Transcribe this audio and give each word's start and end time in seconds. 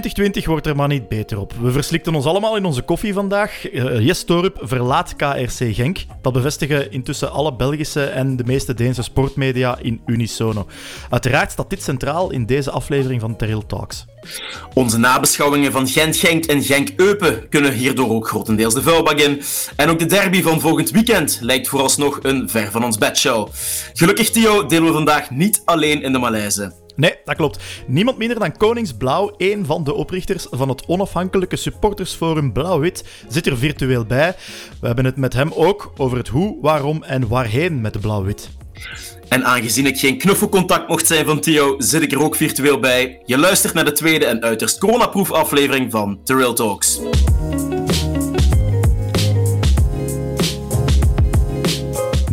2020 0.00 0.46
wordt 0.46 0.66
er 0.66 0.76
maar 0.76 0.88
niet 0.88 1.08
beter 1.08 1.38
op. 1.38 1.52
We 1.60 1.70
verslikten 1.70 2.14
ons 2.14 2.24
allemaal 2.24 2.56
in 2.56 2.64
onze 2.64 2.82
koffie 2.82 3.12
vandaag. 3.12 3.72
Uh, 3.72 4.00
Jes 4.00 4.24
Torup 4.24 4.58
verlaat 4.60 5.16
KRC 5.16 5.74
Genk. 5.74 5.98
Dat 6.22 6.32
bevestigen 6.32 6.92
intussen 6.92 7.32
alle 7.32 7.54
Belgische 7.54 8.04
en 8.04 8.36
de 8.36 8.44
meeste 8.44 8.74
Deense 8.74 9.02
sportmedia 9.02 9.78
in 9.82 10.00
unisono. 10.06 10.66
Uiteraard 11.10 11.50
staat 11.50 11.70
dit 11.70 11.82
centraal 11.82 12.30
in 12.30 12.46
deze 12.46 12.70
aflevering 12.70 13.20
van 13.20 13.36
Terril 13.36 13.66
Talks. 13.66 14.04
Onze 14.74 14.98
nabeschouwingen 14.98 15.72
van 15.72 15.88
Gent-Genk 15.88 16.44
en 16.44 16.62
Genk-Eupen 16.62 17.48
kunnen 17.48 17.72
hierdoor 17.72 18.10
ook 18.10 18.28
grotendeels 18.28 18.74
de 18.74 18.82
vuilbak 18.82 19.18
in. 19.18 19.42
En 19.76 19.88
ook 19.88 19.98
de 19.98 20.06
derby 20.06 20.42
van 20.42 20.60
volgend 20.60 20.90
weekend 20.90 21.38
lijkt 21.40 21.68
vooralsnog 21.68 22.18
een 22.22 22.50
ver 22.50 22.70
van 22.70 22.84
ons 22.84 22.98
bedshow. 22.98 23.48
Gelukkig, 23.92 24.30
Theo, 24.30 24.66
delen 24.66 24.86
we 24.86 24.92
vandaag 24.92 25.30
niet 25.30 25.62
alleen 25.64 26.02
in 26.02 26.12
de 26.12 26.18
Maleise. 26.18 26.83
Nee, 26.96 27.14
dat 27.24 27.36
klopt. 27.36 27.62
Niemand 27.86 28.18
minder 28.18 28.38
dan 28.38 28.56
Koningsblauw, 28.56 29.34
een 29.36 29.66
van 29.66 29.84
de 29.84 29.94
oprichters 29.94 30.46
van 30.50 30.68
het 30.68 30.86
onafhankelijke 30.86 31.56
supportersforum 31.56 32.52
Blauw-Wit, 32.52 33.04
zit 33.28 33.46
er 33.46 33.58
virtueel 33.58 34.04
bij. 34.04 34.34
We 34.80 34.86
hebben 34.86 35.04
het 35.04 35.16
met 35.16 35.32
hem 35.32 35.52
ook 35.54 35.92
over 35.96 36.18
het 36.18 36.28
hoe, 36.28 36.58
waarom 36.60 37.02
en 37.02 37.28
waarheen 37.28 37.80
met 37.80 37.92
de 37.92 37.98
Blauw-Wit. 37.98 38.50
En 39.28 39.44
aangezien 39.44 39.86
ik 39.86 39.98
geen 39.98 40.18
knuffelcontact 40.18 40.88
mocht 40.88 41.06
zijn 41.06 41.26
van 41.26 41.40
Theo, 41.40 41.74
zit 41.78 42.02
ik 42.02 42.12
er 42.12 42.22
ook 42.22 42.36
virtueel 42.36 42.78
bij. 42.78 43.22
Je 43.24 43.38
luistert 43.38 43.74
naar 43.74 43.84
de 43.84 43.92
tweede 43.92 44.24
en 44.24 44.42
uiterst 44.42 44.78
coronaproof 44.78 45.32
aflevering 45.32 45.90
van 45.90 46.18
The 46.24 46.36
Real 46.36 46.54
Talks. 46.54 47.00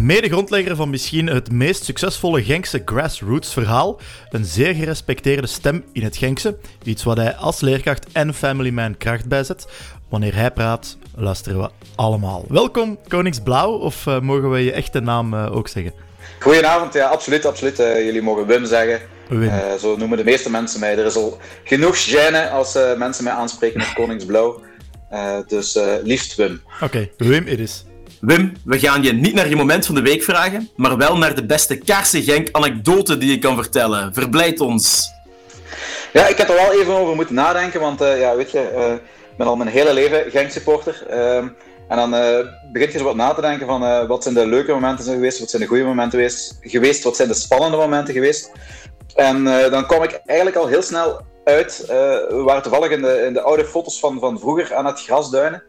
Mede-grondlegger 0.01 0.75
van 0.75 0.89
misschien 0.89 1.27
het 1.27 1.51
meest 1.51 1.83
succesvolle 1.83 2.43
Genkse 2.43 2.81
grassroots-verhaal. 2.85 3.99
Een 4.29 4.45
zeer 4.45 4.73
gerespecteerde 4.73 5.47
stem 5.47 5.83
in 5.93 6.03
het 6.03 6.17
Genkse. 6.17 6.57
Iets 6.83 7.03
wat 7.03 7.17
hij 7.17 7.35
als 7.35 7.59
leerkracht 7.59 8.05
en 8.11 8.33
familyman 8.33 8.97
kracht 8.97 9.27
bijzet. 9.27 9.67
Wanneer 10.09 10.35
hij 10.35 10.51
praat, 10.51 10.97
luisteren 11.15 11.61
we 11.61 11.69
allemaal. 11.95 12.45
Welkom, 12.47 12.97
Koningsblauw, 13.07 13.71
of 13.71 14.05
uh, 14.05 14.19
mogen 14.19 14.51
we 14.51 14.59
je 14.59 14.71
echte 14.71 14.99
naam 14.99 15.33
uh, 15.33 15.55
ook 15.55 15.67
zeggen? 15.67 15.93
Goedenavond, 16.39 16.93
ja, 16.93 17.07
absoluut, 17.07 17.45
absoluut. 17.45 17.79
Uh, 17.79 18.05
jullie 18.05 18.21
mogen 18.21 18.47
Wim 18.47 18.65
zeggen. 18.65 18.99
Wim. 19.27 19.51
zo 19.79 19.97
noemen 19.97 20.17
de 20.17 20.23
meeste 20.23 20.49
mensen 20.49 20.79
mij. 20.79 20.97
Er 20.97 21.05
is 21.05 21.15
al 21.15 21.37
genoeg 21.63 22.09
gêne 22.09 22.51
als 22.51 22.77
mensen 22.97 23.23
mij 23.23 23.33
aanspreken 23.33 23.77
met 23.77 23.93
Koningsblauw. 23.93 24.61
dus 25.47 25.79
liefst 26.03 26.35
Wim. 26.35 26.61
Oké, 26.73 26.83
okay, 26.85 27.11
Wim 27.17 27.47
it 27.47 27.59
is. 27.59 27.83
Wim, 28.21 28.53
we 28.65 28.79
gaan 28.79 29.03
je 29.03 29.13
niet 29.13 29.33
naar 29.33 29.49
je 29.49 29.55
moment 29.55 29.85
van 29.85 29.95
de 29.95 30.01
week 30.01 30.23
vragen, 30.23 30.69
maar 30.75 30.97
wel 30.97 31.17
naar 31.17 31.35
de 31.35 31.45
beste 31.45 31.77
Kaarsen-Genk-anekdote 31.77 33.17
die 33.17 33.31
je 33.31 33.39
kan 33.39 33.55
vertellen. 33.55 34.13
Verblijd 34.13 34.59
ons. 34.59 35.11
Ja, 36.13 36.27
ik 36.27 36.37
heb 36.37 36.49
er 36.49 36.55
wel 36.55 36.73
even 36.73 36.93
over 36.93 37.15
moeten 37.15 37.35
nadenken, 37.35 37.79
want 37.79 38.01
uh, 38.01 38.19
ja, 38.19 38.35
weet 38.35 38.51
je, 38.51 38.71
uh, 38.75 38.93
ik 39.31 39.37
ben 39.37 39.47
al 39.47 39.55
mijn 39.55 39.69
hele 39.69 39.93
leven 39.93 40.31
Genk-supporter. 40.31 41.03
Uh, 41.09 41.35
en 41.37 41.51
dan 41.87 42.13
uh, 42.13 42.37
begint 42.71 42.91
je 42.91 42.97
zo 42.97 43.03
wat 43.03 43.15
na 43.15 43.33
te 43.33 43.41
denken 43.41 43.67
van 43.67 44.07
wat 44.07 44.23
zijn 44.23 44.35
de 44.35 44.47
leuke 44.47 44.71
momenten 44.71 45.03
zijn 45.03 45.15
geweest, 45.15 45.39
wat 45.39 45.49
zijn 45.49 45.61
de 45.61 45.67
goede 45.67 45.83
momenten 45.83 46.19
geweest, 46.19 46.57
geweest 46.61 47.03
wat 47.03 47.15
zijn 47.15 47.27
de 47.27 47.33
spannende 47.33 47.77
momenten 47.77 48.13
geweest. 48.13 48.51
En 49.15 49.43
dan 49.43 49.85
kom 49.85 50.03
ik 50.03 50.21
eigenlijk 50.25 50.57
al 50.57 50.67
heel 50.67 50.81
snel 50.81 51.21
uit, 51.43 51.83
we 51.87 52.41
waren 52.45 52.61
toevallig 52.61 52.91
in 52.91 53.01
de, 53.01 53.23
in 53.27 53.33
de 53.33 53.41
oude 53.41 53.65
foto's 53.65 53.99
van, 53.99 54.19
van 54.19 54.39
vroeger 54.39 54.75
aan 54.75 54.85
het 54.85 55.01
grasduinen. 55.01 55.63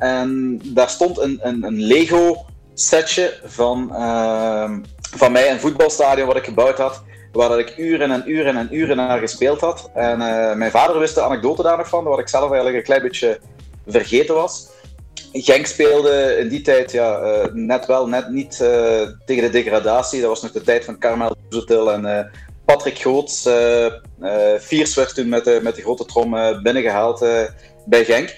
En 0.00 0.60
daar 0.64 0.90
stond 0.90 1.18
een, 1.18 1.38
een, 1.42 1.64
een 1.64 1.82
Lego 1.82 2.44
setje 2.74 3.38
van, 3.44 3.88
uh, 3.92 4.70
van 5.00 5.32
mij, 5.32 5.50
een 5.50 5.60
voetbalstadion 5.60 6.26
wat 6.26 6.36
ik 6.36 6.44
gebouwd 6.44 6.78
had. 6.78 7.02
Waar 7.32 7.58
ik 7.58 7.76
uren 7.76 8.10
en 8.10 8.30
uren 8.30 8.56
en 8.56 8.68
uren 8.76 8.96
naar 8.96 9.18
gespeeld 9.18 9.60
had. 9.60 9.90
En 9.94 10.20
uh, 10.20 10.54
mijn 10.54 10.70
vader 10.70 10.98
wist 10.98 11.14
de 11.14 11.22
anekdote 11.22 11.62
daar 11.62 11.76
nog 11.76 11.88
van, 11.88 12.04
wat 12.04 12.18
ik 12.18 12.28
zelf 12.28 12.44
eigenlijk 12.44 12.76
een 12.76 12.82
klein 12.82 13.02
beetje 13.02 13.40
vergeten 13.86 14.34
was. 14.34 14.68
Genk 15.32 15.66
speelde 15.66 16.36
in 16.38 16.48
die 16.48 16.60
tijd 16.60 16.92
ja, 16.92 17.20
uh, 17.22 17.52
net 17.52 17.86
wel, 17.86 18.08
net 18.08 18.28
niet 18.28 18.58
uh, 18.62 18.68
tegen 19.24 19.42
de 19.42 19.50
degradatie. 19.50 20.20
Dat 20.20 20.28
was 20.28 20.42
nog 20.42 20.52
de 20.52 20.62
tijd 20.62 20.84
van 20.84 20.98
Carmel 20.98 21.36
Doezetil 21.48 21.92
en 21.92 22.30
Patrick 22.64 22.98
Goots. 22.98 23.48
Viers 24.58 24.94
werd 24.94 25.14
toen 25.14 25.28
met 25.28 25.62
met 25.62 25.74
de 25.74 25.82
grote 25.82 26.04
trom 26.04 26.30
binnengehaald 26.62 27.24
bij 27.84 28.04
Genk 28.04 28.36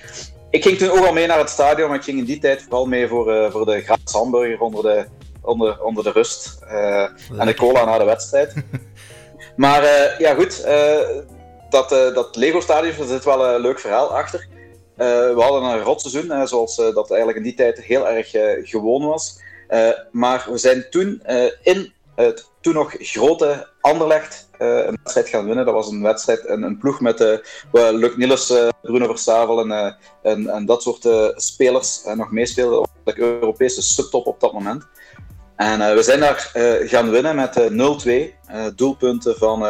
ik 0.52 0.62
ging 0.62 0.78
toen 0.78 0.90
ook 0.90 1.06
al 1.06 1.12
mee 1.12 1.26
naar 1.26 1.38
het 1.38 1.50
stadion, 1.50 1.88
maar 1.88 1.98
ik 1.98 2.04
ging 2.04 2.18
in 2.18 2.24
die 2.24 2.38
tijd 2.38 2.62
vooral 2.62 2.86
mee 2.86 3.08
voor, 3.08 3.34
uh, 3.34 3.50
voor 3.50 3.66
de 3.66 3.80
gratis 3.80 4.12
hamburger 4.12 4.60
onder 4.60 4.82
de, 4.82 5.06
onder, 5.42 5.82
onder 5.82 6.04
de 6.04 6.10
rust. 6.10 6.58
Uh, 6.64 7.02
en 7.38 7.46
de 7.46 7.54
cola 7.54 7.84
na 7.84 7.98
de 7.98 8.04
wedstrijd. 8.04 8.54
maar 9.56 9.82
uh, 9.82 10.18
ja, 10.18 10.34
goed. 10.34 10.64
dat, 11.70 11.88
dat 11.88 12.36
Lego-stadion, 12.36 12.96
daar 12.96 13.06
zit 13.06 13.24
wel 13.24 13.46
een 13.46 13.60
leuk 13.60 13.80
verhaal 13.80 14.16
achter. 14.16 14.48
we 14.96 15.34
hadden 15.36 15.62
een 15.62 15.82
rotseizoen, 15.82 16.48
zoals 16.48 16.76
dat 16.76 17.10
eigenlijk 17.10 17.38
in 17.38 17.44
die 17.44 17.54
tijd 17.54 17.82
heel 17.82 18.08
erg 18.08 18.30
gewoon 18.62 19.06
was. 19.06 19.40
maar 20.10 20.46
we 20.50 20.58
zijn 20.58 20.86
toen 20.90 21.22
in 21.62 21.92
het 22.14 22.50
toen 22.60 22.74
nog 22.74 22.94
grote 22.98 23.70
Anderlecht 23.80 24.48
uh, 24.58 24.68
een 24.68 24.98
wedstrijd 25.02 25.28
gaan 25.28 25.46
winnen. 25.46 25.64
Dat 25.64 25.74
was 25.74 25.90
een 25.90 26.02
wedstrijd, 26.02 26.48
een, 26.48 26.62
een 26.62 26.78
ploeg 26.78 27.00
met 27.00 27.20
uh, 27.20 27.38
Luc 27.72 28.16
Niels, 28.16 28.50
uh, 28.50 28.68
Bruno 28.82 29.06
Verstavel 29.06 29.60
en, 29.60 29.96
en, 30.22 30.48
en, 30.48 30.66
dat 30.66 30.82
soort 30.82 31.32
spelers 31.42 32.02
nog 32.14 32.30
meespeelden. 32.30 32.88
De 33.04 33.18
Europese 33.18 33.82
subtop 33.82 34.26
op 34.26 34.40
dat 34.40 34.52
moment. 34.52 34.86
En 35.56 35.94
we 35.94 36.02
zijn 36.02 36.20
daar 36.20 36.50
gaan 36.84 37.10
winnen 37.10 37.36
met 37.36 37.70
0-2. 38.70 38.74
doelpunten 38.76 39.36
van 39.36 39.66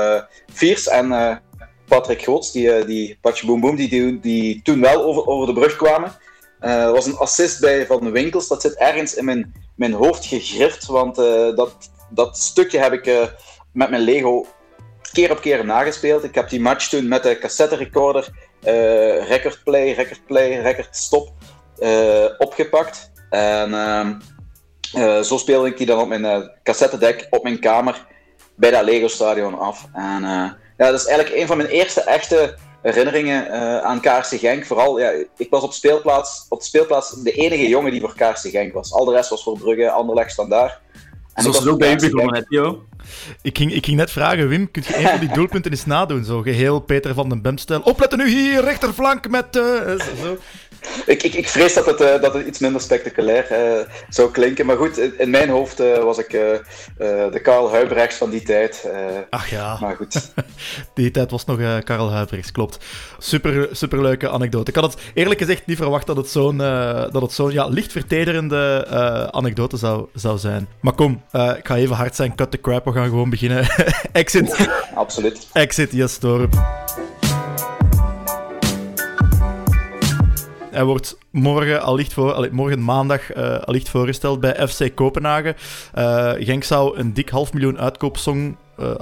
Viers 0.52 0.88
en 0.88 1.40
Patrick 1.86 2.22
Goots, 2.22 2.52
die, 2.52 2.84
die 2.84 3.18
Patje 3.20 3.46
Boom 3.46 3.60
Boom, 3.60 3.76
die, 3.76 3.88
die, 3.88 4.20
die, 4.20 4.62
toen 4.62 4.80
wel 4.80 5.02
over, 5.02 5.26
over 5.26 5.46
de 5.46 5.60
brug 5.60 5.76
kwamen. 5.76 6.12
Er 6.60 6.92
was 6.92 7.06
een 7.06 7.16
assist 7.16 7.60
bij 7.60 7.86
Van 7.86 8.10
Winkels. 8.10 8.48
Dat 8.48 8.62
zit 8.62 8.74
ergens 8.74 9.14
in 9.14 9.24
mijn, 9.24 9.52
mijn 9.76 9.92
hoofd 9.92 10.24
gegrift, 10.26 10.86
want 10.86 11.16
dat, 11.56 11.90
dat 12.14 12.38
stukje 12.38 12.78
heb 12.78 12.92
ik 12.92 13.06
uh, 13.06 13.22
met 13.72 13.90
mijn 13.90 14.02
Lego 14.02 14.46
keer 15.12 15.30
op 15.30 15.40
keer 15.40 15.64
nagespeeld. 15.64 16.24
Ik 16.24 16.34
heb 16.34 16.48
die 16.48 16.60
match 16.60 16.88
toen 16.88 17.08
met 17.08 17.22
de 17.22 17.38
cassette 17.38 17.76
recorder, 17.76 18.28
uh, 18.64 19.28
record 19.28 19.60
play, 19.64 19.92
record 19.92 20.26
play, 20.26 20.60
record 20.60 20.96
stop 20.96 21.32
uh, 21.78 22.24
opgepakt. 22.38 23.10
En 23.30 23.74
ehm, 23.74 25.22
zo 25.22 25.36
speelde 25.36 25.68
ik 25.68 25.76
die 25.76 25.86
dan 25.86 26.00
op 26.00 26.08
mijn 26.08 26.50
cassettedek 26.62 27.26
op 27.30 27.42
mijn 27.42 27.58
kamer 27.58 28.06
bij 28.56 28.70
dat 28.70 28.84
Lego 28.84 29.08
stadion 29.08 29.58
af. 29.58 29.86
En 29.92 30.22
ja, 30.22 30.56
dat 30.76 30.94
is 30.94 31.06
eigenlijk 31.06 31.40
een 31.40 31.46
van 31.46 31.56
mijn 31.56 31.68
eerste 31.68 32.00
echte 32.00 32.56
herinneringen 32.82 33.50
aan 33.82 34.00
KRC 34.00 34.38
Genk. 34.38 34.66
Vooral, 34.66 34.98
ja, 34.98 35.10
ik 35.36 35.50
was 35.50 35.62
op, 35.62 35.72
speelplaats, 35.72 36.46
op 36.48 36.58
de 36.58 36.64
speelplaats 36.64 37.22
de 37.22 37.32
enige 37.32 37.68
jongen 37.68 37.90
die 37.90 38.00
voor 38.00 38.14
KRC 38.14 38.38
Genk 38.38 38.72
was. 38.72 38.92
Al 38.92 39.04
de 39.04 39.12
rest 39.12 39.30
was 39.30 39.42
voor 39.42 39.58
Brugge, 39.58 39.90
Anderlecht, 39.90 40.32
Standaard. 40.32 40.80
En 41.34 41.42
Zoals 41.42 41.66
ook 41.66 41.78
bij 41.78 41.92
u 41.92 42.10
begonnen. 42.10 42.46
Ik 43.42 43.58
ging, 43.58 43.72
ik 43.72 43.84
ging 43.84 43.96
net 43.96 44.10
vragen, 44.10 44.48
Wim, 44.48 44.70
kun 44.70 44.82
je 44.86 44.98
een 44.98 45.08
van 45.08 45.20
die 45.20 45.32
doelpunten 45.32 45.70
eens 45.70 45.86
nadoen? 45.86 46.24
Zo 46.24 46.42
geheel 46.42 46.80
Peter 46.80 47.14
van 47.14 47.28
den 47.28 47.42
Bem-stijl. 47.42 47.80
Opletten 47.80 48.18
nu 48.18 48.28
hier, 48.28 48.60
rechterflank 48.60 49.28
met... 49.28 49.56
Uh, 49.56 49.62
zo. 50.22 50.38
Ik, 51.06 51.22
ik, 51.22 51.34
ik 51.34 51.48
vrees 51.48 51.74
dat 51.74 51.86
het, 51.86 52.00
uh, 52.00 52.20
dat 52.20 52.34
het 52.34 52.46
iets 52.46 52.58
minder 52.58 52.80
spectaculair 52.80 53.46
uh, 53.52 53.94
zou 54.08 54.30
klinken. 54.30 54.66
Maar 54.66 54.76
goed, 54.76 54.98
in 54.98 55.30
mijn 55.30 55.48
hoofd 55.48 55.80
uh, 55.80 55.98
was 55.98 56.18
ik 56.18 56.30
de 56.30 57.40
Karel 57.42 57.70
Huibrechts 57.70 58.16
van 58.16 58.30
die 58.30 58.42
tijd. 58.42 58.88
Ach 59.30 59.48
ja. 59.48 59.76
Maar 59.80 59.96
goed. 59.96 60.32
die 60.94 61.10
tijd 61.10 61.30
was 61.30 61.44
nog 61.44 61.82
Karel 61.84 62.12
Huibrechts, 62.12 62.52
klopt. 62.52 62.78
Super, 63.18 63.68
superleuke 63.72 64.28
anekdote. 64.28 64.70
Ik 64.70 64.76
had 64.76 64.92
het 64.92 65.02
eerlijk 65.14 65.40
gezegd 65.40 65.66
niet 65.66 65.76
verwacht 65.76 66.06
dat 66.06 66.16
het 66.16 66.28
zo'n 66.28 66.58
het 66.58 67.32
zo'n 67.32 67.52
ja, 67.52 67.66
licht 67.66 67.92
vertederende 67.92 68.86
anekdote 69.30 69.76
zou, 69.76 70.06
zou 70.14 70.38
zijn. 70.38 70.68
Maar 70.80 70.94
kom, 70.94 71.22
ik 71.32 71.66
ga 71.66 71.76
even 71.76 71.96
hard 71.96 72.16
zijn. 72.16 72.34
Cut 72.34 72.50
the 72.50 72.60
crap, 72.60 72.84
we 72.84 72.92
gaan 72.92 73.08
gewoon 73.08 73.30
beginnen. 73.30 73.66
Exit. 74.12 74.68
Absoluut. 74.94 75.46
Exit, 75.52 75.92
yes. 75.92 76.18
Hij 80.72 80.84
wordt 80.84 81.16
morgen, 81.30 81.82
allicht 81.82 82.12
voor, 82.12 82.48
morgen 82.52 82.84
maandag 82.84 83.36
uh, 83.36 83.58
allicht 83.58 83.88
voorgesteld 83.88 84.40
bij 84.40 84.68
FC 84.68 84.94
Kopenhagen. 84.94 85.56
Uh, 85.98 86.32
Genk 86.38 86.64
zou 86.64 86.98
een 86.98 87.14
dik 87.14 87.28
half 87.28 87.52
miljoen 87.52 87.78
uitkoopsom, 87.78 88.56
uh, 88.80 88.94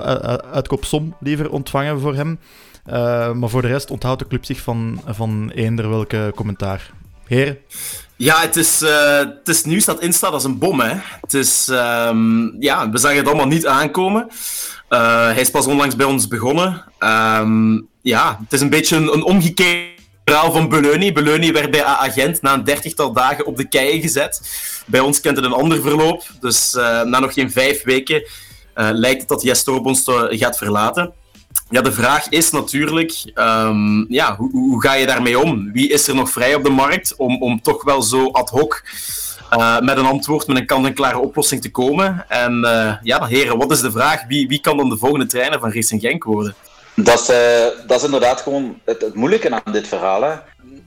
uitkoopsom 0.52 1.16
liever 1.20 1.50
ontvangen 1.50 2.00
voor 2.00 2.14
hem. 2.14 2.38
maar 3.38 3.48
voor 3.48 3.62
de 3.62 3.68
rest 3.68 3.90
onthoudt 3.90 4.18
de 4.18 4.26
club 4.26 4.44
zich 4.44 4.60
van, 4.60 5.00
van 5.06 5.50
eender 5.54 5.88
welke 5.88 6.32
commentaar. 6.34 6.90
Heren? 7.26 7.58
Ja, 8.16 8.40
het 8.40 8.56
is, 8.56 8.80
het 9.44 9.64
nieuws 9.64 9.84
dat 9.84 10.00
instaat 10.00 10.32
als 10.32 10.44
een 10.44 10.58
bom. 10.58 10.80
Hè. 10.80 10.94
Het 11.20 11.34
is, 11.34 11.68
um, 11.68 12.56
ja, 12.58 12.90
we 12.90 12.98
zagen 12.98 13.16
het 13.16 13.26
allemaal 13.26 13.46
niet 13.46 13.66
aankomen. 13.66 14.28
hij 14.88 15.40
is 15.40 15.50
pas 15.50 15.66
onlangs 15.66 15.96
bij 15.96 16.06
ons 16.06 16.28
begonnen. 16.28 16.84
Um, 16.98 17.88
ja, 18.02 18.38
het 18.42 18.52
is 18.52 18.60
een 18.60 18.70
beetje 18.70 18.96
een, 18.96 19.12
een 19.12 19.22
omgekeerd 19.22 19.99
verhaal 20.30 20.52
van 20.52 20.68
Beleuni. 20.68 21.12
Beleuni 21.12 21.52
werd 21.52 21.70
bij 21.70 21.84
agent 21.84 22.42
na 22.42 22.54
een 22.54 22.64
dertigtal 22.64 23.12
dagen 23.12 23.46
op 23.46 23.56
de 23.56 23.68
keien 23.68 24.00
gezet. 24.00 24.40
Bij 24.86 25.00
ons 25.00 25.20
kent 25.20 25.36
het 25.36 25.44
een 25.44 25.52
ander 25.52 25.80
verloop. 25.80 26.22
Dus 26.40 26.74
uh, 26.74 27.02
na 27.02 27.18
nog 27.18 27.32
geen 27.32 27.50
vijf 27.50 27.82
weken 27.82 28.20
uh, 28.20 28.88
lijkt 28.92 29.20
het 29.20 29.28
dat 29.28 29.42
Jes 29.42 29.64
ons 29.64 30.02
gaat 30.28 30.58
verlaten. 30.58 31.12
Ja, 31.70 31.80
de 31.80 31.92
vraag 31.92 32.28
is 32.28 32.50
natuurlijk, 32.50 33.12
ehm, 33.34 34.12
ja, 34.12 34.36
hoe, 34.36 34.50
hoe, 34.50 34.82
ga 34.82 34.92
je 34.92 35.06
daarmee 35.06 35.38
om? 35.38 35.72
Wie 35.72 35.88
is 35.88 36.08
er 36.08 36.14
nog 36.14 36.30
vrij 36.30 36.54
op 36.54 36.64
de 36.64 36.70
markt 36.70 37.14
om, 37.16 37.42
om 37.42 37.62
toch 37.62 37.84
wel 37.84 38.02
zo 38.02 38.30
ad 38.30 38.50
hoc 38.50 38.82
uh, 39.52 39.80
met 39.80 39.96
een 39.96 40.06
antwoord, 40.06 40.46
met 40.46 40.56
een 40.56 40.66
kant-en-klare 40.66 41.18
oplossing 41.18 41.62
te 41.62 41.70
komen? 41.70 42.24
En 42.28 42.60
ja, 43.02 43.26
heren, 43.26 43.58
wat 43.58 43.70
is 43.70 43.80
de 43.80 43.90
vraag? 43.90 44.26
Wie, 44.28 44.48
wie 44.48 44.60
kan 44.60 44.76
dan 44.76 44.88
de 44.88 44.98
volgende 44.98 45.26
trainer 45.26 45.60
van 45.60 45.72
Racing 45.72 46.00
Genk 46.00 46.24
worden? 46.24 46.54
Dat 47.04 47.20
is, 47.20 47.30
uh, 47.30 47.86
dat 47.86 47.98
is 47.98 48.04
inderdaad 48.04 48.40
gewoon 48.40 48.80
het, 48.84 49.00
het, 49.00 49.14
moeilijke 49.14 49.50
aan 49.50 49.72
dit 49.72 49.88
verhaal. 49.88 50.22
Hè. 50.22 50.34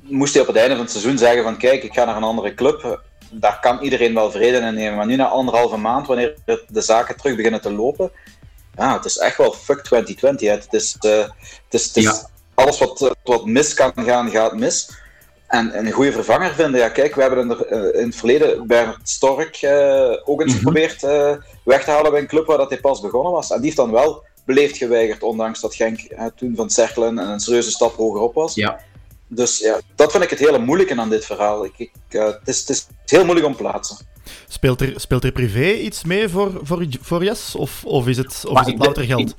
Moest 0.02 0.34
hij 0.34 0.42
op 0.42 0.48
het 0.48 0.58
einde 0.58 0.74
van 0.74 0.84
het 0.84 0.92
seizoen 0.92 1.18
zeggen 1.18 1.44
van 1.44 1.58
kijk, 1.58 1.84
ik 1.84 1.94
ga 1.94 2.06
naar 2.06 2.16
een 2.16 2.24
andere 2.24 2.54
club, 2.54 3.02
daar 3.32 3.60
kan 3.60 3.80
iedereen 3.80 4.14
wel 4.14 4.32
vrede 4.32 4.58
in 4.58 4.74
nemen. 4.74 4.96
Maar 4.98 5.06
nu 5.06 5.16
na 5.16 5.28
anderhalve 5.28 5.78
maand, 5.78 6.08
wanneer 6.08 6.36
de 6.68 6.82
zaken 6.82 7.18
terug 7.18 7.36
beginnen 7.36 7.62
te 7.62 7.74
lopen, 7.74 8.12
ja, 8.76 8.94
het 8.94 9.06
is 9.06 9.18
echt 9.18 9.38
wel 9.38 9.52
fuck 9.54 9.84
2020. 9.84 10.48
Hè. 10.48 10.56
Het 10.56 10.74
is, 10.74 10.98
uh, 11.06 11.18
het 11.20 11.34
is, 11.70 11.86
het 11.86 11.98
is 11.98 12.04
ja. 12.04 12.30
alles 12.54 12.80
wat, 12.80 13.16
wat 13.24 13.46
mis 13.46 13.74
kan 13.74 13.92
gaan, 13.96 14.30
gaat 14.30 14.58
mis. 14.58 15.02
En 15.48 15.78
een 15.78 15.92
goede 15.92 16.12
vervanger 16.12 16.54
vinden, 16.54 16.80
ja 16.80 16.90
kijk, 16.90 17.16
we 17.16 17.22
hebben 17.22 17.40
in, 17.94 18.06
het 18.06 18.16
verleden 18.16 18.68
Bernard 18.68 19.10
Stork 19.10 19.62
uh, 19.62 20.18
ook 20.26 20.42
eens 20.42 20.52
-hmm. 20.52 20.60
geprobeerd 20.60 21.02
weg 21.64 21.84
te 21.84 21.92
halen 21.92 22.12
bij 22.12 22.20
een 22.20 22.28
club 22.28 22.46
waar 22.46 22.58
dat 22.58 22.70
hij 22.70 22.80
pas 22.80 23.02
begonnen 23.02 23.32
was. 23.32 23.50
En 23.50 23.56
die 23.56 23.66
heeft 23.66 23.78
dan 23.78 23.92
wel 23.92 24.24
beleefd 24.46 24.78
geweigerd, 24.78 25.24
ondanks 25.24 25.62
dat 25.62 25.76
Genk 25.76 26.00
toen 26.36 26.56
van 26.56 26.70
Cerkelen 26.70 27.18
een 27.18 27.40
serieuze 27.40 27.72
stap 27.72 27.96
hogerop 27.96 28.34
was. 28.34 28.56
Ja. 28.56 28.80
Dus 29.28 29.60
ja, 29.60 29.80
dat 29.96 30.12
vind 30.12 30.24
ik 30.24 30.30
het 30.30 30.40
hele 30.40 30.60
moeilijke 30.60 30.96
aan 30.96 31.10
dit 31.10 31.26
verhaal. 31.26 31.66
Ik, 31.66 31.74
ik, 31.78 31.92
het, 32.10 32.40
is, 32.46 32.60
het 32.60 32.70
is 32.70 32.88
heel 33.06 33.24
moeilijk 33.24 33.48
om 33.48 33.56
te 33.56 33.62
plaatsen. 33.62 33.98
Speelt 34.48 34.82
er, 34.82 34.94
speelt 34.96 35.24
er 35.24 35.32
privé 35.32 35.72
iets 35.72 36.04
mee 36.04 36.30
voor, 36.30 36.60
voor, 36.62 36.86
voor 37.02 37.24
Jes? 37.24 37.56
Of, 37.56 37.86
of 37.86 38.08
is 38.08 38.18
het, 38.18 38.44
of 38.48 38.60
is 38.60 38.68
het 38.68 38.78
louter 38.78 39.04
geld? 39.04 39.30
Ik, 39.30 39.36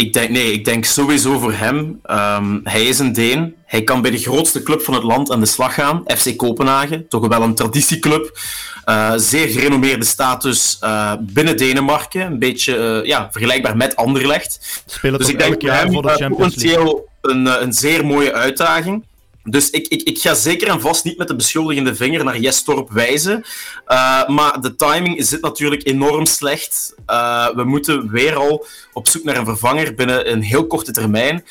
ik, 0.00 0.12
denk, 0.12 0.30
nee, 0.30 0.52
ik 0.52 0.64
denk 0.64 0.84
sowieso 0.84 1.38
voor 1.38 1.52
hem. 1.52 2.00
Um, 2.10 2.60
hij 2.64 2.84
is 2.84 2.98
een 2.98 3.12
Deen. 3.12 3.54
Hij 3.66 3.82
kan 3.82 4.02
bij 4.02 4.10
de 4.10 4.18
grootste 4.18 4.62
club 4.62 4.82
van 4.82 4.94
het 4.94 5.02
land 5.02 5.30
aan 5.30 5.40
de 5.40 5.46
slag 5.46 5.74
gaan. 5.74 6.02
FC 6.06 6.36
Kopenhagen, 6.36 7.08
toch 7.08 7.28
wel 7.28 7.42
een 7.42 7.54
traditieclub. 7.54 8.38
Uh, 8.86 9.12
zeer 9.16 9.48
gerenommeerde 9.48 10.04
status 10.04 10.78
uh, 10.84 11.12
binnen 11.20 11.56
Denemarken. 11.56 12.20
Een 12.20 12.38
beetje 12.38 12.76
uh, 12.76 13.06
ja, 13.06 13.28
vergelijkbaar 13.30 13.76
met 13.76 13.96
Anderlecht. 13.96 14.82
Spelen 14.86 15.18
dus 15.18 15.28
ik 15.28 15.38
denk 15.38 15.60
voor 15.60 15.70
hem 15.70 15.92
voor 15.92 16.02
de 16.02 16.08
Champions 16.08 16.54
League. 16.54 17.02
Een, 17.20 17.62
een 17.62 17.72
zeer 17.72 18.06
mooie 18.06 18.32
uitdaging. 18.32 19.04
Dus 19.44 19.70
ik, 19.70 19.88
ik, 19.88 20.02
ik 20.02 20.18
ga 20.18 20.34
zeker 20.34 20.68
en 20.68 20.80
vast 20.80 21.04
niet 21.04 21.18
met 21.18 21.28
de 21.28 21.36
beschuldigende 21.36 21.94
vinger 21.94 22.24
naar 22.24 22.38
Jestorp 22.38 22.90
wijzen. 22.90 23.44
Uh, 23.88 24.28
maar 24.28 24.60
de 24.60 24.74
timing 24.76 25.24
zit 25.24 25.40
natuurlijk 25.40 25.86
enorm 25.86 26.26
slecht. 26.26 26.94
Uh, 27.06 27.48
we 27.54 27.64
moeten 27.64 28.10
weer 28.10 28.34
al 28.34 28.66
op 28.92 29.08
zoek 29.08 29.24
naar 29.24 29.36
een 29.36 29.44
vervanger 29.44 29.94
binnen 29.94 30.30
een 30.30 30.42
heel 30.42 30.66
korte 30.66 30.92
termijn. 30.92 31.44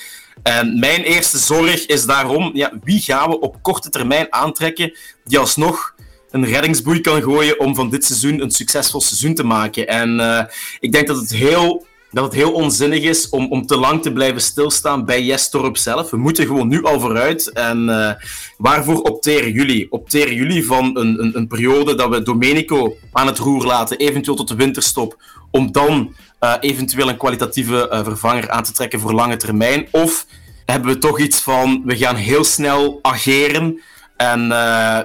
En 0.44 0.80
mijn 0.80 1.02
eerste 1.04 1.38
zorg 1.38 1.86
is 1.86 2.06
daarom, 2.06 2.52
ja, 2.54 2.72
wie 2.84 3.02
gaan 3.02 3.30
we 3.30 3.40
op 3.40 3.62
korte 3.62 3.90
termijn 3.90 4.34
aantrekken 4.34 4.98
die 5.24 5.40
alsnog 5.40 5.96
een 6.30 6.46
reddingsboei 6.46 7.02
kan 7.02 7.22
gooien 7.22 7.60
om 7.60 7.76
van 7.76 7.90
dit 7.90 8.06
seizoen 8.06 8.42
een 8.42 8.52
succesvol 8.52 9.02
seizoen 9.02 9.34
te 9.34 9.44
maken. 9.44 9.88
En 9.88 10.20
uh, 10.20 10.42
ik 10.80 10.92
denk 10.92 11.08
dat 11.08 11.18
het 11.18 11.32
heel 11.32 11.86
dat 12.12 12.24
het 12.24 12.34
heel 12.34 12.52
onzinnig 12.52 13.04
is 13.04 13.30
om, 13.30 13.52
om 13.52 13.66
te 13.66 13.78
lang 13.78 14.02
te 14.02 14.14
blijven 14.14 14.42
stilstaan 14.42 15.06
bij 15.06 15.24
Jestorp 15.24 15.78
zelf. 15.78 16.10
We 16.10 16.18
moeten 16.18 16.46
gewoon 16.46 16.68
nu 16.68 16.84
al 16.84 17.00
vooruit. 17.00 17.52
En 17.52 17.90
uh, 17.90 18.12
waarvoor 18.58 19.02
opteren 19.02 19.52
jullie? 19.52 19.92
Opteren 19.92 20.34
jullie 20.34 20.66
van 20.66 20.98
een, 20.98 21.24
een, 21.24 21.38
een, 21.38 21.48
periode 21.48 21.96
dat 21.96 22.10
we 22.10 22.22
Domenico 22.22 22.96
aan 23.12 23.28
het 23.28 23.38
roer 23.38 23.66
laten, 23.66 23.98
eventueel 23.98 24.36
tot 24.36 24.48
de 24.48 24.56
winterstop, 24.56 25.22
om 25.52 25.72
dan 25.72 26.16
uh, 26.40 26.54
eventueel 26.60 27.10
een 27.10 27.18
kwalitatieve 27.18 27.90
uh, 27.92 28.04
vervanger 28.04 28.50
aan 28.50 28.64
te 28.64 28.72
trekken 28.72 29.00
voor 29.00 29.14
lange 29.14 29.38
termijn? 29.38 29.88
Of 29.92 30.26
hebben 30.66 30.94
we 30.94 30.98
toch 30.98 31.20
iets 31.20 31.42
van, 31.42 31.82
we 31.86 31.98
gaan 31.98 32.16
heel 32.16 32.44
snel 32.44 33.00
ageren 33.02 33.82
en 34.18 34.48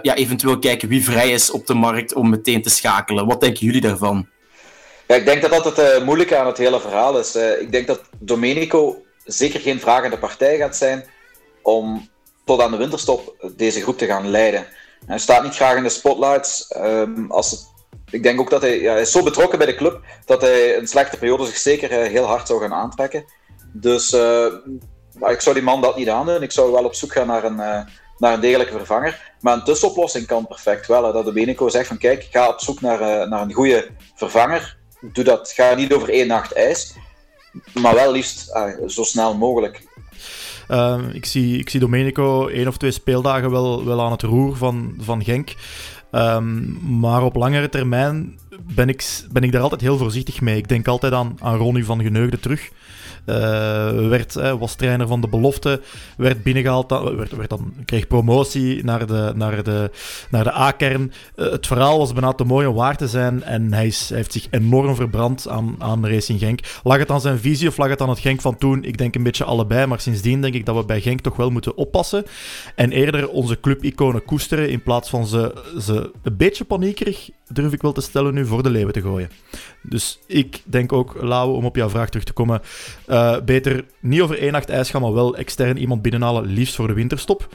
ja, 0.02 0.14
eventueel 0.14 0.58
kijken 0.58 0.88
wie 0.88 1.04
vrij 1.04 1.30
is 1.30 1.50
op 1.50 1.66
de 1.66 1.74
markt 1.74 2.14
om 2.14 2.28
meteen 2.30 2.62
te 2.62 2.70
schakelen? 2.70 3.26
Wat 3.26 3.40
denken 3.40 3.66
jullie 3.66 3.80
daarvan? 3.80 4.26
Ja, 5.06 5.14
ik 5.14 5.24
denk 5.24 5.42
dat 5.42 5.50
dat 5.50 5.64
het 5.64 5.78
uh, 5.78 6.04
moeilijke 6.04 6.36
aan 6.36 6.46
het 6.46 6.58
hele 6.58 6.80
verhaal 6.80 7.18
is. 7.18 7.36
Uh, 7.36 7.60
ik 7.60 7.72
denk 7.72 7.86
dat 7.86 8.00
Domenico 8.18 9.02
zeker 9.24 9.60
geen 9.60 9.80
vragende 9.80 10.18
partij 10.18 10.56
gaat 10.56 10.76
zijn 10.76 11.04
om 11.62 12.08
tot 12.44 12.60
aan 12.60 12.70
de 12.70 12.76
winterstop 12.76 13.50
deze 13.56 13.82
groep 13.82 13.98
te 13.98 14.06
gaan 14.06 14.30
leiden. 14.30 14.66
Hij 15.06 15.18
staat 15.18 15.42
niet 15.42 15.54
graag 15.54 15.76
in 15.76 15.82
de 15.82 15.88
spotlights. 15.88 16.74
Um, 16.76 17.30
als 17.30 17.66
ik 18.10 18.22
denk 18.22 18.40
ook 18.40 18.50
dat 18.50 18.62
hij, 18.62 18.80
ja, 18.80 18.92
hij 18.92 19.00
is 19.00 19.12
zo 19.12 19.22
betrokken 19.22 19.58
bij 19.58 19.66
de 19.66 19.74
club 19.74 20.00
dat 20.24 20.40
hij 20.40 20.76
een 20.76 20.86
slechte 20.86 21.18
periode 21.18 21.46
zich 21.46 21.56
zeker 21.56 21.90
uh, 21.90 22.10
heel 22.10 22.24
hard 22.24 22.46
zou 22.46 22.60
gaan 22.60 22.74
aantrekken. 22.74 23.24
Dus 23.72 24.12
ik 25.20 25.40
zou 25.40 25.54
die 25.54 25.62
man 25.62 25.80
dat 25.80 25.96
niet 25.96 26.08
aandoen. 26.08 26.42
Ik 26.42 26.52
zou 26.52 26.72
wel 26.72 26.84
op 26.84 26.94
zoek 26.94 27.12
gaan 27.12 27.26
naar 27.26 27.44
een, 27.44 27.56
naar 28.18 28.34
een 28.34 28.40
degelijke 28.40 28.72
vervanger. 28.72 29.32
Maar 29.40 29.54
een 29.54 29.64
tussenoplossing 29.64 30.26
kan 30.26 30.46
perfect 30.46 30.86
wel. 30.86 31.04
Hè, 31.04 31.12
dat 31.12 31.24
Domenico 31.24 31.68
zegt 31.68 31.88
van 31.88 31.98
kijk, 31.98 32.28
ga 32.30 32.48
op 32.48 32.60
zoek 32.60 32.80
naar, 32.80 33.28
naar 33.28 33.42
een 33.42 33.52
goede 33.52 33.88
vervanger 34.14 34.76
doe 35.12 35.24
dat. 35.24 35.52
Ga 35.54 35.74
niet 35.74 35.92
over 35.92 36.08
één 36.08 36.26
nacht 36.26 36.52
ijs, 36.52 36.94
maar 37.72 37.94
wel 37.94 38.12
liefst 38.12 38.50
uh, 38.56 38.88
zo 38.88 39.02
snel 39.02 39.36
mogelijk. 39.36 39.82
Uh, 40.68 41.00
ik, 41.12 41.24
zie, 41.24 41.58
ik 41.58 41.70
zie 41.70 41.80
Domenico 41.80 42.48
één 42.48 42.68
of 42.68 42.76
twee 42.76 42.90
speeldagen 42.90 43.50
wel, 43.50 43.84
wel 43.84 44.02
aan 44.02 44.12
het 44.12 44.22
roer 44.22 44.56
van, 44.56 44.94
van 44.98 45.24
Genk. 45.24 45.54
Um, 46.12 46.78
maar 46.98 47.22
op 47.22 47.34
langere 47.34 47.68
termijn 47.68 48.38
ben 48.74 48.88
ik, 48.88 49.04
ben 49.32 49.42
ik 49.42 49.52
daar 49.52 49.62
altijd 49.62 49.80
heel 49.80 49.98
voorzichtig 49.98 50.40
mee. 50.40 50.56
Ik 50.56 50.68
denk 50.68 50.88
altijd 50.88 51.12
aan, 51.12 51.36
aan 51.40 51.56
Ronnie 51.56 51.84
van 51.84 52.02
Geneugde 52.02 52.40
terug. 52.40 52.70
Uh, 53.26 54.08
werd, 54.08 54.36
uh, 54.36 54.52
was 54.52 54.74
trainer 54.74 55.06
van 55.06 55.20
de 55.20 55.28
belofte, 55.28 55.80
werd 56.16 56.42
binnengehaald, 56.42 56.90
werd, 56.90 57.36
werd 57.36 57.50
dan, 57.50 57.74
kreeg 57.84 58.06
promotie 58.06 58.84
naar 58.84 59.06
de, 59.06 59.32
naar 59.34 59.62
de, 59.62 59.90
naar 60.30 60.44
de 60.44 60.54
A-kern. 60.54 61.12
Uh, 61.36 61.50
het 61.50 61.66
verhaal 61.66 61.98
was 61.98 62.12
bijna 62.12 62.32
te 62.32 62.44
mooi 62.44 62.66
om 62.66 62.74
waar 62.74 62.96
te 62.96 63.08
zijn 63.08 63.42
en 63.42 63.72
hij, 63.72 63.86
is, 63.86 64.10
heeft 64.14 64.32
zich 64.32 64.46
enorm 64.50 64.94
verbrand 64.94 65.48
aan, 65.48 65.76
aan 65.78 66.06
Racing 66.06 66.38
Genk. 66.38 66.60
Lag 66.82 66.98
het 66.98 67.10
aan 67.10 67.20
zijn 67.20 67.38
visie 67.38 67.68
of 67.68 67.76
lag 67.76 67.88
het 67.88 68.00
aan 68.00 68.08
het 68.08 68.18
Genk 68.18 68.40
van 68.40 68.58
toen? 68.58 68.84
Ik 68.84 68.98
denk 68.98 69.14
een 69.14 69.22
beetje 69.22 69.44
allebei, 69.44 69.86
maar 69.86 70.00
sindsdien 70.00 70.40
denk 70.40 70.54
ik 70.54 70.66
dat 70.66 70.76
we 70.76 70.84
bij 70.84 71.00
Genk 71.00 71.20
toch 71.20 71.36
wel 71.36 71.50
moeten 71.50 71.76
oppassen 71.76 72.24
en 72.74 72.92
eerder 72.92 73.28
onze 73.28 73.60
clubiconen 73.60 74.24
koesteren 74.24 74.70
in 74.70 74.82
plaats 74.82 75.10
van 75.10 75.26
ze, 75.26 75.54
ze 75.80 76.10
een 76.22 76.36
beetje 76.36 76.64
paniekerig, 76.64 77.30
durf 77.48 77.72
ik 77.72 77.82
wel 77.82 77.92
te 77.92 78.00
stellen, 78.00 78.34
nu 78.34 78.46
voor 78.46 78.62
de 78.62 78.70
leeuwen 78.70 78.92
te 78.92 79.00
gooien. 79.00 79.30
Dus 79.82 80.18
ik 80.26 80.62
denk 80.64 80.92
ook, 80.92 81.14
Lau, 81.22 81.54
om 81.54 81.64
op 81.64 81.76
jouw 81.76 81.88
vraag 81.88 82.08
terug 82.08 82.24
te 82.24 82.32
komen, 82.32 82.62
uh, 83.08 83.36
beter 83.44 83.84
niet 84.00 84.20
over 84.20 84.38
één 84.38 84.52
nacht 84.52 84.68
ijs 84.68 84.90
gaan, 84.90 85.00
maar 85.00 85.12
wel 85.12 85.36
extern 85.36 85.76
iemand 85.76 86.02
binnenhalen, 86.02 86.46
liefst 86.46 86.74
voor 86.74 86.86
de 86.86 86.92
winterstop. 86.92 87.48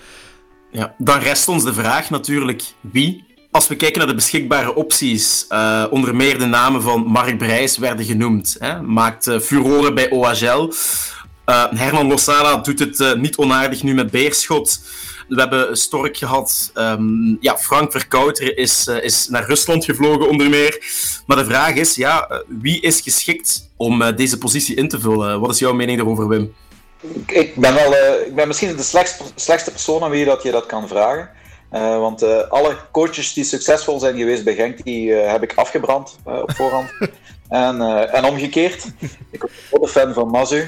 Ja, 0.71 0.95
dan 0.97 1.19
rest 1.19 1.47
ons 1.47 1.63
de 1.63 1.73
vraag 1.73 2.09
natuurlijk 2.09 2.63
wie. 2.81 3.27
Als 3.51 3.67
we 3.67 3.75
kijken 3.75 3.97
naar 3.97 4.07
de 4.07 4.15
beschikbare 4.15 4.75
opties, 4.75 5.45
uh, 5.49 5.85
onder 5.89 6.15
meer 6.15 6.39
de 6.39 6.45
namen 6.45 6.81
van 6.81 7.03
Mark 7.03 7.37
Brijs 7.37 7.77
werden 7.77 8.05
genoemd. 8.05 8.55
Hè, 8.59 8.81
maakt 8.81 9.27
uh, 9.27 9.39
furoren 9.39 9.95
bij 9.95 10.09
OHL. 10.09 10.73
Herman 11.75 12.07
Losala 12.07 12.57
doet 12.57 12.79
het 12.79 13.17
niet 13.17 13.37
onaardig 13.37 13.83
nu 13.83 13.93
met 13.93 14.11
Beerschot. 14.11 14.81
We 15.29 15.39
hebben 15.39 15.77
Stork 15.77 16.17
gehad. 16.17 16.71
Um, 16.75 17.37
ja, 17.41 17.57
Frank 17.57 17.91
Verkouter 17.91 18.57
is, 18.57 18.87
uh, 18.87 19.03
is 19.03 19.27
naar 19.27 19.45
Rusland 19.45 19.85
gevlogen, 19.85 20.29
onder 20.29 20.49
meer. 20.49 20.83
Maar 21.25 21.37
de 21.37 21.45
vraag 21.45 21.75
is, 21.75 21.95
ja, 21.95 22.43
wie 22.47 22.81
is 22.81 23.01
geschikt 23.01 23.69
om 23.77 24.01
uh, 24.01 24.15
deze 24.15 24.37
positie 24.37 24.75
in 24.75 24.87
te 24.87 24.99
vullen? 24.99 25.39
Wat 25.39 25.49
is 25.49 25.59
jouw 25.59 25.73
mening 25.73 25.97
daarover, 25.97 26.27
Wim? 26.27 26.53
Ik 27.25 27.55
ben, 27.55 27.73
wel, 27.73 27.93
uh, 27.93 28.27
ik 28.27 28.35
ben 28.35 28.47
misschien 28.47 28.75
de 28.75 28.83
slechtste, 28.83 29.23
slechtste 29.35 29.71
persoon 29.71 30.03
aan 30.03 30.09
wie 30.09 30.25
dat 30.25 30.43
je 30.43 30.51
dat 30.51 30.65
kan 30.65 30.87
vragen. 30.87 31.29
want 31.99 32.49
alle 32.49 32.77
coaches 32.91 33.33
die 33.33 33.43
succesvol 33.43 33.99
zijn 33.99 34.17
geweest 34.17 34.43
bij 34.43 34.55
Genk, 34.55 34.83
die 34.83 35.11
heb 35.11 35.43
ik 35.43 35.53
afgebrand 35.55 36.19
op 36.23 36.51
voorhand. 36.55 36.89
en, 37.49 37.81
en 38.11 38.25
omgekeerd. 38.25 38.85
Ik 39.31 39.41
was 39.41 39.51
een 39.51 39.67
grote 39.67 39.87
fan 39.87 40.13
van 40.13 40.29
Mazu. 40.29 40.61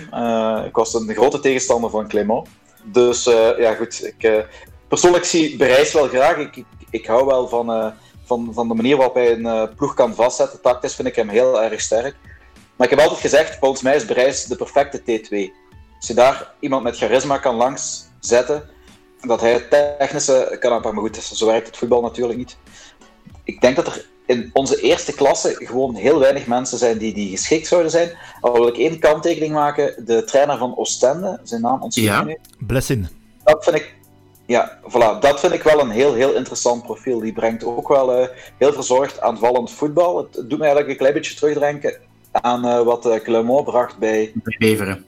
ik 0.66 0.76
was 0.76 0.94
een 0.94 1.14
grote 1.14 1.40
tegenstander 1.40 1.90
van 1.90 2.08
Clément. 2.08 2.48
Dus 2.84 3.28
uh, 3.28 3.58
ja, 3.58 3.74
goed. 3.74 4.06
Ik, 4.06 4.24
uh, 4.24 4.44
persoonlijk 4.88 5.26
zie 5.26 5.58
Bereis 5.58 5.94
wel 5.94 6.08
graag. 6.08 6.38
Ik, 6.38 6.56
ik, 6.56 6.66
ik 6.90 7.06
hou 7.06 7.26
wel 7.26 7.48
van, 7.48 7.72
uh, 7.72 7.92
van, 8.24 8.50
van 8.54 8.68
de 8.68 8.74
manier 8.74 8.98
waarop 8.98 9.16
hij 9.16 9.32
een 9.32 9.76
ploeg 9.76 9.94
kan 9.94 10.16
vastzetten. 10.16 10.62
Tactisch 10.62 10.96
vind 10.96 11.08
ik 11.08 11.16
hem 11.16 11.30
heel 11.30 11.62
erg 11.62 11.82
sterk. 11.82 12.16
Maar 12.76 12.88
ik 12.88 12.96
heb 12.96 13.00
altijd 13.00 13.20
gezegd, 13.22 13.58
volgens 13.60 13.82
mij 13.82 13.96
is 13.96 14.06
Bereis 14.06 14.46
de 14.46 14.56
perfecte 14.56 15.00
T2. 15.00 15.52
Als 15.98 16.08
je 16.08 16.14
daar 16.14 16.54
iemand 16.60 16.84
met 16.84 16.98
charisma 16.98 17.38
kan 17.38 17.56
langs 17.56 18.06
zetten, 18.20 18.70
dat 19.22 19.42
hij 19.42 19.54
het 19.54 19.70
technische 19.70 20.58
kan 20.60 20.72
aanpakken. 20.72 21.02
Maar 21.02 21.12
goed, 21.14 21.24
zo 21.24 21.46
werkt 21.46 21.68
het 21.68 21.78
voetbal 21.78 22.02
natuurlijk 22.02 22.38
niet. 22.38 22.58
Ik 23.44 23.62
denk 23.62 23.76
dat 23.76 23.88
er 23.88 24.06
in 24.26 24.50
onze 24.54 24.82
eerste 24.82 25.14
klasse 25.14 25.56
gewoon 25.58 25.96
heel 25.96 26.20
weinig 26.20 26.48
mensen 26.48 26.78
zijn 26.78 26.98
die, 26.98 27.14
die 27.14 27.30
geschikt 27.30 27.68
zouden 27.68 27.92
zijn. 27.92 28.12
Al 28.42 28.54
wil 28.54 28.68
ik 28.68 28.78
één 28.78 29.00
kanttekening 29.00 29.54
maken. 29.54 30.06
De 30.06 30.24
trainer 30.24 30.58
van 30.58 30.78
Oostende, 30.78 31.40
zijn 31.44 31.62
naam 31.62 31.82
ontstaat 31.82 32.06
ja, 32.06 32.24
nu. 32.24 32.38
Blessin. 32.60 33.08
Dat 33.44 33.64
vind 33.64 33.76
ik... 33.76 33.96
Ja, 34.46 34.80
voilà. 34.84 35.20
Dat 35.20 35.40
vind 35.40 35.54
ik 35.54 35.64
wel 35.64 35.80
een 35.80 35.90
heel, 35.90 36.14
heel 36.14 36.34
interessant 36.34 36.84
profiel. 36.84 37.20
Die 37.20 37.34
brengt 37.34 37.64
ook 37.64 37.88
wel 37.88 38.22
uh, 38.22 38.28
heel 38.58 38.74
verzorgd 38.74 39.22
aanvallend 39.22 39.72
voetbal. 39.72 40.18
Het 40.18 40.34
doet 40.34 40.60
me 40.60 40.64
eigenlijk 40.64 40.90
een 40.90 40.98
klein 40.98 41.14
beetje 41.14 41.36
terugdenken 41.36 41.98
aan 42.32 42.66
uh, 42.66 42.82
wat 42.82 43.06
uh, 43.06 43.16
Clement 43.16 43.64
bracht 43.64 43.98
bij... 43.98 44.32
Beveren. 44.58 45.06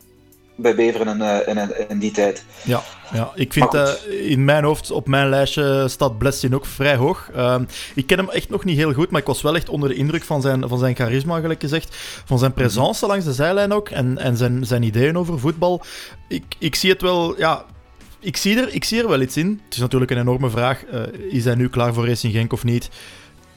Bij 0.55 0.75
Beveren 0.75 1.21
in, 1.21 1.57
in, 1.57 1.89
in 1.89 1.99
die 1.99 2.11
tijd. 2.11 2.45
Ja, 2.63 2.83
ja. 3.13 3.31
ik 3.35 3.53
vind 3.53 3.73
uh, 3.73 3.89
in 4.29 4.45
mijn 4.45 4.63
hoofd, 4.63 4.91
op 4.91 5.07
mijn 5.07 5.29
lijstje 5.29 5.87
staat 5.87 6.17
Blessin 6.17 6.55
ook 6.55 6.65
vrij 6.65 6.95
hoog. 6.95 7.29
Uh, 7.35 7.55
ik 7.95 8.07
ken 8.07 8.17
hem 8.17 8.29
echt 8.29 8.49
nog 8.49 8.63
niet 8.63 8.77
heel 8.77 8.93
goed, 8.93 9.09
maar 9.09 9.21
ik 9.21 9.27
was 9.27 9.41
wel 9.41 9.55
echt 9.55 9.69
onder 9.69 9.89
de 9.89 9.95
indruk 9.95 10.23
van 10.23 10.41
zijn, 10.41 10.67
van 10.67 10.79
zijn 10.79 10.95
charisma, 10.95 11.39
gelijk 11.39 11.61
gezegd. 11.61 11.95
Van 12.25 12.39
zijn 12.39 12.53
presence 12.53 13.07
langs 13.07 13.25
de 13.25 13.33
zijlijn 13.33 13.73
ook 13.73 13.89
en, 13.89 14.17
en 14.17 14.37
zijn, 14.37 14.65
zijn 14.65 14.83
ideeën 14.83 15.17
over 15.17 15.39
voetbal. 15.39 15.81
Ik, 16.27 16.43
ik 16.57 16.75
zie 16.75 16.91
het 16.91 17.01
wel, 17.01 17.37
ja, 17.37 17.65
ik 18.19 18.37
zie, 18.37 18.59
er, 18.59 18.73
ik 18.73 18.83
zie 18.83 19.01
er 19.01 19.07
wel 19.07 19.21
iets 19.21 19.37
in. 19.37 19.61
Het 19.65 19.73
is 19.73 19.79
natuurlijk 19.79 20.11
een 20.11 20.17
enorme 20.19 20.49
vraag. 20.49 20.83
Uh, 20.93 21.01
is 21.29 21.45
hij 21.45 21.55
nu 21.55 21.69
klaar 21.69 21.93
voor 21.93 22.07
Racing 22.07 22.33
Genk 22.33 22.53
of 22.53 22.63
niet? 22.63 22.89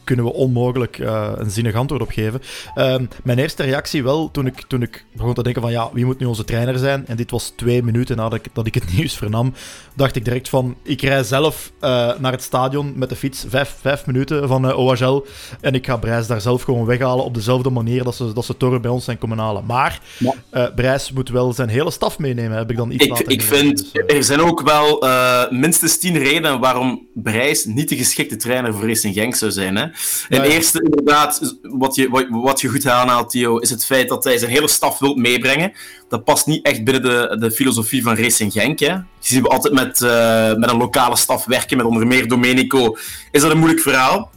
Kunnen 0.06 0.24
we 0.24 0.32
onmogelijk 0.32 0.98
uh, 0.98 1.32
een 1.34 1.50
zinnig 1.50 1.74
antwoord 1.74 2.02
op 2.02 2.10
geven. 2.10 2.42
Uh, 2.76 2.96
mijn 3.22 3.38
eerste 3.38 3.62
reactie 3.62 4.02
wel, 4.02 4.30
toen 4.30 4.46
ik, 4.46 4.62
toen 4.68 4.82
ik 4.82 5.04
begon 5.12 5.34
te 5.34 5.42
denken 5.42 5.62
van 5.62 5.70
ja, 5.70 5.90
wie 5.92 6.04
moet 6.04 6.18
nu 6.18 6.26
onze 6.26 6.44
trainer 6.44 6.78
zijn? 6.78 7.06
En 7.06 7.16
dit 7.16 7.30
was 7.30 7.52
twee 7.56 7.82
minuten 7.82 8.16
nadat 8.16 8.38
ik, 8.38 8.46
dat 8.52 8.66
ik 8.66 8.74
het 8.74 8.92
nieuws 8.96 9.16
vernam, 9.16 9.54
dacht 9.94 10.16
ik 10.16 10.24
direct 10.24 10.48
van, 10.48 10.76
ik 10.82 11.02
rij 11.02 11.22
zelf 11.22 11.72
uh, 11.80 12.18
naar 12.18 12.32
het 12.32 12.42
stadion 12.42 12.92
met 12.96 13.08
de 13.08 13.16
fiets, 13.16 13.44
vijf, 13.48 13.76
vijf 13.80 14.06
minuten 14.06 14.48
van 14.48 14.66
uh, 14.66 14.78
OHL, 14.78 15.26
en 15.60 15.74
ik 15.74 15.86
ga 15.86 15.96
Brijs 15.96 16.26
daar 16.26 16.40
zelf 16.40 16.62
gewoon 16.62 16.84
weghalen 16.84 17.24
op 17.24 17.34
dezelfde 17.34 17.70
manier 17.70 18.04
dat 18.04 18.14
ze, 18.14 18.32
dat 18.32 18.44
ze 18.44 18.56
Torre 18.56 18.80
bij 18.80 18.90
ons 18.90 19.04
zijn 19.04 19.18
komen 19.18 19.38
halen. 19.38 19.64
Maar 19.66 20.00
ja. 20.18 20.70
Brijs 20.74 21.12
moet 21.12 21.28
wel 21.28 21.52
zijn 21.52 21.68
hele 21.68 21.90
staf 21.90 22.18
meenemen, 22.18 22.56
heb 22.56 22.70
ik 22.70 22.76
dan 22.76 22.90
iets 22.90 23.04
ik, 23.04 23.10
later 23.10 23.30
Ik 23.30 23.42
vind, 23.42 23.92
dus, 23.92 24.16
er 24.16 24.24
zijn 24.24 24.40
ook 24.40 24.60
wel 24.62 25.04
minstens 25.50 25.98
tien 25.98 26.18
redenen 26.18 26.60
waarom 26.60 27.06
Brijs 27.14 27.64
niet 27.64 27.88
de 27.88 27.96
geschikte 27.96 28.36
trainer 28.36 28.74
voor 28.74 28.86
Racing 28.86 29.14
Genk 29.14 29.34
zou 29.34 29.50
zijn. 29.50 29.76
Hè? 29.76 29.86
En 30.28 30.42
ja, 30.42 30.44
eerste, 30.44 30.82
inderdaad, 30.82 31.56
wat 31.62 31.94
je, 31.94 32.08
wat, 32.08 32.26
wat 32.30 32.60
je 32.60 32.68
goed 32.68 32.86
aanhaalt, 32.86 33.30
Theo, 33.30 33.58
is 33.58 33.70
het 33.70 33.84
feit 33.84 34.08
dat 34.08 34.24
hij 34.24 34.38
zijn 34.38 34.50
hele 34.50 34.68
staf 34.68 34.98
wil 34.98 35.14
meebrengen. 35.14 35.72
Dat 36.08 36.24
past 36.24 36.46
niet 36.46 36.64
echt 36.66 36.84
binnen 36.84 37.02
de, 37.02 37.36
de 37.38 37.50
filosofie 37.50 38.02
van 38.02 38.16
Racing 38.16 38.52
Genk. 38.52 38.78
Hè. 38.78 38.92
Je 38.92 39.02
ziet 39.20 39.42
we 39.42 39.48
altijd 39.48 39.74
met, 39.74 40.00
uh, 40.00 40.54
met 40.54 40.70
een 40.70 40.76
lokale 40.76 41.16
staf 41.16 41.44
werken, 41.44 41.76
met 41.76 41.86
onder 41.86 42.06
meer 42.06 42.28
Domenico. 42.28 42.96
Is 43.30 43.40
dat 43.40 43.50
een 43.50 43.58
moeilijk 43.58 43.82
verhaal? 43.82 44.30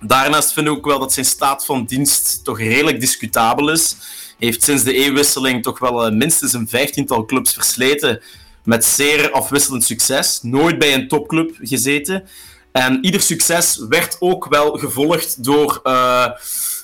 Daarnaast 0.00 0.52
vind 0.52 0.66
ik 0.66 0.72
ook 0.72 0.84
wel 0.84 0.98
dat 0.98 1.12
zijn 1.12 1.26
staat 1.26 1.64
van 1.64 1.84
dienst 1.84 2.44
toch 2.44 2.58
redelijk 2.58 3.00
discutabel 3.00 3.70
is. 3.70 3.96
Hij 4.38 4.50
heeft 4.50 4.62
sinds 4.62 4.82
de 4.82 4.94
eeuwwisseling 4.94 5.62
toch 5.62 5.78
wel 5.78 6.06
uh, 6.06 6.16
minstens 6.16 6.52
een 6.52 6.68
vijftiental 6.68 7.24
clubs 7.24 7.52
versleten. 7.52 8.22
Met 8.64 8.84
zeer 8.84 9.30
afwisselend 9.30 9.84
succes. 9.84 10.38
Nooit 10.42 10.78
bij 10.78 10.94
een 10.94 11.08
topclub 11.08 11.56
gezeten. 11.60 12.24
En 12.72 13.04
ieder 13.04 13.20
succes 13.20 13.84
werd 13.88 14.16
ook 14.18 14.46
wel 14.48 14.70
gevolgd 14.78 15.44
door, 15.44 15.80
uh, 15.84 16.26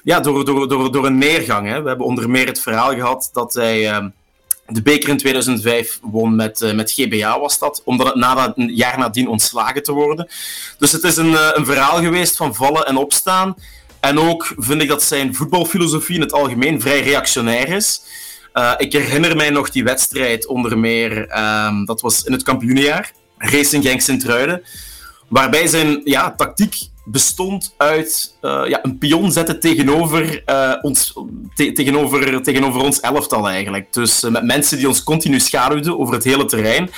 ja, 0.02 0.20
door, 0.20 0.44
door, 0.44 0.68
door, 0.68 0.92
door 0.92 1.06
een 1.06 1.18
neergang. 1.18 1.68
Hè. 1.68 1.82
We 1.82 1.88
hebben 1.88 2.06
onder 2.06 2.30
meer 2.30 2.46
het 2.46 2.60
verhaal 2.60 2.94
gehad 2.94 3.30
dat 3.32 3.54
hij 3.54 3.90
uh, 3.90 4.04
de 4.66 4.82
beker 4.82 5.08
in 5.08 5.16
2005 5.16 5.98
won 6.02 6.34
met, 6.36 6.60
uh, 6.60 6.72
met 6.72 6.92
GBA, 6.92 7.40
was 7.40 7.58
dat, 7.58 7.82
omdat 7.84 8.06
het 8.06 8.16
na 8.16 8.52
een 8.56 8.74
jaar 8.74 8.98
nadien 8.98 9.28
ontslagen 9.28 9.82
te 9.82 9.92
worden. 9.92 10.28
Dus 10.78 10.92
het 10.92 11.02
is 11.02 11.16
een, 11.16 11.56
een 11.58 11.64
verhaal 11.64 11.98
geweest 11.98 12.36
van 12.36 12.54
vallen 12.54 12.86
en 12.86 12.96
opstaan. 12.96 13.54
En 14.00 14.18
ook 14.18 14.52
vind 14.56 14.82
ik 14.82 14.88
dat 14.88 15.02
zijn 15.02 15.34
voetbalfilosofie 15.34 16.14
in 16.14 16.20
het 16.20 16.32
algemeen 16.32 16.80
vrij 16.80 17.00
reactionair 17.00 17.68
is. 17.68 18.02
ik 18.76 18.92
herinner 18.92 19.36
mij 19.36 19.50
nog 19.50 19.70
die 19.70 19.84
wedstrijd 19.84 20.46
onder 20.46 20.78
meer, 20.78 21.28
ehm, 21.28 21.84
dat 21.84 22.00
was 22.00 22.22
in 22.22 22.32
het 22.32 22.42
kampioenenjaar, 22.42 23.12
Racing 23.38 23.84
Genk 23.84 24.00
Sint-Truiden. 24.00 24.62
Waarbij 25.28 25.66
zijn 25.66 26.00
ja, 26.04 26.34
tactiek 26.34 26.76
bestond 27.04 27.74
uit 27.76 28.36
uh, 28.42 28.62
ja, 28.66 28.78
een 28.84 28.98
pion 28.98 29.32
zetten 29.32 29.60
tegenover, 29.60 30.42
uh, 30.46 30.74
ons, 30.82 31.12
te 31.54 31.72
tegenover, 31.72 32.42
tegenover 32.42 32.80
ons 32.80 33.00
elftal 33.00 33.48
eigenlijk. 33.48 33.92
Dus 33.92 34.24
uh, 34.24 34.30
met 34.30 34.44
mensen 34.44 34.76
die 34.78 34.88
ons 34.88 35.04
continu 35.04 35.40
schaduwden 35.40 35.98
over 35.98 36.14
het 36.14 36.24
hele 36.24 36.44
terrein. 36.44 36.90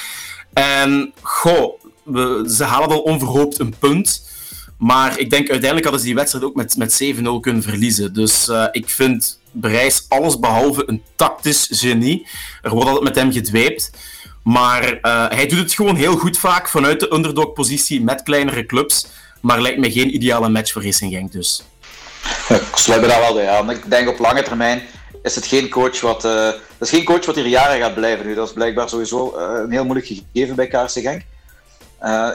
En 0.53 1.13
goh, 1.23 1.81
we, 2.03 2.53
ze 2.57 2.65
halen 2.65 2.89
dan 2.89 3.03
onverhoopt 3.03 3.59
een 3.59 3.75
punt. 3.79 4.29
Maar 4.79 5.19
ik 5.19 5.31
denk 5.31 5.51
uiteindelijk 5.51 5.83
hadden 5.83 6.01
ze 6.01 6.07
die 6.07 6.15
wedstrijd 6.15 6.45
ook 6.45 6.55
met, 6.55 6.77
met 6.77 7.03
7-0 7.17 7.41
kunnen 7.41 7.63
verliezen. 7.63 8.15
Dus 8.15 8.51
ik 8.73 8.89
vind 8.89 9.41
Bereis 9.53 10.07
alles 10.09 10.39
behalve 10.39 10.83
een 10.87 11.03
tactisch 11.17 11.69
genie. 11.71 12.27
Er 12.63 12.71
wordt 12.71 12.87
altijd 12.87 13.05
met 13.05 13.15
hem 13.15 13.33
gedweept. 13.33 13.91
Maar 14.43 14.99
uh, 15.03 15.29
hij 15.29 15.47
doet 15.47 15.59
het 15.59 15.73
gewoon 15.73 15.97
heel 15.97 16.17
goed 16.17 16.39
vaak 16.39 16.69
vanuit 16.69 17.01
de 17.01 17.15
underdog-positie 17.15 18.03
met 18.03 18.23
kleinere 18.23 18.67
clubs. 18.67 19.07
Maar 19.41 19.61
lijkt 19.61 19.79
me 19.79 19.93
geen 19.93 20.15
ideale 20.15 20.49
match 20.49 20.73
voor 20.73 20.85
Racing 20.85 21.13
Genk 21.13 21.33
dus. 21.33 21.65
Ik 22.49 22.77
sluit 22.77 23.01
me 23.01 23.07
daar 23.07 23.21
wel 23.21 23.35
bij 23.35 23.49
aan. 23.49 23.71
Ik 23.71 23.91
denk 23.91 24.09
op 24.09 24.19
lange 24.19 24.43
termijn 24.43 24.83
is 25.23 25.35
het 25.35 25.47
geen 25.47 25.69
coach 25.69 26.01
wat, 26.01 26.23
dat 26.23 26.61
is 26.79 26.91
geen 26.91 27.05
coach 27.05 27.27
wat 27.27 27.35
hier 27.35 27.47
jaren 27.47 27.81
gaat 27.81 27.95
blijven. 27.95 28.27
Nu, 28.27 28.35
dat 28.35 28.47
is 28.47 28.53
blijkbaar 28.53 28.89
sowieso 28.89 29.35
uh, 29.37 29.61
een 29.63 29.71
heel 29.71 29.85
moeilijk 29.85 30.07
gegeven 30.07 30.57
bij 30.57 30.67
KRC 30.67 30.91
Genk. 30.91 31.23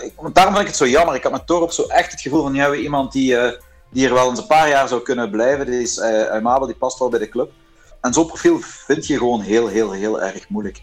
Ik, 0.03 0.33
daarom 0.33 0.53
vind 0.53 0.59
ik 0.59 0.67
het 0.67 0.75
zo 0.75 0.87
jammer. 0.87 1.15
Ik 1.15 1.23
had 1.23 1.31
met 1.31 1.47
Torop 1.47 1.71
zo 1.71 1.83
echt 1.83 2.11
het 2.11 2.21
gevoel 2.21 2.41
van 2.41 2.53
ja, 2.53 2.73
iemand 2.73 3.11
die, 3.11 3.35
die 3.89 4.01
hier 4.01 4.13
wel 4.13 4.29
eens 4.29 4.39
een 4.39 4.47
paar 4.47 4.69
jaar 4.69 4.87
zou 4.87 5.01
kunnen 5.01 5.29
blijven. 5.29 5.65
Die 5.65 5.81
is 5.81 6.01
Mabel, 6.41 6.67
die 6.67 6.75
past 6.75 6.99
wel 6.99 7.09
bij 7.09 7.19
de 7.19 7.29
club. 7.29 7.51
En 8.01 8.13
zo'n 8.13 8.27
profiel 8.27 8.59
vind 8.61 9.07
je 9.07 9.17
gewoon 9.17 9.41
heel, 9.41 9.67
heel, 9.67 9.91
heel 9.91 10.21
erg 10.21 10.49
moeilijk 10.49 10.81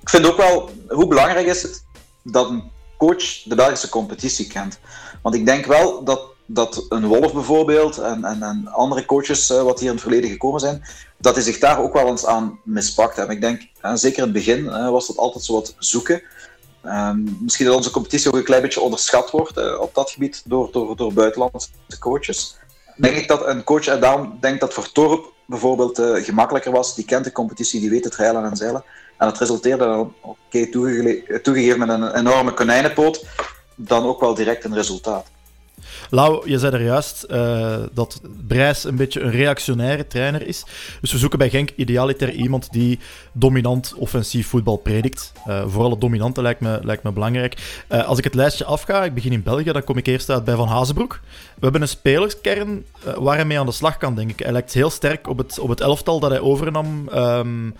ik 0.00 0.08
vind 0.08 0.26
ook 0.26 0.36
wel, 0.36 0.70
hoe 0.88 1.06
belangrijk 1.06 1.46
is 1.46 1.62
het 1.62 1.84
dat 2.22 2.50
een 2.50 2.70
coach 2.98 3.42
de 3.44 3.54
Belgische 3.54 3.88
competitie 3.88 4.46
kent? 4.46 4.78
Want 5.22 5.34
ik 5.34 5.46
denk 5.46 5.66
wel 5.66 6.04
dat, 6.04 6.22
dat 6.46 6.86
een 6.88 7.06
Wolf 7.06 7.32
bijvoorbeeld 7.32 7.98
en, 7.98 8.24
en, 8.24 8.42
en 8.42 8.68
andere 8.68 9.04
coaches 9.04 9.50
uh, 9.50 9.62
wat 9.62 9.78
hier 9.78 9.88
in 9.88 9.94
het 9.94 10.02
verleden 10.02 10.30
gekomen 10.30 10.60
zijn, 10.60 10.84
dat 11.18 11.34
die 11.34 11.42
zich 11.42 11.58
daar 11.58 11.80
ook 11.80 11.92
wel 11.92 12.06
eens 12.06 12.26
aan 12.26 12.58
mispakt 12.64 13.16
hebben. 13.16 13.34
Ik 13.34 13.40
denk, 13.40 13.62
en 13.80 13.98
zeker 13.98 14.18
in 14.18 14.24
het 14.24 14.32
begin 14.32 14.64
uh, 14.64 14.90
was 14.90 15.06
dat 15.06 15.16
altijd 15.16 15.44
zo 15.44 15.52
wat 15.52 15.74
zoeken. 15.78 16.22
Um, 16.84 17.38
misschien 17.40 17.66
dat 17.66 17.74
onze 17.74 17.90
competitie 17.90 18.28
ook 18.28 18.36
een 18.36 18.44
klein 18.44 18.62
beetje 18.62 18.80
onderschat 18.80 19.30
wordt 19.30 19.58
uh, 19.58 19.80
op 19.80 19.94
dat 19.94 20.10
gebied 20.10 20.42
door, 20.44 20.72
door, 20.72 20.96
door 20.96 21.12
buitenlandse 21.12 21.68
coaches. 21.98 22.56
Denk 22.96 23.16
ik 23.16 23.28
dat 23.28 23.46
een 23.46 23.64
coach, 23.64 23.86
en 23.86 24.00
daarom 24.00 24.38
dat 24.58 24.74
voor 24.74 24.92
Torp 24.92 25.32
bijvoorbeeld 25.46 26.00
gemakkelijker 26.02 26.72
was, 26.72 26.94
die 26.94 27.04
kent 27.04 27.24
de 27.24 27.32
competitie, 27.32 27.80
die 27.80 27.90
weet 27.90 28.04
het 28.04 28.14
rijlen 28.14 28.44
en 28.44 28.56
zeilen. 28.56 28.84
En 29.20 29.26
het 29.26 29.38
resulteerde 29.38 29.84
dan, 29.84 30.14
oké, 30.20 30.66
toegegeven 31.42 31.78
met 31.78 31.88
een 31.88 32.16
enorme 32.16 32.52
konijnenpoot, 32.52 33.26
dan 33.74 34.04
ook 34.04 34.20
wel 34.20 34.34
direct 34.34 34.64
een 34.64 34.74
resultaat. 34.74 35.26
Lau, 36.10 36.50
je 36.50 36.58
zei 36.58 36.74
er 36.74 36.82
juist 36.82 37.26
uh, 37.30 37.76
dat 37.92 38.20
Brijs 38.46 38.84
een 38.84 38.96
beetje 38.96 39.20
een 39.20 39.30
reactionaire 39.30 40.06
trainer 40.06 40.46
is. 40.46 40.64
Dus 41.00 41.12
we 41.12 41.18
zoeken 41.18 41.38
bij 41.38 41.50
Genk 41.50 41.70
idealiter 41.76 42.30
iemand 42.30 42.72
die 42.72 42.98
dominant 43.32 43.94
offensief 43.96 44.48
voetbal 44.48 44.76
predikt. 44.76 45.32
Uh, 45.48 45.62
vooral 45.66 45.90
het 45.90 46.00
dominante 46.00 46.42
lijkt 46.42 46.60
me, 46.60 46.78
lijkt 46.82 47.02
me 47.02 47.12
belangrijk. 47.12 47.82
Uh, 47.88 48.06
als 48.06 48.18
ik 48.18 48.24
het 48.24 48.34
lijstje 48.34 48.64
afga, 48.64 49.04
ik 49.04 49.14
begin 49.14 49.32
in 49.32 49.42
België, 49.42 49.72
dan 49.72 49.84
kom 49.84 49.96
ik 49.96 50.06
eerst 50.06 50.30
uit 50.30 50.44
bij 50.44 50.54
Van 50.54 50.68
Hazenbroek. 50.68 51.20
We 51.32 51.60
hebben 51.60 51.82
een 51.82 51.88
spelerskern 51.88 52.84
waar 53.18 53.36
hij 53.36 53.44
mee 53.44 53.58
aan 53.58 53.66
de 53.66 53.72
slag 53.72 53.96
kan, 53.96 54.14
denk 54.14 54.30
ik. 54.30 54.38
Hij 54.38 54.52
lijkt 54.52 54.72
heel 54.72 54.90
sterk 54.90 55.28
op 55.28 55.38
het, 55.38 55.58
op 55.58 55.68
het 55.68 55.80
elftal 55.80 56.20
dat 56.20 56.30
hij 56.30 56.40
overnam. 56.40 57.08
Um, 57.14 57.74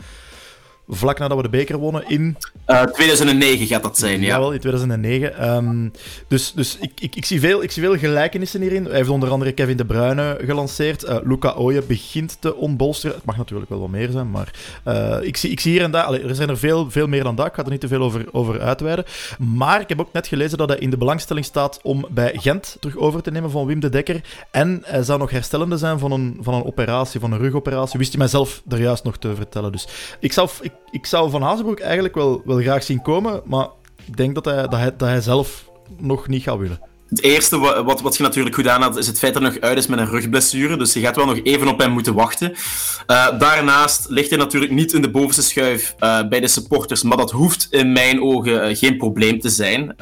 vlak 0.91 1.19
nadat 1.19 1.37
we 1.37 1.43
de 1.43 1.49
beker 1.49 1.79
wonnen 1.79 2.09
in... 2.09 2.37
Uh, 2.67 2.83
2009 2.83 3.67
gaat 3.67 3.83
dat 3.83 3.99
zijn, 3.99 4.21
ja. 4.21 4.27
Jawel, 4.27 4.53
in 4.53 4.59
2009. 4.59 5.55
Um, 5.55 5.93
dus 6.29 6.53
dus 6.53 6.79
ik, 6.81 6.93
ik, 7.01 7.17
ik, 7.17 7.25
zie 7.25 7.41
veel, 7.41 7.63
ik 7.63 7.71
zie 7.71 7.83
veel 7.83 7.97
gelijkenissen 7.97 8.61
hierin. 8.61 8.85
Hij 8.85 8.97
heeft 8.97 9.09
onder 9.09 9.31
andere 9.31 9.53
Kevin 9.53 9.77
De 9.77 9.85
Bruyne 9.85 10.39
gelanceerd. 10.45 11.05
Uh, 11.05 11.17
Luca 11.25 11.53
Ooyen 11.53 11.87
begint 11.87 12.37
te 12.41 12.57
onbolsteren. 12.57 13.17
Het 13.17 13.25
mag 13.25 13.37
natuurlijk 13.37 13.71
wel 13.71 13.81
wat 13.81 13.91
meer 13.91 14.11
zijn, 14.11 14.31
maar 14.31 14.51
uh, 14.87 15.17
ik, 15.23 15.37
zie, 15.37 15.51
ik 15.51 15.61
zie 15.61 15.73
hier 15.73 15.83
en 15.83 15.91
daar... 15.91 16.05
Allee, 16.05 16.23
er 16.23 16.35
zijn 16.35 16.49
er 16.49 16.59
veel, 16.59 16.91
veel 16.91 17.07
meer 17.07 17.23
dan 17.23 17.35
dat. 17.35 17.47
Ik 17.47 17.55
ga 17.55 17.65
er 17.65 17.71
niet 17.71 17.81
te 17.81 17.89
veel 17.89 18.03
over, 18.03 18.27
over 18.33 18.61
uitweiden. 18.61 19.05
Maar 19.39 19.81
ik 19.81 19.89
heb 19.89 20.01
ook 20.01 20.13
net 20.13 20.27
gelezen 20.27 20.59
dat 20.59 20.69
hij 20.69 20.79
in 20.79 20.91
de 20.91 20.97
belangstelling 20.97 21.47
staat 21.47 21.79
om 21.83 22.07
bij 22.11 22.33
Gent 22.35 22.77
terug 22.81 22.97
over 22.97 23.23
te 23.23 23.31
nemen 23.31 23.51
van 23.51 23.67
Wim 23.67 23.81
de 23.81 23.89
Dekker. 23.89 24.21
En 24.51 24.83
hij 24.85 25.03
zou 25.03 25.19
nog 25.19 25.31
herstellende 25.31 25.77
zijn 25.77 25.99
van 25.99 26.13
een, 26.13 26.39
van 26.41 26.55
een 26.55 26.65
operatie, 26.65 27.21
van 27.21 27.33
een 27.33 27.39
rugoperatie. 27.39 27.99
Wist 27.99 28.11
hij 28.11 28.19
mijzelf 28.19 28.63
er 28.69 28.81
juist 28.81 29.05
nog 29.05 29.19
te 29.19 29.35
vertellen. 29.35 29.73
Dus 29.73 29.89
ik 30.21 30.33
zou... 30.33 30.49
Ik, 30.61 30.73
ik 30.91 31.07
zou 31.07 31.31
Van 31.31 31.43
Hazenbroek 31.43 31.81
eigenlijk 31.81 32.15
wel, 32.15 32.43
graag 32.45 32.83
zien 32.83 33.03
komen, 33.03 33.43
maar 33.45 33.69
ik 34.05 34.17
denk 34.17 34.35
dat 34.35 34.45
hij, 34.45 34.63
dat, 34.63 34.73
hij, 34.73 34.97
dat 34.97 35.09
hij 35.09 35.21
zelf 35.21 35.71
nog 35.99 36.29
niet 36.29 36.43
gaat 36.43 36.59
willen. 36.59 36.89
Het 37.11 37.23
eerste 37.23 37.59
wat, 37.59 38.01
wat 38.01 38.17
je 38.17 38.23
natuurlijk 38.23 38.55
goed 38.55 38.69
aan 38.69 38.83
had, 38.83 38.97
is 38.97 39.07
het 39.07 39.19
feit 39.19 39.35
dat 39.35 39.43
hij 39.43 39.53
nog 39.53 39.61
uit 39.61 39.79
is 39.79 39.87
met 39.87 39.99
een 39.99 40.09
rugblessure. 40.09 40.77
Dus 40.77 40.93
je 40.93 41.01
gaat 41.01 41.17
wel 41.17 41.27
nog 41.27 41.41
even 41.43 41.69
op 41.69 41.79
hem 41.79 41.91
moeten 41.91 42.15
wachten. 42.15 42.51
Uh, 42.51 43.39
daarnaast 43.39 44.07
ligt 44.09 44.31
hij 44.31 44.39
natuurlijk 44.39 44.73
niet 44.73 44.93
in 44.93 45.03
de 45.03 45.11
bovenste 45.11 45.43
schuif 45.43 45.95
uh, 46.01 46.29
bij 46.29 46.41
de 46.41 46.49
supporters. 46.49 47.03
Maar 47.03 47.17
dat 47.17 47.31
hoeft 47.31 47.67
in 47.71 47.93
mijn 47.93 48.23
ogen 48.23 48.71
uh, 48.71 48.77
geen 48.77 48.97
probleem 48.97 49.41
te 49.41 49.49
zijn. 49.49 49.95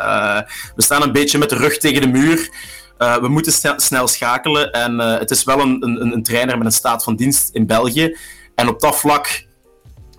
we 0.74 0.82
staan 0.82 1.02
een 1.02 1.12
beetje 1.12 1.38
met 1.38 1.50
de 1.50 1.56
rug 1.56 1.78
tegen 1.78 2.00
de 2.00 2.08
muur. 2.08 2.50
we 2.98 3.28
moeten 3.28 3.76
snel 3.76 4.08
schakelen. 4.08 4.72
En 4.72 4.98
het 4.98 5.30
is 5.30 5.44
wel 5.44 5.60
een, 5.60 5.82
een, 5.82 6.12
een 6.12 6.22
trainer 6.22 6.58
met 6.58 6.66
een 6.66 6.72
staat 6.72 7.04
van 7.04 7.16
dienst 7.16 7.50
in 7.52 7.66
België. 7.66 8.16
En 8.54 8.68
op 8.68 8.80
dat 8.80 8.96
vlak 8.96 9.46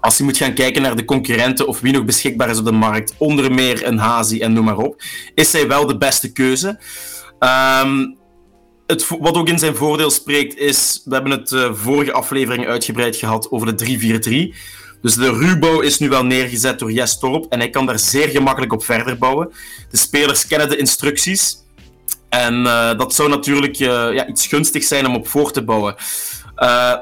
als 0.02 0.18
je 0.18 0.24
moet 0.24 0.38
gaan 0.38 0.54
kijken 0.54 0.82
naar 0.82 0.96
de 0.96 1.06
concurrenten 1.06 1.68
of 1.68 1.80
wie 1.80 1.94
nog 1.94 2.06
beschikbaar 2.06 2.50
is 2.50 2.58
op 2.58 2.66
de 2.66 2.72
markt, 2.72 3.14
onder 3.18 3.52
meer 3.52 3.86
een 3.86 3.98
Hazi 3.98 4.40
en 4.40 4.54
noem 4.54 4.66
maar 4.66 4.78
op, 4.78 5.02
is 5.36 5.52
hij 5.52 5.68
wel 5.68 5.86
de 5.86 5.98
beste 5.98 6.32
keuze. 6.32 6.80
Um, 7.84 8.18
het, 8.88 9.08
wat 9.20 9.36
ook 9.36 9.48
in 9.48 9.60
zijn 9.60 9.76
voordeel 9.76 10.10
spreekt 10.10 10.58
is, 10.58 11.02
we 11.06 11.14
hebben 11.14 11.32
het 11.32 11.52
uh, 11.52 11.74
vorige 11.74 12.12
aflevering 12.12 12.68
uitgebreid 12.68 13.16
gehad 13.16 13.52
over 13.52 13.78
de 13.78 14.52
3-4-3. 14.54 14.58
Dus 15.02 15.16
de 15.16 15.32
ruwbouw 15.32 15.80
is 15.80 16.00
nu 16.00 16.10
wel 16.10 16.26
neergezet 16.26 16.80
door 16.80 16.92
Jes 16.92 17.20
Torp 17.20 17.46
en 17.50 17.60
hij 17.60 17.70
kan 17.70 17.86
daar 17.86 18.00
zeer 18.00 18.28
gemakkelijk 18.28 18.74
op 18.74 18.84
verder 18.84 19.18
bouwen. 19.18 19.52
De 19.92 19.98
spelers 19.98 20.48
kennen 20.48 20.70
de 20.70 20.78
instructies. 20.78 21.58
En 22.30 22.54
uh, 22.66 22.98
dat 22.98 23.14
zou 23.14 23.30
natuurlijk 23.30 23.80
uh, 23.80 23.88
ja, 24.14 24.28
iets 24.28 24.48
gunstig 24.48 24.84
zijn 24.84 25.08
om 25.08 25.16
op 25.16 25.28
voor 25.28 25.52
te 25.52 25.64
bouwen. 25.64 25.96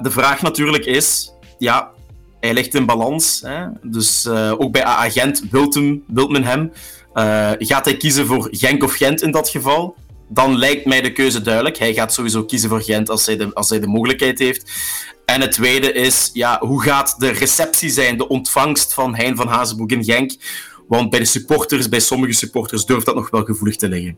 De 0.02 0.10
vraag 0.12 0.42
natuurlijk 0.42 0.86
is, 0.86 1.32
ja, 1.58 1.92
hij 2.40 2.54
ligt 2.54 2.76
in 2.76 2.86
balans. 2.86 3.42
Hè? 3.46 3.66
Dus 3.82 4.28
ook 4.28 4.72
bij 4.72 4.84
agent 4.84 5.44
wilt, 5.52 5.74
hem, 5.74 6.04
wilt 6.08 6.30
men 6.30 6.44
hem. 6.44 6.72
gaat 7.58 7.86
hij 7.86 7.98
kiezen 7.98 8.26
voor 8.26 8.48
Genk 8.52 8.84
of 8.84 8.94
Gent 8.94 9.22
in 9.22 9.32
dat 9.32 9.50
geval? 9.50 9.96
Dan 10.30 10.58
lijkt 10.58 10.86
mij 10.86 11.02
de 11.02 11.12
keuze 11.12 11.42
duidelijk. 11.42 11.78
Hij 11.78 11.94
gaat 11.94 12.14
sowieso 12.14 12.44
kiezen 12.44 12.70
voor 12.70 12.82
Gent 12.82 13.10
als 13.10 13.26
hij 13.26 13.38
de, 13.38 13.54
als 13.54 13.70
hij 13.70 13.80
de 13.80 13.88
mogelijkheid 13.88 14.40
heeft. 14.40 14.72
En 15.26 15.42
het 15.42 15.52
tweede 15.52 15.92
is, 15.92 16.30
ja, 16.34 16.60
hoe 16.60 16.82
gaat 16.82 17.16
de 17.20 17.30
receptie 17.30 17.90
zijn, 17.90 18.18
de 18.18 18.28
ontvangst 18.28 18.94
van 18.94 19.16
Hein 19.16 19.36
van 19.36 19.48
Hazenbroek 19.48 19.92
in 19.92 20.04
Genk? 20.04 20.36
Want 20.88 21.10
bij 21.10 21.20
de 21.20 21.26
supporters, 21.26 21.90
bij 21.90 22.00
sommige 22.00 22.34
supporters, 22.34 22.86
durft 22.86 23.06
dat 23.06 23.16
nog 23.16 23.30
wel 23.30 23.44
gevoelig 23.44 23.76
te 23.76 23.88
liggen. 23.88 24.18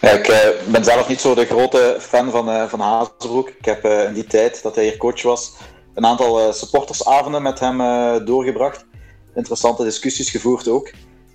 Ik 0.00 0.28
uh, 0.28 0.36
ben 0.72 0.84
zelf 0.84 1.08
niet 1.08 1.20
zo 1.20 1.34
de 1.34 1.44
grote 1.44 1.96
fan 2.00 2.30
van, 2.30 2.48
uh, 2.48 2.68
van 2.68 2.80
Hazenbroek. 2.80 3.48
Ik 3.48 3.64
heb 3.64 3.84
in 3.84 4.14
die 4.14 4.24
tijd 4.24 4.62
dat 4.62 4.74
hij 4.74 4.84
hier 4.84 4.96
coach 4.96 5.22
was, 5.22 5.52
een 5.98 6.06
aantal 6.06 6.52
supportersavonden 6.52 7.42
met 7.42 7.60
hem 7.60 7.78
doorgebracht. 8.24 8.86
Interessante 9.34 9.84
discussies 9.84 10.30
gevoerd 10.30 10.68
ook. 10.68 10.92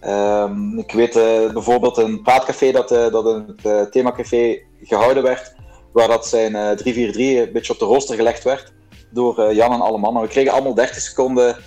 Um, 0.07 0.79
ik 0.79 0.91
weet 0.91 1.13
bijvoorbeeld 1.53 1.97
een 1.97 2.21
praatcafé 2.21 2.71
dat, 2.71 2.89
dat 2.89 3.25
in 3.25 3.55
het 3.61 3.91
themacafé 3.91 4.61
gehouden 4.83 5.23
werd, 5.23 5.55
waar 5.93 6.07
dat 6.07 6.27
zijn 6.27 6.51
3-4-3 6.53 6.85
een 6.85 7.49
beetje 7.53 7.73
op 7.73 7.79
de 7.79 7.85
rooster 7.85 8.15
gelegd 8.15 8.43
werd 8.43 8.73
door 9.09 9.53
Jan 9.53 9.73
en 9.73 9.81
alle 9.81 9.97
mannen. 9.97 10.21
We 10.21 10.27
kregen 10.27 10.51
allemaal 10.51 10.73
30 10.73 10.95
seconden 10.95 11.57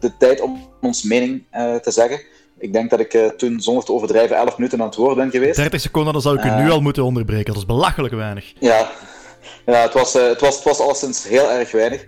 de 0.00 0.16
tijd 0.16 0.40
om 0.40 0.68
ons 0.80 1.02
mening 1.02 1.44
te 1.82 1.90
zeggen. 1.90 2.20
Ik 2.58 2.72
denk 2.72 2.90
dat 2.90 3.00
ik 3.00 3.14
uh, 3.14 3.26
toen, 3.26 3.60
zonder 3.60 3.84
te 3.84 3.92
overdrijven, 3.92 4.36
11 4.36 4.56
minuten 4.56 4.80
aan 4.80 4.86
het 4.86 4.96
woord 4.96 5.16
ben 5.16 5.30
geweest. 5.30 5.56
30 5.56 5.80
seconden, 5.80 6.12
dan 6.12 6.22
zou 6.22 6.38
ik 6.38 6.44
u 6.44 6.50
nu 6.50 6.66
eh, 6.66 6.70
al 6.70 6.80
moeten 6.80 7.04
onderbreken. 7.04 7.46
Dat 7.46 7.56
is 7.56 7.66
belachelijk 7.66 8.14
weinig. 8.14 8.52
Ja, 8.58 8.90
ja 9.66 9.80
het, 9.82 9.92
was, 9.92 10.16
uh, 10.16 10.28
het, 10.28 10.40
was, 10.40 10.54
het 10.54 10.64
was 10.64 10.80
alleszins 10.80 11.28
heel 11.28 11.50
erg 11.50 11.70
weinig. 11.70 12.06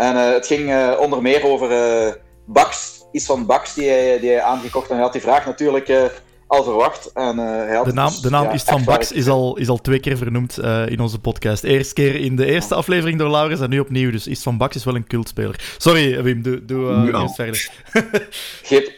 En 0.00 0.16
het 0.16 0.46
ging 0.46 0.96
onder 0.98 1.22
meer 1.22 1.44
over 1.44 2.20
Bax, 2.46 3.00
iets 3.12 3.26
van 3.26 3.46
Bax 3.46 3.74
die 3.74 3.88
hij, 3.88 4.18
die 4.18 4.30
hij 4.30 4.42
aangekocht. 4.42 4.88
En 4.88 4.94
hij 4.94 5.04
had 5.04 5.12
die 5.12 5.22
vraag 5.22 5.46
natuurlijk 5.46 6.12
al 6.46 6.64
verwacht. 6.64 7.12
En, 7.12 7.38
hij 7.38 7.76
had 7.76 7.84
de 7.84 7.92
naam, 7.92 8.12
de 8.22 8.30
naam 8.30 8.52
dus, 8.52 8.62
van 8.62 8.84
Bax 8.84 9.12
is 9.12 9.28
al, 9.28 9.56
is 9.56 9.68
al 9.68 9.80
twee 9.80 10.00
keer 10.00 10.16
vernoemd 10.16 10.58
in 10.86 11.00
onze 11.00 11.18
podcast. 11.18 11.64
Eerst 11.64 11.92
keer 11.92 12.14
in 12.14 12.36
de 12.36 12.46
eerste 12.46 12.74
aflevering 12.74 13.18
door 13.18 13.30
Laurens 13.30 13.60
en 13.60 13.70
nu 13.70 13.80
opnieuw. 13.80 14.10
Dus 14.10 14.26
Is 14.26 14.42
van 14.42 14.58
Bax 14.58 14.76
is 14.76 14.84
wel 14.84 14.94
een 14.94 15.06
cultspeler. 15.06 15.74
Sorry, 15.78 16.22
Wim, 16.22 16.42
doe, 16.42 16.64
doe 16.64 17.12
eerst 17.12 17.34
verder. 17.34 17.70
Geen, 18.62 18.88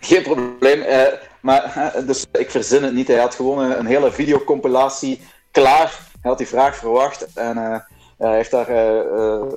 geen 0.00 0.22
probleem. 0.22 0.82
Uh, 0.82 1.02
maar, 1.40 1.92
dus 2.06 2.26
ik 2.32 2.50
verzin 2.50 2.82
het 2.82 2.94
niet. 2.94 3.08
Hij 3.08 3.18
had 3.18 3.34
gewoon 3.34 3.70
een, 3.70 3.86
hele 3.86 4.12
videocompilatie 4.12 5.20
klaar. 5.50 5.98
Hij 6.20 6.30
had 6.30 6.38
die 6.38 6.46
vraag 6.46 6.76
verwacht 6.76 7.32
en 7.34 7.56
uh, 7.56 7.78
hij 8.16 8.34
heeft 8.34 8.50
daar 8.50 8.70
uh, 8.70 8.76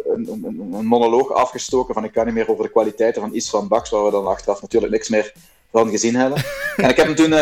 een, 0.06 0.28
een, 0.32 0.74
een, 0.74 0.86
monoloog 0.86 1.32
afgestoken 1.32 1.94
van 1.94 2.04
ik 2.04 2.12
kan 2.12 2.25
niet 2.25 2.34
meer 2.34 2.50
over 2.50 2.63
de 2.63 2.72
kwaliteiten 2.72 3.22
van 3.22 3.34
Is 3.34 3.50
van 3.50 3.68
Bax, 3.68 3.89
waar 3.89 4.06
we 4.06 4.12
dan 4.12 4.28
achteraf 4.28 4.62
natuurlijk 4.62 4.92
niks 4.92 5.10
meer 5.10 5.34
van 5.72 5.89
gezien 5.89 6.16
hebben. 6.16 6.44
en 6.75 6.89
ik 6.89 6.96
heb 6.96 7.06
hem 7.06 7.16
toen 7.16 7.34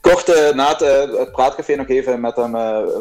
kort 0.00 0.54
na 0.54 0.68
het, 0.68 0.80
het, 1.18 1.32
praatcafé 1.32 1.74
nog 1.74 1.88
even 1.88 2.20
met 2.20 2.36
hem 2.36 2.56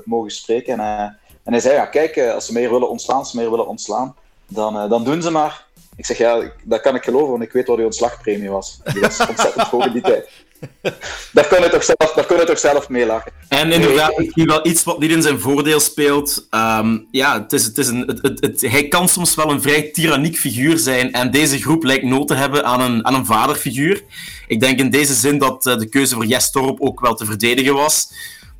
mogen 0.05 0.31
spreken. 0.31 0.79
En, 0.79 1.17
en 1.43 1.51
hij 1.51 1.59
zei, 1.59 1.73
ja 1.73 1.85
kijk, 1.85 2.19
als 2.19 2.45
ze 2.45 2.53
meer 2.53 2.71
willen 2.71 2.89
ontslaan, 2.89 3.17
als 3.17 3.31
ze 3.31 3.37
meer 3.37 3.49
willen 3.49 3.67
ontslaan, 3.67 4.15
dan, 4.47 4.89
dan 4.89 5.03
doen 5.03 5.21
ze 5.21 5.31
maar. 5.31 5.65
Ik 5.95 6.05
zeg, 6.05 6.17
ja, 6.17 6.51
dat 6.63 6.81
kan 6.81 6.95
ik 6.95 7.03
geloven, 7.03 7.29
want 7.29 7.43
ik 7.43 7.51
weet 7.51 7.67
wat 7.67 7.77
uw 7.77 7.85
ontslagpremie 7.85 8.49
was. 8.49 8.79
Die 8.83 9.01
was 9.01 9.27
ontzettend 9.27 9.67
hoog 9.67 9.85
in 9.85 9.91
die 9.93 10.01
tijd. 10.01 10.29
Daar 11.33 11.47
kon 11.47 11.61
je 11.61 11.69
toch 11.69 11.83
zelf, 11.83 12.13
daar 12.15 12.25
kon 12.25 12.37
je 12.37 12.45
toch 12.45 12.59
zelf 12.59 12.89
mee 12.89 13.05
lachen. 13.05 13.31
En 13.47 13.71
inderdaad, 13.71 14.17
misschien 14.17 14.47
wel 14.47 14.67
iets 14.67 14.83
wat 14.83 14.99
niet 14.99 15.11
in 15.11 15.21
zijn 15.21 15.39
voordeel 15.39 15.79
speelt. 15.79 16.47
Ehm, 16.49 16.97
ja, 17.11 17.41
het 17.41 17.53
is, 17.53 17.65
het 17.65 17.77
is 17.77 17.87
een, 17.87 18.19
het, 18.21 18.39
het, 18.39 18.61
hij 18.61 18.87
kan 18.87 19.09
soms 19.09 19.35
wel 19.35 19.51
een 19.51 19.61
vrij 19.61 19.81
tyranniek 19.81 20.37
figuur 20.37 20.77
zijn. 20.77 21.11
En 21.11 21.31
deze 21.31 21.61
groep 21.61 21.83
lijkt 21.83 22.03
nood 22.03 22.27
te 22.27 22.33
hebben 22.33 22.65
aan 22.65 22.81
een, 22.81 23.05
aan 23.05 23.13
een 23.13 23.25
vaderfiguur. 23.25 24.03
Ik 24.47 24.59
denk 24.59 24.79
in 24.79 24.89
deze 24.89 25.13
zin 25.13 25.37
dat 25.37 25.65
eh, 25.65 25.77
de 25.77 25.89
keuze 25.89 26.15
voor 26.15 26.25
Jes 26.25 26.51
Torp 26.51 26.81
ook 26.81 26.99
wel 26.99 27.15
te 27.15 27.25
verdedigen 27.25 27.73
was. 27.73 28.11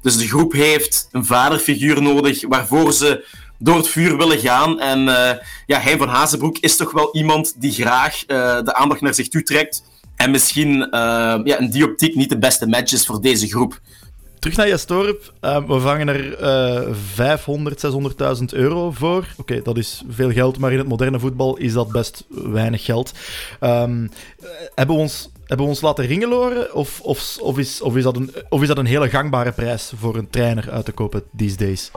Dus 0.01 0.17
de 0.17 0.27
groep 0.27 0.51
heeft 0.51 1.07
een 1.11 1.25
vaderfiguur 1.25 2.01
nodig 2.01 2.47
waarvoor 2.47 2.93
ze 2.93 3.25
door 3.61 3.75
het 3.75 3.87
vuur 3.87 4.17
willen 4.17 4.39
gaan. 4.39 4.79
En 4.79 4.99
uh, 4.99 5.31
ja, 5.65 5.79
Hein 5.79 5.97
van 5.97 6.07
Hazenbroek 6.07 6.57
is 6.57 6.75
toch 6.75 6.91
wel 6.91 7.15
iemand 7.15 7.61
die 7.61 7.71
graag 7.71 8.21
uh, 8.21 8.61
de 8.61 8.73
aandacht 8.73 9.01
naar 9.01 9.13
zich 9.13 9.27
toe 9.27 9.43
trekt. 9.43 9.83
En 10.15 10.31
misschien 10.31 10.75
uh, 10.75 11.39
ja, 11.43 11.57
in 11.57 11.69
die 11.69 11.89
optiek 11.89 12.15
niet 12.15 12.29
de 12.29 12.37
beste 12.37 12.67
match 12.67 12.93
is 12.93 13.05
voor 13.05 13.21
deze 13.21 13.47
groep. 13.47 13.79
Terug 14.39 14.57
naar 14.57 14.67
Jastorp. 14.67 15.33
Uh, 15.41 15.67
we 15.67 15.79
vangen 15.79 16.07
er 16.07 16.41
uh, 16.87 16.95
500, 17.13 17.85
600.000 18.39 18.43
euro 18.45 18.91
voor. 18.91 19.25
Oké, 19.37 19.61
dat 19.61 19.77
is 19.77 20.03
veel 20.09 20.31
geld, 20.31 20.57
maar 20.57 20.71
in 20.71 20.77
het 20.77 20.87
moderne 20.87 21.19
voetbal 21.19 21.57
is 21.57 21.73
dat 21.73 21.91
best 21.91 22.25
weinig 22.29 22.85
geld. 22.85 23.11
Um, 23.59 24.09
hebben, 24.75 24.95
we 24.95 25.01
ons, 25.01 25.29
hebben 25.45 25.65
we 25.65 25.71
ons 25.71 25.81
laten 25.81 26.05
ringeloren? 26.05 26.73
Of, 26.73 26.99
of, 27.01 27.37
of, 27.41 27.57
is, 27.57 27.81
of, 27.81 27.95
is 27.95 28.03
dat 28.03 28.15
een, 28.15 28.33
of 28.49 28.61
is 28.61 28.67
dat 28.67 28.77
een 28.77 28.85
hele 28.85 29.09
gangbare 29.09 29.51
prijs 29.51 29.91
voor 29.95 30.15
een 30.15 30.29
trainer 30.29 30.71
uit 30.71 30.85
te 30.85 30.91
kopen 30.91 31.23
these 31.37 31.57
days? 31.57 31.91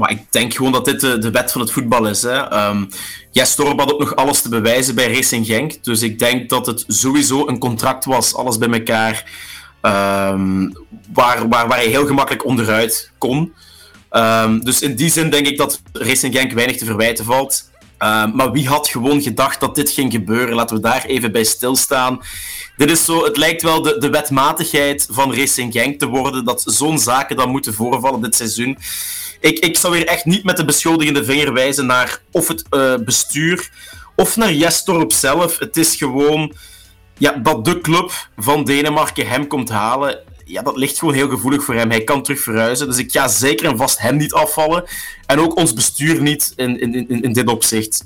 Maar 0.00 0.10
ik 0.10 0.22
denk 0.30 0.54
gewoon 0.54 0.72
dat 0.72 0.84
dit 0.84 1.00
de, 1.00 1.30
wet 1.30 1.52
van 1.52 1.60
het 1.60 1.72
voetbal 1.72 2.06
is. 2.06 2.22
Hè. 2.22 2.68
Um, 2.68 2.88
had 3.56 3.92
ook 3.92 3.98
nog 3.98 4.16
alles 4.16 4.42
te 4.42 4.48
bewijzen 4.48 4.94
bij 4.94 5.12
Racing 5.14 5.46
Genk. 5.46 5.84
Dus 5.84 6.02
ik 6.02 6.18
denk 6.18 6.48
dat 6.48 6.66
het 6.66 6.84
sowieso 6.86 7.46
een 7.46 7.58
contract 7.58 8.04
was, 8.04 8.34
alles 8.34 8.58
bij 8.58 8.70
elkaar, 8.70 9.24
um, 9.82 10.72
waar, 11.12 11.48
waar, 11.48 11.68
waar 11.68 11.78
hij 11.78 11.86
heel 11.86 12.06
gemakkelijk 12.06 12.44
onderuit 12.44 13.10
kon. 13.18 13.54
Um, 14.12 14.64
dus 14.64 14.80
in 14.82 14.94
die 14.96 15.10
zin 15.10 15.30
denk 15.30 15.46
ik 15.46 15.58
dat 15.58 15.82
Racing 15.92 16.34
Genk 16.34 16.52
weinig 16.52 16.76
te 16.76 16.84
verwijten 16.84 17.24
valt. 17.24 17.70
maar 18.34 18.52
wie 18.52 18.68
had 18.68 18.88
gewoon 18.88 19.22
gedacht 19.22 19.60
dat 19.60 19.74
dit 19.74 19.90
ging 19.90 20.12
gebeuren? 20.12 20.54
Laten 20.54 20.76
we 20.76 20.82
daar 20.82 21.04
even 21.04 21.32
bij 21.32 21.44
stilstaan. 21.44 22.20
Dit 22.76 22.90
is 22.90 23.04
zo, 23.04 23.24
het 23.24 23.36
lijkt 23.36 23.62
wel 23.62 23.82
de, 23.82 23.98
de 23.98 24.10
wetmatigheid 24.10 25.06
van 25.10 25.34
Racing 25.34 25.72
Genk 25.72 25.98
te 25.98 26.06
worden, 26.06 26.44
dat 26.44 26.62
zo'n 26.66 26.98
zaken 26.98 27.36
dan 27.36 27.50
moeten 27.50 27.74
voorvallen 27.74 28.20
dit 28.20 28.34
seizoen 28.34 28.78
ik, 29.40 29.58
ik 29.58 29.76
zou 29.76 29.92
weer 29.92 30.06
echt 30.06 30.24
niet 30.24 30.44
met 30.44 30.56
de 30.56 30.64
beschuldigende 30.64 31.24
vinger 31.24 31.52
wijzen 31.52 31.86
naar 31.86 32.20
of 32.30 32.48
het 32.48 32.64
uh, 32.70 32.94
bestuur 33.04 33.70
of 34.16 34.36
naar 34.36 34.52
Jestorp 34.52 35.12
zelf. 35.12 35.58
Het 35.58 35.76
is 35.76 35.96
gewoon 35.96 36.54
ja, 37.18 37.32
dat 37.32 37.64
de 37.64 37.80
club 37.80 38.12
van 38.36 38.64
Denemarken 38.64 39.28
hem 39.28 39.46
komt 39.46 39.68
halen. 39.68 40.18
Ja, 40.44 40.62
dat 40.62 40.76
ligt 40.76 40.98
gewoon 40.98 41.14
heel 41.14 41.28
gevoelig 41.28 41.64
voor 41.64 41.74
hem. 41.74 41.90
Hij 41.90 42.04
kan 42.04 42.22
terug 42.22 42.40
verhuizen. 42.40 42.86
Dus 42.86 42.98
ik 42.98 43.12
ga 43.12 43.28
zeker 43.28 43.66
en 43.66 43.76
vast 43.76 43.98
hem 43.98 44.16
niet 44.16 44.32
afvallen. 44.32 44.84
En 45.26 45.40
ook 45.40 45.56
ons 45.56 45.72
bestuur 45.72 46.22
niet 46.22 46.52
in, 46.56 46.80
in, 46.80 46.94
in, 46.94 47.22
in 47.22 47.32
dit 47.32 47.48
opzicht. 47.48 48.04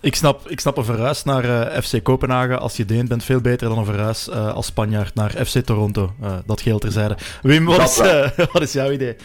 Ik 0.00 0.14
snap, 0.14 0.48
ik 0.48 0.60
snap 0.60 0.76
een 0.76 0.84
verhuis 0.84 1.24
naar 1.24 1.44
uh, 1.44 1.80
FC 1.82 2.02
Kopenhagen 2.02 2.60
als 2.60 2.76
je 2.76 2.84
Deen 2.84 3.08
bent 3.08 3.24
veel 3.24 3.40
beter 3.40 3.68
dan 3.68 3.78
een 3.78 3.84
verhuis 3.84 4.28
uh, 4.28 4.54
als 4.54 4.66
Spanjaard 4.66 5.14
naar 5.14 5.30
FC 5.46 5.58
Toronto. 5.58 6.12
Uh, 6.22 6.32
dat 6.46 6.60
geheel 6.60 6.78
terzijde. 6.78 7.16
Wim, 7.42 7.64
wat 7.64 7.80
is, 7.80 7.96
wat 8.52 8.62
is 8.62 8.72
jouw 8.72 8.90
idee? 8.90 9.16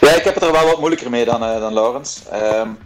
Ja, 0.00 0.14
ik 0.14 0.24
heb 0.24 0.34
het 0.34 0.42
er 0.42 0.52
wel 0.52 0.66
wat 0.66 0.78
moeilijker 0.78 1.10
mee 1.10 1.24
dan, 1.24 1.42
uh, 1.42 1.60
dan 1.60 1.72
Laurens. 1.72 2.22
Um, 2.32 2.78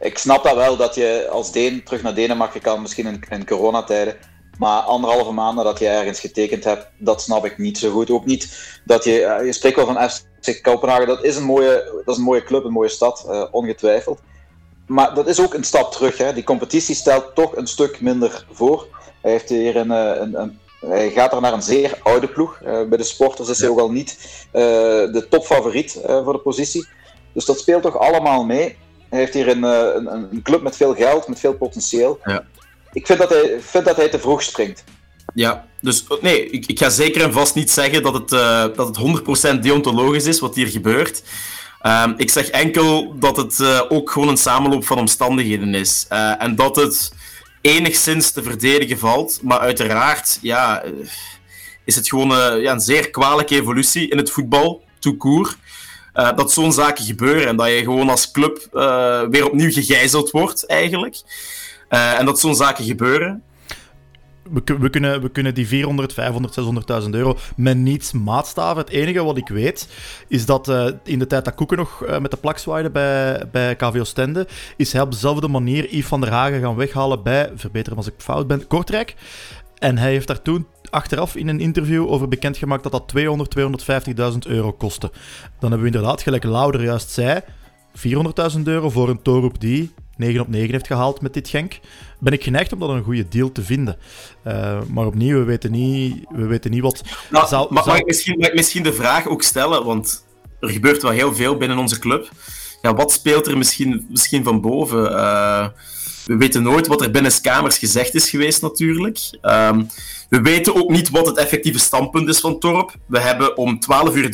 ik 0.00 0.18
snap 0.18 0.44
dat 0.44 0.54
wel, 0.54 0.76
dat 0.76 0.94
je 0.94 1.28
als 1.30 1.52
Deen 1.52 1.84
terug 1.84 2.02
naar 2.02 2.14
Denemarken 2.14 2.60
kan, 2.60 2.82
misschien 2.82 3.06
in, 3.06 3.24
in 3.28 3.46
coronatijden. 3.46 4.16
Maar 4.58 4.80
anderhalve 4.80 5.32
maand 5.32 5.56
nadat 5.56 5.78
je 5.78 5.88
ergens 5.88 6.20
getekend 6.20 6.64
hebt, 6.64 6.86
dat 6.98 7.22
snap 7.22 7.44
ik 7.44 7.58
niet 7.58 7.78
zo 7.78 7.90
goed. 7.90 8.10
Ook 8.10 8.24
niet 8.24 8.78
dat 8.84 9.04
je, 9.04 9.20
uh, 9.20 9.46
je 9.46 9.52
spreekt 9.52 9.76
wel 9.76 9.86
van 9.86 10.10
FC 10.10 10.62
Kopenhagen, 10.62 11.06
dat 11.06 11.24
is 11.24 11.36
een 11.36 11.44
mooie, 11.44 12.02
dat 12.04 12.14
is 12.14 12.16
een 12.16 12.24
mooie 12.24 12.44
club, 12.44 12.64
een 12.64 12.72
mooie 12.72 12.88
stad, 12.88 13.24
uh, 13.28 13.44
ongetwijfeld. 13.50 14.20
Maar 14.86 15.14
dat 15.14 15.26
is 15.26 15.40
ook 15.40 15.54
een 15.54 15.64
stap 15.64 15.92
terug. 15.92 16.18
Hè. 16.18 16.32
Die 16.32 16.44
competitie 16.44 16.94
stelt 16.94 17.34
toch 17.34 17.56
een 17.56 17.66
stuk 17.66 18.00
minder 18.00 18.46
voor. 18.52 18.86
Hij 19.22 19.30
heeft 19.30 19.48
hier 19.48 19.76
een, 19.76 19.90
een, 19.90 20.40
een 20.40 20.58
hij 20.88 21.10
gaat 21.10 21.32
er 21.32 21.40
naar 21.40 21.52
een 21.52 21.62
zeer 21.62 21.98
oude 22.02 22.28
ploeg. 22.28 22.60
Uh, 22.60 22.82
bij 22.88 22.98
de 22.98 23.04
sporters 23.04 23.48
is 23.48 23.58
hij 23.58 23.68
ook 23.68 23.78
al 23.78 23.90
niet 23.90 24.16
uh, 24.46 24.62
de 25.12 25.26
topfavoriet 25.30 26.00
voor 26.06 26.32
de 26.32 26.38
positie. 26.38 26.86
Dus 27.32 27.44
dat 27.44 27.58
speelt 27.58 27.82
toch 27.82 27.98
allemaal 27.98 28.44
mee. 28.44 28.76
Hij 29.08 29.18
heeft 29.18 29.34
hier 29.34 29.48
een, 29.48 29.62
een, 29.62 30.12
een 30.12 30.42
club 30.42 30.62
met 30.62 30.76
veel 30.76 30.94
geld, 30.94 31.28
met 31.28 31.40
veel 31.40 31.54
potentieel. 31.54 32.18
Ja. 32.24 32.44
Ik 32.92 33.06
vind 33.06 33.18
dat, 33.18 33.28
hij, 33.28 33.56
vind 33.60 33.84
dat 33.84 33.96
hij 33.96 34.08
te 34.08 34.18
vroeg 34.18 34.42
springt. 34.42 34.84
Ja, 35.34 35.66
dus 35.80 36.06
nee, 36.20 36.50
ik, 36.50 36.66
ik 36.66 36.78
ga 36.78 36.88
zeker 36.88 37.22
en 37.22 37.32
vast 37.32 37.54
niet 37.54 37.70
zeggen 37.70 38.02
dat 38.02 38.14
het, 38.14 38.28
dat 38.76 38.96
het 38.96 39.56
100% 39.56 39.58
deontologisch 39.60 40.26
is 40.26 40.40
wat 40.40 40.54
hier 40.54 40.66
gebeurt. 40.66 41.22
Ehm, 41.80 42.12
ik 42.16 42.30
zeg 42.30 42.48
enkel 42.48 43.14
dat 43.18 43.36
het 43.36 43.88
ook 43.88 44.10
gewoon 44.10 44.28
een 44.28 44.36
samenloop 44.36 44.84
van 44.84 44.98
omstandigheden 44.98 45.74
is. 45.74 46.06
en 46.38 46.56
dat 46.56 46.76
het 46.76 47.12
enigszins 47.66 48.30
te 48.30 48.42
verdedigen 48.42 48.98
valt. 48.98 49.38
Maar 49.42 49.58
uiteraard 49.58 50.38
ja, 50.40 50.82
is 51.84 51.96
het 51.96 52.08
gewoon 52.08 52.30
uh, 52.30 52.62
ja, 52.62 52.72
een 52.72 52.80
zeer 52.80 53.10
kwalijke 53.10 53.54
evolutie 53.54 54.08
in 54.08 54.16
het 54.16 54.30
voetbal, 54.30 54.82
tout 54.98 55.18
court. 55.18 55.56
dat 56.12 56.52
zo'n 56.52 56.72
zaken 56.72 57.04
gebeuren 57.04 57.46
en 57.46 57.56
dat 57.56 57.66
je 57.66 57.78
gewoon 57.78 58.08
als 58.08 58.30
club 58.30 58.68
weer 59.30 59.46
opnieuw 59.46 59.72
gegijzeld 59.72 60.30
wordt, 60.30 60.66
eigenlijk. 60.66 61.16
en 61.88 62.26
dat 62.26 62.40
zo'n 62.40 62.54
zaken 62.54 62.84
gebeuren 62.84 63.42
we, 64.52 64.90
kunnen, 64.90 65.20
we 65.20 65.28
kunnen 65.28 65.54
die 65.54 65.66
400, 65.66 66.12
500, 66.12 66.60
600.000 67.04 67.10
euro 67.10 67.36
met 67.56 67.76
niets 67.76 68.12
maatstaven. 68.12 68.82
Het 68.82 68.90
enige 68.90 69.24
wat 69.24 69.36
ik 69.36 69.48
weet, 69.48 69.88
is 70.28 70.46
dat 70.46 70.68
uh, 70.68 70.86
in 71.04 71.18
de 71.18 71.26
tijd 71.26 71.44
dat 71.44 71.54
Koeken 71.54 71.76
nog 71.76 72.04
uh, 72.04 72.18
met 72.18 72.30
de 72.30 72.36
plak 72.36 72.58
zwaaide 72.58 72.90
bij, 72.90 73.48
bij 73.52 73.76
KVO 73.76 74.04
Stende, 74.04 74.46
is 74.76 74.92
hij 74.92 75.02
op 75.02 75.10
dezelfde 75.10 75.48
manier 75.48 75.88
Yves 75.90 76.06
van 76.06 76.20
der 76.20 76.30
Hagen 76.30 76.60
gaan 76.60 76.76
weghalen 76.76 77.22
bij, 77.22 77.52
verbeter 77.54 77.92
me 77.92 77.98
als 77.98 78.06
ik 78.06 78.14
fout 78.16 78.46
ben, 78.46 78.66
Kortrijk. 78.66 79.14
En 79.78 79.98
hij 79.98 80.10
heeft 80.10 80.26
daar 80.26 80.42
toen 80.42 80.66
achteraf 80.90 81.36
in 81.36 81.48
een 81.48 81.60
interview 81.60 82.10
over 82.10 82.28
bekendgemaakt 82.28 82.82
dat 82.82 82.92
dat 82.92 83.08
200, 83.08 83.56
250.000 84.32 84.38
euro 84.46 84.72
kostte. 84.72 85.10
Dan 85.58 85.70
hebben 85.70 85.80
we 85.80 85.86
inderdaad, 85.86 86.22
gelijk 86.22 86.44
Louder 86.44 86.82
juist 86.82 87.10
zei, 87.10 87.40
400.000 88.56 88.62
euro 88.64 88.90
voor 88.90 89.08
een 89.08 89.22
Torup 89.22 89.60
die 89.60 89.94
9 90.16 90.40
op 90.40 90.48
9 90.48 90.70
heeft 90.70 90.86
gehaald 90.86 91.20
met 91.20 91.34
dit 91.34 91.48
Genk, 91.48 91.80
ben 92.18 92.32
ik 92.32 92.44
geneigd 92.44 92.72
om 92.72 92.78
dat 92.78 92.88
een 92.88 93.02
goede 93.02 93.28
deal 93.28 93.52
te 93.52 93.62
vinden. 93.62 93.96
Uh, 94.46 94.78
maar 94.88 95.06
opnieuw, 95.06 95.38
we 95.38 95.44
weten 95.44 95.70
niet, 95.70 96.24
we 96.28 96.46
weten 96.46 96.70
niet 96.70 96.82
wat... 96.82 97.02
Nou, 97.30 97.48
zou, 97.48 97.74
mag, 97.74 97.84
zou... 97.84 97.98
ik 97.98 98.06
misschien, 98.06 98.38
mag 98.38 98.48
ik 98.48 98.54
misschien 98.54 98.82
de 98.82 98.92
vraag 98.92 99.26
ook 99.26 99.42
stellen, 99.42 99.84
want 99.84 100.24
er 100.60 100.68
gebeurt 100.68 101.02
wel 101.02 101.10
heel 101.10 101.34
veel 101.34 101.56
binnen 101.56 101.78
onze 101.78 101.98
club. 101.98 102.30
Ja, 102.82 102.94
wat 102.94 103.12
speelt 103.12 103.46
er 103.46 103.58
misschien, 103.58 104.06
misschien 104.10 104.44
van 104.44 104.60
boven? 104.60 105.12
Uh, 105.12 105.66
we 106.26 106.36
weten 106.36 106.62
nooit 106.62 106.86
wat 106.86 107.00
er 107.00 107.10
binnen 107.10 107.40
kamers 107.40 107.78
gezegd 107.78 108.14
is 108.14 108.30
geweest, 108.30 108.62
natuurlijk. 108.62 109.18
Um, 109.42 109.88
we 110.28 110.40
weten 110.40 110.74
ook 110.74 110.90
niet 110.90 111.10
wat 111.10 111.26
het 111.26 111.36
effectieve 111.36 111.78
standpunt 111.78 112.28
is 112.28 112.40
van 112.40 112.58
Torp. 112.58 112.94
We 113.06 113.20
hebben 113.20 113.56
om 113.56 113.78
12.30 114.08 114.14
uur 114.14 114.30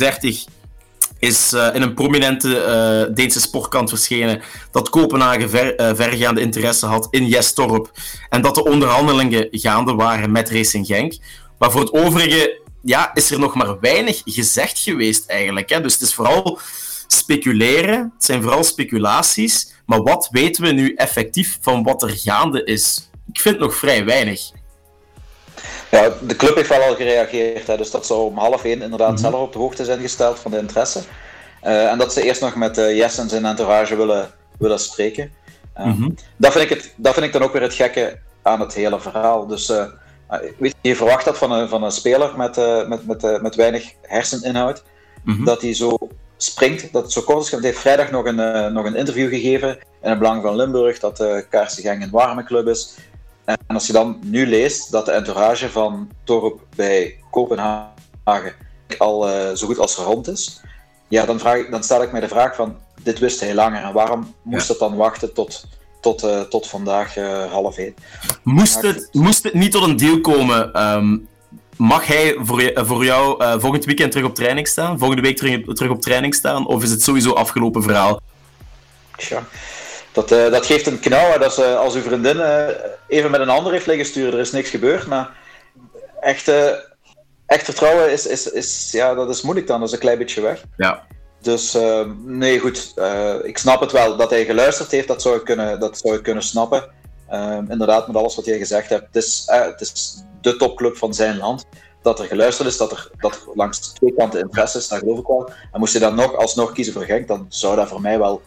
is 1.22 1.52
uh, 1.52 1.74
in 1.74 1.82
een 1.82 1.94
prominente 1.94 2.48
uh, 3.08 3.14
Deense 3.14 3.40
sportkant 3.40 3.88
verschenen 3.88 4.42
dat 4.70 4.90
Kopenhagen 4.90 5.50
ver, 5.50 5.80
uh, 5.80 5.90
vergaande 5.94 6.40
interesse 6.40 6.87
had 6.87 7.08
in 7.11 7.26
Jestorp 7.26 7.90
en 8.28 8.42
dat 8.42 8.54
de 8.54 8.64
onderhandelingen 8.64 9.48
gaande 9.50 9.94
waren 9.94 10.32
met 10.32 10.50
Racing 10.50 10.87
Genk. 10.87 11.16
Maar 11.58 11.70
voor 11.70 11.80
het 11.80 11.92
overige 11.92 12.61
ja, 12.82 13.14
is 13.14 13.30
er 13.30 13.38
nog 13.38 13.54
maar 13.54 13.80
weinig 13.80 14.22
gezegd 14.24 14.78
geweest 14.78 15.26
eigenlijk. 15.26 15.68
Hè? 15.68 15.80
Dus 15.80 15.92
het 15.92 16.02
is 16.02 16.14
vooral 16.14 16.58
speculeren, 17.06 18.12
het 18.14 18.24
zijn 18.24 18.42
vooral 18.42 18.64
speculaties, 18.64 19.72
maar 19.87 20.02
wat 20.02 20.28
weten 20.30 20.64
we 20.64 20.72
nu 20.72 20.94
effectief 20.94 21.58
van 21.61 21.82
wat 21.82 22.02
er 22.02 22.11
gaande 22.11 22.64
is? 22.64 23.11
Ik 23.32 23.40
vind 23.40 23.58
nog 23.58 23.74
vrij 23.74 24.04
weinig. 24.04 24.50
Ja, 25.92 26.12
de 26.20 26.37
club 26.37 26.55
heeft 26.55 26.68
wel 26.68 26.83
al 26.83 26.94
gereageerd, 26.94 27.66
hè, 27.66 27.76
dus 27.76 27.90
dat 27.90 28.07
zou 28.07 28.20
om 28.20 28.38
half 28.38 28.64
één 28.64 28.83
inderdaad 28.83 29.11
mm 29.11 29.16
zelf 29.16 29.35
op 29.35 29.52
de 29.52 29.59
hoogte 29.59 29.85
zijn 29.85 30.00
gesteld 30.00 30.38
van 30.38 30.50
de 30.50 30.59
interesse. 30.59 31.00
Uh, 31.64 31.90
en 31.90 31.98
dat 31.98 32.12
ze 32.12 32.22
eerst 32.22 32.40
nog 32.40 32.55
met 32.55 32.78
uh, 32.78 32.96
Jess 32.96 33.18
en 33.18 33.28
zijn 33.28 33.44
entourage 33.44 33.96
willen, 33.96 34.31
willen 34.59 34.78
spreken. 34.78 35.33
Uh, 35.78 35.87
mm 35.87 35.92
-hmm. 35.92 36.14
dat, 36.37 36.52
vind 36.52 36.64
ik 36.70 36.76
het, 36.76 36.94
dat 36.96 37.14
vind 37.14 37.26
ik 37.26 37.33
dan 37.33 37.42
ook 37.42 37.52
weer 37.52 37.62
het 37.62 37.74
gekke 37.74 38.18
aan 38.42 38.61
het 38.61 38.74
hele 38.74 39.00
verhaal. 39.00 39.46
Dus 39.46 39.70
uh, 39.70 39.85
weet 40.59 40.74
je, 40.81 40.88
je 40.88 40.96
verwacht 40.96 41.24
dat 41.24 41.38
van 41.38 41.52
een, 41.52 41.68
van 41.68 41.83
een 41.83 41.90
speler 41.90 42.37
met, 42.37 42.57
met, 42.88 43.07
met, 43.07 43.42
met 43.42 43.55
weinig 43.55 43.92
herseninhoud, 44.02 44.83
mm 45.24 45.35
-hmm. 45.35 45.44
dat 45.44 45.62
hij 45.62 45.74
zo 45.74 45.98
springt, 46.37 46.92
dat 46.92 47.02
het 47.02 47.12
zo 47.12 47.20
kort 47.20 47.44
is. 47.44 47.50
Hij 47.50 47.61
heeft 47.62 47.78
vrijdag 47.78 48.11
nog 48.11 48.24
een, 48.24 48.72
nog 48.72 48.85
een 48.85 48.96
interview 48.96 49.28
gegeven 49.28 49.78
in 50.02 50.11
het 50.11 50.18
Belang 50.18 50.42
van 50.42 50.57
Limburg, 50.57 50.98
dat 50.98 51.20
uh, 51.20 51.37
Kaarsengang 51.48 52.02
een 52.02 52.11
warme 52.11 52.44
club 52.44 52.66
is. 52.66 52.94
En 53.44 53.59
als 53.66 53.87
je 53.87 53.92
dan 53.92 54.18
nu 54.24 54.46
leest 54.46 54.90
dat 54.92 55.07
de 55.07 55.12
entourage 55.12 55.70
van 55.70 56.09
Torp 56.24 56.61
bij 56.76 57.18
Kopenhagen 57.31 58.55
al 58.98 59.28
uh, 59.28 59.55
zo 59.55 59.66
goed 59.66 59.78
als 59.78 59.96
rond 59.96 60.28
is, 60.28 60.61
ja, 61.09 61.24
dan, 61.24 61.38
vraag 61.38 61.57
ik, 61.57 61.70
dan 61.70 61.85
stel 61.85 62.02
ik 62.02 62.12
mij 62.12 62.20
de 62.20 62.28
vraag 62.28 62.55
van, 62.55 62.76
dit 63.02 63.18
wist 63.18 63.40
hij 63.40 63.55
langer 63.55 63.83
en 63.83 63.92
waarom 63.92 64.35
moest 64.42 64.68
het 64.68 64.78
dan 64.78 64.96
wachten 64.96 65.35
tot, 65.35 65.66
tot, 66.00 66.24
uh, 66.24 66.40
tot 66.40 66.68
vandaag 66.68 67.16
uh, 67.16 67.52
half 67.52 67.78
één? 67.78 67.94
Moest 68.42 68.83
het, 68.83 69.09
moest 69.12 69.42
het 69.42 69.55
niet 69.55 69.72
tot 69.72 69.83
een 69.83 69.96
deal 69.96 70.20
komen, 70.20 70.87
um, 70.87 71.28
mag 71.76 72.07
hij 72.07 72.37
voor, 72.38 72.62
je, 72.62 72.83
voor 72.85 73.05
jou 73.05 73.44
volgend 73.61 73.85
weekend 73.85 74.12
terug 74.12 74.26
op 74.26 74.35
training 74.35 74.68
staan? 74.68 74.98
Volgende 74.98 75.22
week 75.22 75.37
terug, 75.37 75.74
terug 75.74 75.90
op 75.90 76.00
training 76.00 76.35
staan? 76.35 76.66
Of 76.66 76.83
is 76.83 76.90
het 76.90 77.02
sowieso 77.02 77.33
afgelopen 77.33 77.83
verhaal? 77.83 78.20
Tja. 79.16 79.46
Dat, 80.12 80.33
uh, 80.33 80.51
dat 80.51 80.66
geeft 80.66 80.87
een 80.87 81.01
knauw. 81.01 81.38
Dat 81.38 81.59
uh, 81.59 81.79
als 81.79 81.94
uw 81.94 82.03
vriendin 82.03 82.37
uh, 82.37 82.66
even 83.09 83.31
met 83.31 83.40
een 83.40 83.48
ander 83.48 83.72
heeft 83.72 83.87
liggen 83.87 84.07
sturen, 84.07 84.33
er 84.33 84.38
is 84.38 84.53
niks 84.53 84.70
gebeurd. 84.70 85.07
Maar 85.07 85.31
echt, 86.20 86.48
echt 87.46 87.64
vertrouwen 87.64 88.12
is, 88.12 88.27
is, 88.27 88.51
is, 88.51 88.88
ja, 88.92 89.14
dat 89.14 89.31
is 89.31 89.42
moeilijk 89.42 89.66
dan. 89.66 89.79
Dat 89.79 89.88
is 89.88 89.94
een 89.94 90.01
klein 90.01 90.18
beetje 90.18 90.40
weg. 90.40 90.64
Ja. 90.77 91.07
Dus 91.40 91.77
nee, 92.25 92.59
goed. 92.59 92.94
ik 93.42 93.59
snap 93.59 93.81
het 93.81 93.92
wel. 93.92 94.16
Dat 94.16 94.31
hij 94.31 94.44
geluisterd 94.44 94.90
heeft, 94.90 95.09
dat 95.09 95.22
zou 95.22 95.37
ik 95.37 95.44
kunnen, 95.44 95.81
dat 95.81 95.98
zou 95.98 96.14
ik 96.14 96.22
kunnen 96.22 96.42
snappen. 96.42 96.90
Ehm, 97.29 97.70
inderdaad, 97.70 98.07
met 98.07 98.16
alles 98.16 98.37
wat 98.37 98.44
jij 98.44 98.59
gezegd 98.59 98.88
hebt. 98.88 99.07
Het 99.07 99.16
is, 99.16 99.42
het 99.46 99.81
is 99.81 100.22
de 100.40 100.57
topclub 100.57 100.96
van 100.96 101.14
zijn 101.14 101.37
land. 101.37 101.66
Dat 102.03 102.20
er 102.20 102.27
geluisterd 102.27 102.68
is, 102.68 102.77
dat 102.77 102.90
er, 102.90 103.11
dat 103.18 103.33
er 103.33 103.40
langs 103.55 103.79
twee 103.79 104.14
kanten 104.14 104.40
interesse 104.40 104.79
is, 104.79 104.88
dat 104.88 104.98
geloof 104.98 105.18
ik 105.18 105.27
wel. 105.27 105.51
En 105.72 105.81
moest 105.81 105.92
hij 105.92 106.03
dan 106.03 106.14
nog 106.14 106.37
alsnog 106.37 106.72
kiezen 106.72 106.92
voor 106.92 107.05
Genk, 107.05 107.29
dan 107.29 107.46
zou 107.48 107.77
dat 107.77 107.88
voor 107.88 108.01
mij 108.01 108.18
wel 108.18 108.42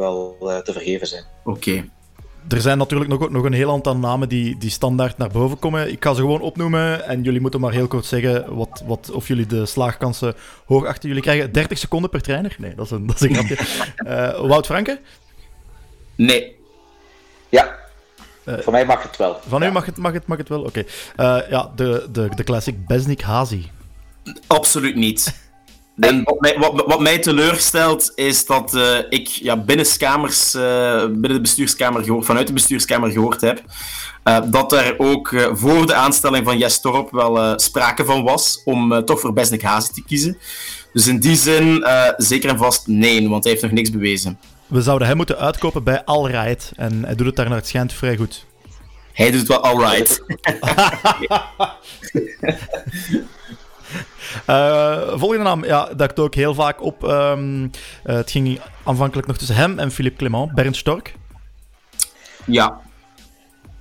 wel 0.00 0.36
uh, 0.42 0.58
te 0.58 0.72
vergeven 0.72 1.06
zijn. 1.06 1.24
Oké. 1.44 1.84
Er 2.48 2.60
zijn 2.60 2.78
natuurlijk 2.78 3.10
nog, 3.10 3.30
nog 3.30 3.44
een 3.44 3.52
heel 3.52 3.72
aantal 3.72 3.96
namen 3.96 4.28
die, 4.28 4.58
die 4.58 4.70
standaard 4.70 5.18
naar 5.18 5.30
boven 5.30 5.58
komen. 5.58 5.90
Ik 5.92 6.04
ga 6.04 6.14
ze 6.14 6.20
gewoon 6.20 6.40
opnoemen 6.40 7.04
en 7.04 7.22
jullie 7.22 7.40
moeten 7.40 7.60
maar 7.60 7.72
heel 7.72 7.86
kort 7.86 8.04
zeggen 8.04 8.54
wat, 8.54 8.82
wat, 8.86 9.10
of 9.10 9.28
jullie 9.28 9.46
de 9.46 9.66
slaagkansen 9.66 10.34
hoog 10.66 10.86
achter 10.86 11.08
jullie 11.08 11.22
krijgen. 11.22 11.52
30 11.52 11.78
seconden 11.78 12.10
per 12.10 12.20
trainer? 12.20 12.56
Nee, 12.58 12.74
dat 12.74 12.84
is 12.84 12.90
een, 12.90 13.06
dat 13.10 13.20
is 13.20 13.28
een 13.28 13.34
grapje. 13.34 13.56
uh, 14.06 14.48
Wout 14.48 14.66
Franke? 14.66 15.00
Nee. 16.14 16.56
Ja, 17.48 17.78
uh, 18.44 18.58
Voor 18.58 18.72
mij 18.72 18.86
mag 18.86 19.02
het 19.02 19.16
wel. 19.16 19.40
Van 19.48 19.62
u 19.62 19.70
mag 19.70 19.86
het, 19.86 19.96
mag 19.96 20.12
het, 20.12 20.26
mag 20.26 20.38
het 20.38 20.48
wel? 20.48 20.60
Oké. 20.64 20.84
Okay. 21.16 21.46
ja, 21.50 21.72
de, 21.76 22.08
de, 22.12 22.28
de 22.34 22.44
classic 22.44 22.86
Besnik 22.86 23.20
Hazi. 23.20 23.70
Absoluut 24.46 24.94
niet. 24.94 25.49
En 26.00 26.22
wat 26.24 26.40
mij, 26.40 26.56
wat, 26.58 26.84
wat 26.86 27.00
mij 27.00 27.18
teleurstelt 27.18 28.12
is 28.14 28.46
dat 28.46 28.74
uh, 28.74 28.98
ik 29.08 29.26
ja, 29.26 29.56
binnenskamers, 29.56 30.54
uh, 30.54 31.04
binnen 31.04 31.32
de 31.32 31.40
bestuurskamer 31.40 32.04
gehoord, 32.04 32.24
vanuit 32.24 32.46
de 32.46 32.52
bestuurskamer 32.52 33.10
gehoord 33.10 33.40
heb 33.40 33.62
uh, 34.24 34.38
dat 34.46 34.72
er 34.72 34.94
ook 34.98 35.34
voor 35.52 35.86
de 35.86 35.94
aanstelling 35.94 36.44
van 36.44 36.58
Jes 36.58 36.80
Torp 36.80 37.10
wel 37.10 37.58
sprake 37.58 38.04
van 38.04 38.22
was 38.22 38.60
om 38.64 39.04
toch 39.04 39.20
voor 39.20 39.32
Besnik 39.32 39.62
Hazen 39.62 39.94
te 39.94 40.04
kiezen. 40.04 40.38
Dus 40.92 41.06
in 41.06 41.20
die 41.20 41.36
zin 41.36 41.86
zeker 42.16 42.50
en 42.50 42.58
vast 42.58 42.86
nee, 42.86 43.28
want 43.28 43.44
hij 43.44 43.52
heeft 43.52 43.64
nog 43.64 43.72
niks 43.72 43.90
bewezen. 43.90 44.38
We 44.66 44.82
zouden 44.82 45.08
hem 45.08 45.16
moeten 45.16 45.38
uitkopen 45.38 45.82
bij 45.82 46.04
Alright 46.04 46.72
en 46.76 47.04
hij 47.04 47.14
doet 47.14 47.26
het 47.26 47.36
daar 47.36 47.48
naar 47.48 47.56
het 47.56 47.66
schijnt 47.66 47.92
vrij 47.92 48.16
goed. 48.16 48.46
Hij 49.12 49.30
doet 49.30 49.40
het 49.40 49.48
wel 49.48 49.62
alright. 49.62 50.20
Uh, 54.50 55.18
volgende 55.18 55.44
naam, 55.44 55.64
ja, 55.64 55.88
dat 55.96 56.18
ook 56.18 56.34
heel 56.34 56.54
vaak 56.54 56.82
op. 56.82 57.02
Um, 57.02 57.62
uh, 57.62 57.70
het 58.02 58.30
ging 58.30 58.60
aanvankelijk 58.84 59.28
nog 59.28 59.36
tussen 59.36 59.56
hem 59.56 59.78
en 59.78 59.90
Philippe 59.90 60.18
Clement. 60.18 60.54
Bernd 60.54 60.76
Stork. 60.76 61.14
Ja. 62.44 62.80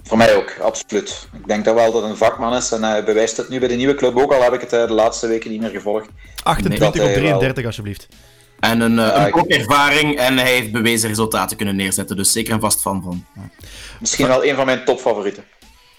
Voor 0.03 0.17
mij 0.17 0.35
ook, 0.35 0.59
absoluut. 0.61 1.27
Ik 1.33 1.47
denk 1.47 1.65
dat 1.65 1.75
wel 1.75 1.91
dat 1.91 2.03
een 2.03 2.17
vakman 2.17 2.55
is 2.55 2.71
en 2.71 2.83
hij 2.83 3.03
bewijst 3.03 3.37
het 3.37 3.49
nu 3.49 3.59
bij 3.59 3.67
de 3.67 3.75
nieuwe 3.75 3.95
club 3.95 4.17
ook, 4.17 4.33
al 4.33 4.43
heb 4.43 4.53
ik 4.53 4.61
het 4.61 4.73
uh, 4.73 4.87
de 4.87 4.93
laatste 4.93 5.27
weken 5.27 5.51
niet 5.51 5.61
meer 5.61 5.69
gevolgd. 5.69 6.09
28 6.43 7.01
op 7.01 7.13
33, 7.13 7.55
wel... 7.55 7.65
alsjeblieft. 7.65 8.07
En 8.59 8.81
een, 8.81 8.97
uh, 8.97 9.25
een 9.27 9.47
ervaring 9.47 10.17
en 10.17 10.37
hij 10.37 10.51
heeft 10.51 10.71
bewezen 10.71 11.09
resultaten 11.09 11.57
kunnen 11.57 11.75
neerzetten, 11.75 12.15
dus 12.15 12.31
zeker 12.31 12.53
en 12.53 12.59
vast 12.59 12.81
van 12.81 13.01
van. 13.03 13.25
Misschien 13.99 14.27
wel 14.27 14.45
een 14.45 14.55
van 14.55 14.65
mijn 14.65 14.85
topfavorieten. 14.85 15.43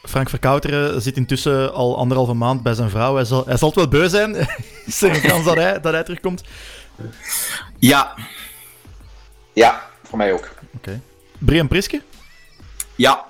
Frank 0.03 0.29
Verkouteren 0.29 1.03
zit 1.03 1.17
intussen 1.17 1.73
al 1.75 1.97
anderhalve 1.97 2.35
maand 2.35 2.63
bij 2.63 2.75
zijn 2.75 2.91
vrouw. 2.91 3.15
Hij 3.15 3.25
zal, 3.25 3.47
hij 3.47 3.57
zal 3.57 3.69
het 3.69 3.77
wel 3.77 3.89
beu 3.89 4.09
zijn. 4.09 4.37
Is 4.87 5.03
er 5.03 5.15
een 5.15 5.21
kans 5.21 5.45
dat 5.45 5.57
hij, 5.57 5.81
dat 5.81 5.93
hij 5.93 6.03
terugkomt? 6.03 6.43
Ja. 7.79 8.15
Ja, 9.53 9.89
voor 10.03 10.19
mij 10.19 10.33
ook. 10.33 10.49
Oké. 10.75 10.77
Okay. 10.77 11.01
Brian 11.39 11.69
Priske? 11.69 12.03
Ja. 12.95 13.25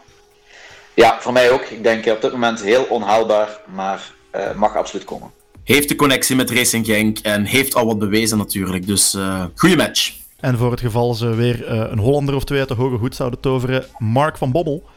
Ja, 0.95 1.17
voor 1.21 1.33
mij 1.33 1.51
ook. 1.51 1.63
Ik 1.63 1.83
denk 1.83 2.07
op 2.07 2.21
dit 2.21 2.33
moment 2.33 2.63
heel 2.63 2.85
onhaalbaar, 2.85 3.61
maar 3.75 4.13
uh, 4.35 4.53
mag 4.55 4.77
absoluut 4.77 5.05
komen. 5.05 5.31
Heeft 5.65 5.89
de 5.89 5.97
connectie 5.97 6.37
met 6.37 6.51
Racing 6.51 6.87
Genk 6.87 7.19
en 7.19 7.45
heeft 7.45 7.75
al 7.75 7.87
wat 7.87 7.99
bewezen 7.99 8.39
natuurlijk. 8.39 8.87
Dus 8.87 9.15
uh, 9.15 9.45
goede 9.55 9.77
match. 9.77 10.13
En 10.41 10.59
voor 10.59 10.71
het 10.71 10.81
geval 10.81 11.15
ze 11.15 11.35
weer 11.35 11.73
uh, 11.73 11.91
een 11.91 11.99
Hollander 11.99 12.35
of 12.35 12.45
twee 12.45 12.59
uit 12.59 12.69
de 12.69 12.75
hoge 12.75 12.97
hoed 12.97 13.15
zouden 13.15 13.41
toveren, 13.41 13.85
Mark 13.99 14.37
van 14.37 14.53
Bobbel 14.53 14.89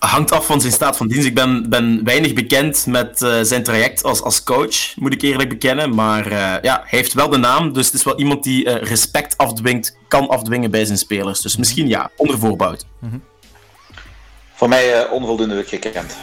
hangt 0.00 0.32
af 0.32 0.46
van 0.46 0.60
zijn 0.60 0.72
staat 0.72 0.96
van 0.96 1.08
dienst. 1.08 1.26
Ik 1.26 1.34
ben, 1.34 1.68
ben 1.68 2.04
weinig 2.04 2.32
bekend 2.32 2.86
met 2.86 3.20
uh, 3.20 3.40
zijn 3.42 3.62
traject 3.62 4.04
als, 4.04 4.22
als 4.22 4.42
coach, 4.42 4.96
moet 4.96 5.12
ik 5.12 5.22
eerlijk 5.22 5.48
bekennen. 5.48 5.94
Maar 5.94 6.26
uh, 6.26 6.32
ja, 6.62 6.82
hij 6.86 6.98
heeft 6.98 7.12
wel 7.12 7.28
de 7.28 7.36
naam, 7.36 7.72
dus 7.72 7.86
het 7.86 7.94
is 7.94 8.02
wel 8.02 8.18
iemand 8.18 8.42
die 8.42 8.64
uh, 8.64 8.74
respect 8.74 9.36
afdwingt, 9.36 9.96
kan 10.08 10.28
afdwingen 10.28 10.70
bij 10.70 10.84
zijn 10.84 10.98
spelers. 10.98 11.40
Dus 11.40 11.56
misschien 11.56 11.88
ja, 11.88 12.10
onder 12.16 12.38
voorbouwd. 12.38 12.86
Mm. 12.98 13.22
Voor 14.54 14.68
mij 14.68 15.08
onvoldoende 15.08 15.64
gekend. 15.66 16.16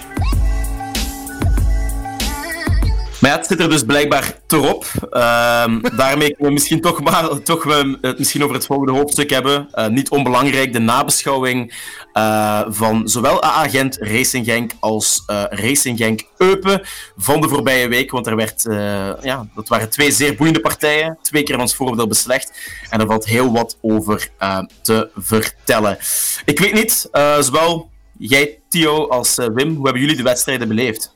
Maar 3.20 3.32
ja, 3.32 3.38
het 3.38 3.48
zit 3.48 3.60
er 3.60 3.70
dus 3.70 3.84
blijkbaar 3.84 4.40
terop. 4.46 4.86
Ehm, 5.10 5.80
daarmee 5.98 6.28
kunnen 6.28 6.48
we 6.48 6.52
misschien 6.52 6.82
toch, 6.82 7.02
maar, 7.02 7.42
toch 7.44 7.64
we 7.64 7.98
het 8.02 8.18
misschien 8.18 8.44
over 8.44 8.56
het 8.56 8.66
volgende 8.66 8.92
hoofdstuk 8.92 9.30
hebben. 9.30 9.70
Uh, 9.74 9.88
niet 9.88 10.10
onbelangrijk, 10.10 10.74
de 10.74 10.80
nabeschouwing 10.80 11.74
uh, 12.14 12.62
van 12.68 13.08
zowel 13.08 13.44
AA 13.44 13.70
Gent, 13.70 13.98
Racing 14.00 14.46
Genk 14.46 14.72
als 14.80 15.24
uh, 15.28 15.44
Racing 15.50 15.98
Genk 15.98 16.24
Eupen 16.38 16.82
van 17.18 17.42
de 17.42 17.48
voorbije 17.48 17.88
week. 17.88 18.12
Want 18.12 18.28
er 18.28 18.36
werd, 18.36 18.64
ja, 19.22 19.48
dat 19.56 19.68
waren 19.68 19.90
twee 19.90 20.12
zeer 20.12 20.36
boeiende 20.36 20.60
partijen. 20.60 21.18
Twee 21.22 21.44
keer 21.44 21.60
ons 21.60 21.76
voordeel 21.76 22.08
beslecht. 22.08 22.52
En 22.90 23.00
er 23.00 23.08
valt 23.08 23.26
heel 23.26 23.52
wat 23.52 23.78
over 23.82 24.30
te 24.82 25.10
vertellen. 25.16 25.98
Ik 26.46 26.60
weet 26.60 26.74
niet, 26.74 27.10
zowel 27.40 27.90
jij, 28.18 28.60
Theo, 28.70 29.08
als 29.08 29.36
Wim, 29.36 29.76
hoe 29.76 29.84
hebben 29.84 30.02
jullie 30.02 30.16
de 30.18 30.24
wedstrijden 30.24 30.68
beleefd? 30.68 31.16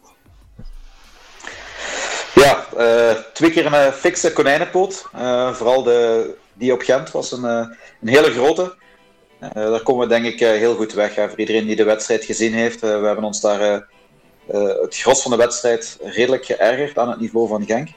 Ja, 2.36 2.66
uh, 2.78 3.18
twee 3.34 3.52
keer 3.52 3.66
een 3.66 3.74
uh, 3.74 3.92
fikse 3.92 4.34
konijnenpoot. 4.34 5.06
Uh, 5.16 5.54
vooral 5.54 5.84
de, 5.84 6.36
die 6.54 6.74
op 6.74 6.82
Gent 6.82 7.12
was 7.12 7.32
een, 7.32 7.44
een 7.44 7.78
hele 8.02 8.32
grote. 8.32 8.76
daar 9.54 9.84
komen 9.84 10.08
we 10.08 10.14
denk 10.14 10.26
ik 10.26 10.40
heel 10.40 10.76
goed 10.76 10.94
weg. 10.94 11.14
Voor 11.14 11.40
iedereen 11.40 11.66
die 11.66 11.76
de 11.76 11.84
wedstrijd 11.84 12.26
gezien 12.26 12.54
heeft. 12.54 12.80
we 12.80 12.88
hebben 12.88 13.24
ons 13.24 13.42
daar 13.42 13.88
het 14.46 14.98
gros 14.98 15.22
van 15.22 15.32
de 15.32 15.38
wedstrijd 15.38 15.98
redelijk 16.02 16.46
geërgerd 16.46 16.98
aan 16.98 17.10
het 17.10 17.20
niveau 17.20 17.48
van 17.48 17.66
Genk. 17.66 17.90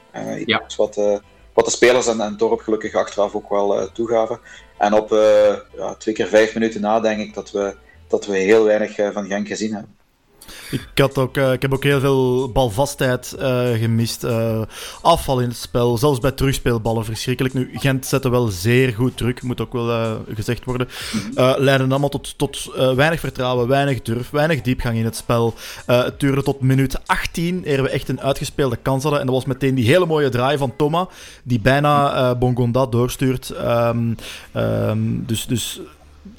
ja. 0.45 0.63
wat, 0.77 0.95
wat 1.53 1.65
de 1.65 1.71
spelers 1.71 2.07
en, 2.07 2.21
en 2.21 2.37
Torp 2.37 2.59
gelukkig 2.59 2.93
achteraf 2.93 3.35
ook 3.35 3.49
wel 3.49 3.91
toegaven. 3.91 4.39
En 4.77 4.93
op 4.93 5.09
ja, 5.75 5.95
twee 5.97 6.15
keer 6.15 6.27
vijf 6.27 6.53
minuten 6.53 6.81
na 6.81 6.99
denk 6.99 7.19
ik 7.19 7.33
dat 7.33 7.51
we, 7.51 7.75
dat 8.07 8.25
we 8.25 8.37
heel 8.37 8.63
weinig 8.63 8.95
van 9.13 9.27
Genk 9.27 9.47
gezien 9.47 9.73
hebben. 9.73 9.95
Ik, 10.71 10.87
had 10.95 11.17
ook, 11.17 11.37
uh, 11.37 11.51
ik 11.51 11.61
heb 11.61 11.73
ook 11.73 11.83
heel 11.83 11.99
veel 11.99 12.51
balvastheid 12.51 13.35
uh, 13.39 13.69
gemist. 13.73 14.23
Uh, 14.23 14.61
afval 15.01 15.39
in 15.39 15.47
het 15.47 15.57
spel, 15.57 15.97
zelfs 15.97 16.19
bij 16.19 16.31
terugspeelballen 16.31 17.05
verschrikkelijk. 17.05 17.53
Nu, 17.53 17.69
Gent 17.73 18.05
zette 18.05 18.29
wel 18.29 18.47
zeer 18.47 18.93
goed 18.93 19.17
druk, 19.17 19.41
moet 19.41 19.61
ook 19.61 19.73
wel 19.73 20.19
gezegd 20.33 20.65
worden. 20.65 20.87
leiden 21.57 21.91
allemaal 21.91 22.09
tot, 22.09 22.37
tot 22.37 22.71
weinig 22.95 23.19
vertrouwen, 23.19 23.67
weinig 23.67 24.01
durf, 24.01 24.29
weinig 24.29 24.61
diepgang 24.61 24.97
in 24.97 25.05
het 25.05 25.15
spel. 25.15 25.53
het 25.85 26.19
duurde 26.19 26.43
tot 26.43 26.61
minuut 26.61 27.07
18 27.07 27.61
eer 27.65 27.83
we 27.83 27.89
echt 27.89 28.09
een 28.09 28.21
uitgespeelde 28.21 28.77
kans 28.81 29.03
hadden. 29.03 29.21
En 29.21 29.25
dat 29.25 29.35
was 29.35 29.45
meteen 29.45 29.75
die 29.75 29.85
hele 29.85 30.05
mooie 30.05 30.29
draai 30.29 30.57
van 30.57 30.75
Thomas, 30.75 31.07
die 31.43 31.59
bijna 31.59 32.35
Bongonda 32.35 32.85
doorstuurt. 32.85 33.49
Um, 33.49 34.15
um, 34.53 35.23
dus, 35.25 35.45
dus 35.45 35.81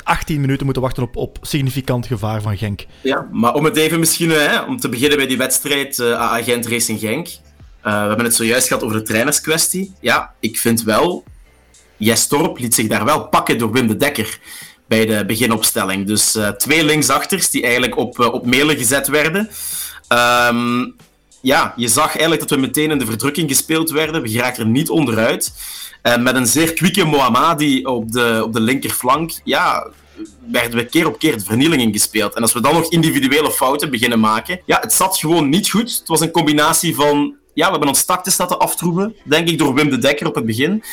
18 0.03 0.40
minuten 0.40 0.64
moeten 0.64 0.83
wachten 0.83 1.03
op, 1.03 1.16
op 1.16 1.38
significant 1.40 2.07
gevaar 2.07 2.42
van 2.42 2.57
Genk. 2.57 2.87
Ja, 3.01 3.29
maar 3.33 3.55
om 3.55 3.64
het 3.64 3.77
even 3.77 3.99
misschien, 3.99 4.31
hè, 4.31 4.61
om 4.61 4.81
te 4.81 4.88
beginnen 4.88 5.18
bij 5.18 5.27
die 5.27 5.37
wedstrijd 5.37 5.99
uh, 5.99 6.20
AA 6.20 6.42
Gent 6.42 6.66
Racing 6.66 7.01
Genk. 7.01 7.27
Uh, 7.27 7.33
we 7.83 8.09
hebben 8.09 8.25
het 8.25 8.35
zojuist 8.35 8.66
gehad 8.66 8.83
over 8.83 8.96
de 8.96 9.03
trainerskwestie. 9.03 9.94
Ja, 10.01 10.35
ik 10.40 10.59
vind 10.59 10.83
wel, 10.83 11.25
Jestorp 11.96 12.59
liet 12.59 12.75
zich 12.75 12.87
daar 12.87 13.05
wel 13.05 13.29
pakken 13.29 13.59
door 13.59 13.72
Wim 13.72 13.87
de 13.87 13.96
Dekker 13.96 14.38
bij 14.88 15.07
de 15.07 15.25
beginopstelling. 15.27 16.07
Dus 16.07 16.37
uh, 16.37 16.49
twee 16.49 16.85
linksachters 16.85 17.51
die 17.51 17.62
eigenlijk 17.62 17.96
op, 17.96 18.18
op 18.18 18.46
Melen 18.46 18.77
gezet 18.77 19.09
werden. 19.09 19.51
Um, 20.49 20.96
ja, 21.47 21.73
je 21.77 21.89
zag 21.89 22.11
eigenlijk 22.11 22.41
dat 22.41 22.51
we 22.51 22.57
meteen 22.57 22.91
in 22.91 22.99
de 22.99 23.07
verdrukking 23.07 23.49
gespeeld 23.49 23.91
werden. 23.91 24.23
We 24.23 24.29
geraakten 24.29 24.65
er 24.65 24.71
niet 24.71 24.91
onderuit. 24.91 25.53
En 26.03 26.23
met 26.23 26.35
een 26.35 26.47
zeer 26.47 26.73
kwieke 26.73 27.05
Mohammadi 27.05 27.85
op 27.85 28.13
de, 28.13 28.41
op 28.45 28.53
de 28.53 28.61
linkerflank, 28.61 29.33
ja, 29.45 29.89
werden 30.51 30.79
we 30.79 30.85
keer 30.85 31.07
op 31.07 31.19
keer 31.19 31.39
de 31.39 31.45
vernieling 31.45 31.83
ingespeeld. 31.83 32.35
En 32.35 32.43
als 32.43 32.53
we 32.53 32.61
dan 32.61 32.75
nog 32.75 32.91
individuele 32.91 33.51
fouten 33.51 33.91
beginnen 33.91 34.21
maken, 34.21 34.61
ja, 34.65 34.81
het 34.81 34.93
zat 34.93 35.19
gewoon 35.19 35.49
niet 35.49 35.71
goed. 35.71 35.99
Het 35.99 36.09
was 36.09 36.21
een 36.21 36.31
combinatie 36.31 36.95
van 36.95 37.35
ja, 37.57 37.64
we 37.64 37.71
hebben 37.71 37.88
ons 37.88 38.05
taktes 38.05 38.38
laten 38.38 38.59
aftroeven, 38.59 39.16
denk 39.25 39.49
ik, 39.49 39.59
door 39.59 39.75
Wim 39.75 39.90
de 39.90 39.99
Dekker 39.99 40.27
op 40.27 40.35
het 40.35 40.47
begin. 40.47 40.85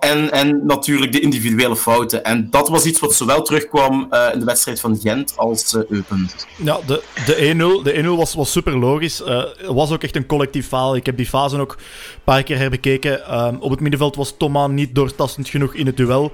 en, 0.00 0.30
en 0.30 0.66
natuurlijk 0.66 1.12
de 1.12 1.20
individuele 1.20 1.76
fouten. 1.76 2.24
En 2.24 2.50
dat 2.50 2.68
was 2.68 2.84
iets 2.84 3.00
wat 3.00 3.14
zowel 3.14 3.42
terugkwam 3.42 4.06
uh, 4.10 4.28
in 4.32 4.38
de 4.38 4.44
wedstrijd 4.44 4.80
van 4.80 4.98
Gent 5.02 5.36
als 5.36 5.74
uh, 5.74 5.82
Eupen. 5.88 6.30
Ja, 6.56 6.78
de, 6.86 7.02
de 7.26 7.80
1-0 7.80 7.84
de 7.84 8.02
1-0 8.02 8.06
was, 8.06 8.34
was 8.34 8.52
super 8.52 8.78
logisch. 8.78 9.20
Uh, 9.20 9.44
was 9.66 9.90
ook 9.90 10.02
echt 10.02 10.16
een 10.16 10.26
collectief 10.26 10.68
faal. 10.68 10.96
Ik 10.96 11.06
heb 11.06 11.16
die 11.16 11.26
fase 11.26 11.58
ook 11.58 11.72
een 11.72 12.22
paar 12.24 12.42
keer 12.42 12.58
herbekeken. 12.58 13.44
Um, 13.46 13.56
op 13.60 13.70
het 13.70 13.80
middenveld 13.80 14.16
was 14.16 14.34
Thomas 14.38 14.70
niet 14.70 14.94
doortastend 14.94 15.48
genoeg 15.48 15.74
in 15.74 15.86
het 15.86 15.96
duel. 15.96 16.32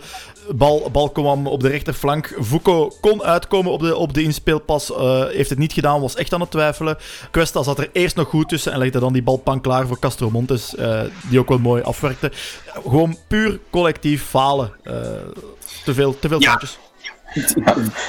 Bal, 0.54 0.90
bal 0.90 1.10
kwam 1.10 1.46
op 1.46 1.60
de 1.60 1.68
rechterflank. 1.68 2.36
Foucault 2.42 2.98
kon 3.00 3.22
uitkomen 3.22 3.72
op 3.72 3.80
de, 3.80 3.96
op 3.96 4.14
de 4.14 4.22
inspeelpas. 4.22 4.90
Uh, 4.90 5.24
heeft 5.26 5.50
het 5.50 5.58
niet 5.58 5.72
gedaan, 5.72 6.00
was 6.00 6.14
echt 6.14 6.32
aan 6.32 6.40
het 6.40 6.50
twijfelen. 6.50 6.98
Questa 7.30 7.62
zat 7.62 7.78
er 7.78 7.90
eerst 7.92 8.16
nog 8.16 8.28
goed 8.28 8.48
tussen 8.48 8.72
en 8.72 8.78
legde 8.78 9.00
dan 9.00 9.12
die 9.12 9.22
balpan 9.22 9.60
klaar 9.60 9.86
voor 9.86 9.98
Castro 9.98 10.30
Montes. 10.30 10.74
Uh, 10.78 11.00
die 11.30 11.38
ook 11.38 11.48
wel 11.48 11.58
mooi 11.58 11.82
afwerkte. 11.82 12.32
Gewoon 12.66 13.16
puur 13.28 13.60
collectief 13.70 14.24
falen. 14.24 14.72
Uh, 14.84 14.92
te 15.84 15.94
veel, 15.94 16.18
te 16.18 16.28
veel 16.28 16.40
ja. 16.40 16.60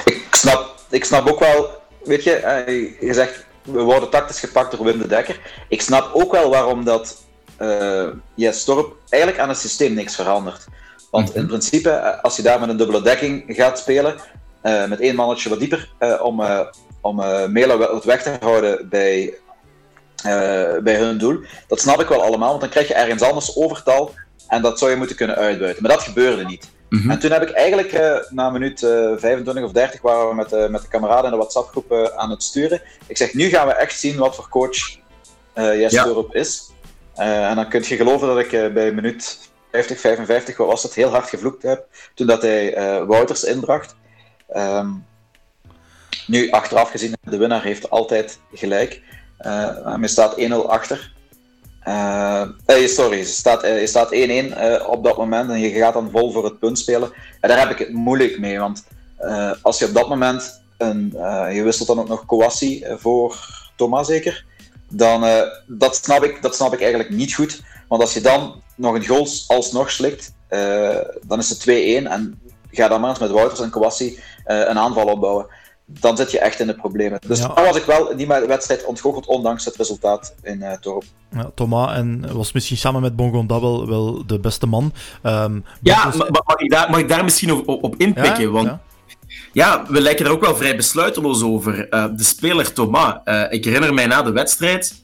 ik, 0.06 0.28
snap, 0.32 0.75
ik 0.89 1.06
snap 1.06 1.28
ook 1.28 1.39
wel, 1.39 1.69
weet 2.04 2.23
je, 2.23 2.97
je 2.99 3.13
zegt 3.13 3.47
we 3.62 3.82
worden 3.82 4.10
tactisch 4.10 4.39
gepakt 4.39 4.71
door 4.71 4.86
Wim 4.86 4.97
de 4.97 5.08
Dekker. 5.08 5.39
Ik 5.67 5.82
snap 5.82 6.10
ook 6.13 6.32
wel 6.32 6.49
waarom 6.49 6.84
dat 6.84 7.21
uh, 7.60 8.08
yes, 8.34 8.60
Storp 8.60 8.95
eigenlijk 9.10 9.41
aan 9.41 9.49
het 9.49 9.58
systeem 9.58 9.93
niks 9.93 10.15
verandert. 10.15 10.67
Want 11.09 11.35
in 11.35 11.41
mhm. 11.41 11.49
principe, 11.49 11.89
eh, 11.89 12.23
als 12.23 12.35
je 12.35 12.41
daar 12.41 12.59
met 12.59 12.69
een 12.69 12.77
dubbele 12.77 13.01
dekking 13.01 13.43
gaat 13.47 13.79
spelen, 13.79 14.15
uh, 14.63 14.85
met 14.87 14.99
één 14.99 15.15
mannetje 15.15 15.49
wat 15.49 15.59
dieper, 15.59 15.89
uh, 15.99 16.19
om, 16.23 16.41
uh, 16.41 16.59
om 17.01 17.15
Mela 17.51 17.77
wat 17.77 18.03
weg 18.03 18.23
te 18.23 18.37
houden 18.39 18.89
bij, 18.89 19.33
bij 20.83 20.95
hun 20.95 21.17
doel, 21.17 21.39
dat 21.67 21.79
snap 21.79 22.01
ik 22.01 22.07
wel 22.07 22.23
allemaal, 22.23 22.49
want 22.49 22.61
dan 22.61 22.69
krijg 22.69 22.87
je 22.87 22.93
ergens 22.93 23.21
anders 23.21 23.55
overtal 23.55 24.13
en 24.47 24.61
dat 24.61 24.79
zou 24.79 24.91
je 24.91 24.97
moeten 24.97 25.15
kunnen 25.15 25.35
uitbuiten. 25.35 25.81
Maar 25.81 25.91
dat 25.91 26.03
gebeurde 26.03 26.45
niet. 26.45 26.69
Mm 26.89 27.11
En 27.11 27.19
toen 27.19 27.31
heb 27.31 27.41
ik 27.41 27.49
eigenlijk 27.49 28.21
na 28.29 28.49
minuut 28.49 28.79
25 28.79 29.63
of 29.63 29.71
30 29.71 30.01
waren 30.01 30.29
we 30.29 30.35
met, 30.35 30.69
met 30.69 30.81
de 30.81 30.87
kameraden 30.87 31.25
in 31.25 31.31
de 31.31 31.37
WhatsApp-groep 31.37 32.11
aan 32.15 32.29
het 32.29 32.43
sturen. 32.43 32.81
Ik 33.07 33.17
zeg, 33.17 33.33
nu 33.33 33.49
gaan 33.49 33.67
we 33.67 33.73
echt 33.73 33.99
zien 33.99 34.17
wat 34.17 34.35
voor 34.35 34.49
coach 34.49 34.97
uh, 35.55 35.79
Jesse 35.79 36.25
ja. 36.31 36.39
is. 36.39 36.71
en 37.15 37.55
dan 37.55 37.69
kun 37.69 37.83
je 37.87 37.95
geloven 37.95 38.27
dat 38.27 38.39
ik 38.39 38.73
bij 38.73 38.91
minuut 38.91 39.48
50, 39.71 39.99
55, 39.99 40.58
wat 40.58 40.67
was 40.67 40.84
het, 40.84 40.93
heel 40.93 41.10
hard 41.10 41.29
gevloekt 41.29 41.63
heb 41.63 41.86
toen 42.13 42.27
dat 42.27 42.41
hij 42.41 42.77
uh, 42.77 43.08
Wouters 43.08 43.43
inbracht. 43.43 43.95
Um, 44.55 45.05
nu, 46.27 46.51
achteraf 46.51 46.91
gezien, 46.91 47.15
de 47.21 47.38
winnaar 47.38 47.63
heeft 47.63 47.89
altijd 47.89 48.39
gelijk. 48.53 49.01
Uh, 49.41 49.95
hij 49.99 50.08
staat 50.08 50.36
1-0 50.39 50.53
achter. 50.67 51.13
Uh, 51.88 52.43
sorry, 52.86 53.17
je 53.17 53.25
staat 53.25 53.63
1-1 53.63 53.84
staat 53.84 54.88
op 54.88 55.03
dat 55.03 55.17
moment 55.17 55.49
en 55.49 55.60
je 55.60 55.69
gaat 55.69 55.93
dan 55.93 56.12
vol 56.12 56.32
voor 56.32 56.43
het 56.43 56.60
punt 56.60 56.79
spelen. 56.79 57.12
En 57.39 57.49
daar 57.49 57.60
heb 57.60 57.69
ik 57.69 57.77
het 57.77 57.93
moeilijk 57.93 58.39
mee, 58.39 58.60
want 58.60 58.84
als 59.62 59.79
je 59.79 59.86
op 59.86 59.93
dat 59.93 60.10
moment, 60.10 60.62
een, 60.77 61.13
je 61.53 61.62
wisselt 61.63 61.88
dan 61.88 61.99
ook 61.99 62.08
nog 62.08 62.25
Kouassi 62.25 62.86
voor 62.97 63.38
Thomas 63.75 64.08
zeker, 64.08 64.45
dan 64.89 65.49
dat, 65.67 65.95
snap 65.95 66.23
ik, 66.23 66.41
dat 66.41 66.55
snap 66.55 66.73
ik 66.73 66.82
eigenlijk 66.82 67.10
niet 67.10 67.34
goed. 67.34 67.62
Want 67.89 68.02
als 68.02 68.13
je 68.13 68.21
dan 68.21 68.62
nog 68.75 68.95
een 68.95 69.06
goal 69.06 69.28
alsnog 69.47 69.91
slikt, 69.91 70.34
uh, 70.49 70.97
dan 71.21 71.39
is 71.39 71.49
het 71.49 71.62
2-1 71.62 71.63
en 72.12 72.39
ga 72.71 72.88
dan 72.88 73.02
maar 73.02 73.10
eens 73.10 73.19
met 73.19 73.32
Wouters 73.32 73.60
en 73.60 73.69
Kawassi 73.69 74.06
uh, 74.06 74.19
een 74.45 74.78
aanval 74.78 75.06
opbouwen. 75.06 75.47
Dan 75.86 76.17
zit 76.17 76.32
je 76.32 76.39
echt 76.39 76.60
in 76.60 76.67
de 76.67 76.75
problemen. 76.75 77.19
Dus 77.28 77.39
ja. 77.39 77.47
daar 77.54 77.65
was 77.65 77.75
ik 77.75 77.84
wel 77.84 78.12
in 78.12 78.17
die 78.17 78.28
wedstrijd 78.28 78.86
ontgoocheld, 78.86 79.25
ondanks 79.25 79.65
het 79.65 79.75
resultaat 79.75 80.34
in 80.41 80.58
uh, 80.58 80.71
Torp. 80.73 81.04
Ja, 81.32 81.52
Thomas 81.56 81.95
en 81.95 82.34
was 82.34 82.52
misschien 82.52 82.78
samen 82.78 83.02
met 83.02 83.15
Bongonda 83.15 83.62
wel, 83.62 83.88
wel 83.88 84.25
de 84.25 84.39
beste 84.39 84.65
man. 84.65 84.93
Um, 85.23 85.65
ja, 85.82 86.06
dus... 86.06 86.15
mag, 86.15 86.58
ik 86.58 86.71
daar, 86.71 86.89
mag 86.89 86.99
ik 86.99 87.10
daar 87.10 87.23
misschien 87.23 87.52
op, 87.52 87.84
op 87.84 87.95
inpikken? 87.95 88.41
Ja, 88.41 88.49
want 88.49 88.78
ja. 89.54 89.86
we 89.88 90.02
lijken 90.02 90.25
er 90.25 90.32
ook 90.32 90.41
wel 90.41 90.56
vrij 90.56 90.75
besluiteloos 90.75 91.43
over. 91.43 91.89
de 91.89 92.23
speler 92.23 92.73
Thomas, 92.73 93.13
ik 93.49 93.65
herinner 93.65 93.93
mij 93.93 94.06
na 94.06 94.21
de 94.21 94.32
wedstrijd 94.32 95.02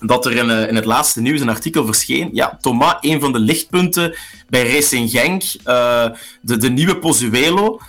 dat 0.00 0.26
er 0.26 0.32
in, 0.32 0.48
uh, 0.48 0.68
in, 0.68 0.74
het 0.74 0.84
laatste 0.84 1.20
nieuws 1.20 1.40
een 1.40 1.48
artikel 1.48 1.84
verscheen. 1.84 2.28
Ja, 2.32 2.58
Thomas, 2.60 2.96
een 3.00 3.20
van 3.20 3.32
de 3.32 3.38
lichtpunten 3.38 4.16
bij 4.48 4.72
Racing 4.72 5.10
Genk, 5.10 5.42
uh, 5.42 6.06
de, 6.40 6.56
de 6.56 6.70
nieuwe 6.70 6.98
Pozuelo. 6.98 7.80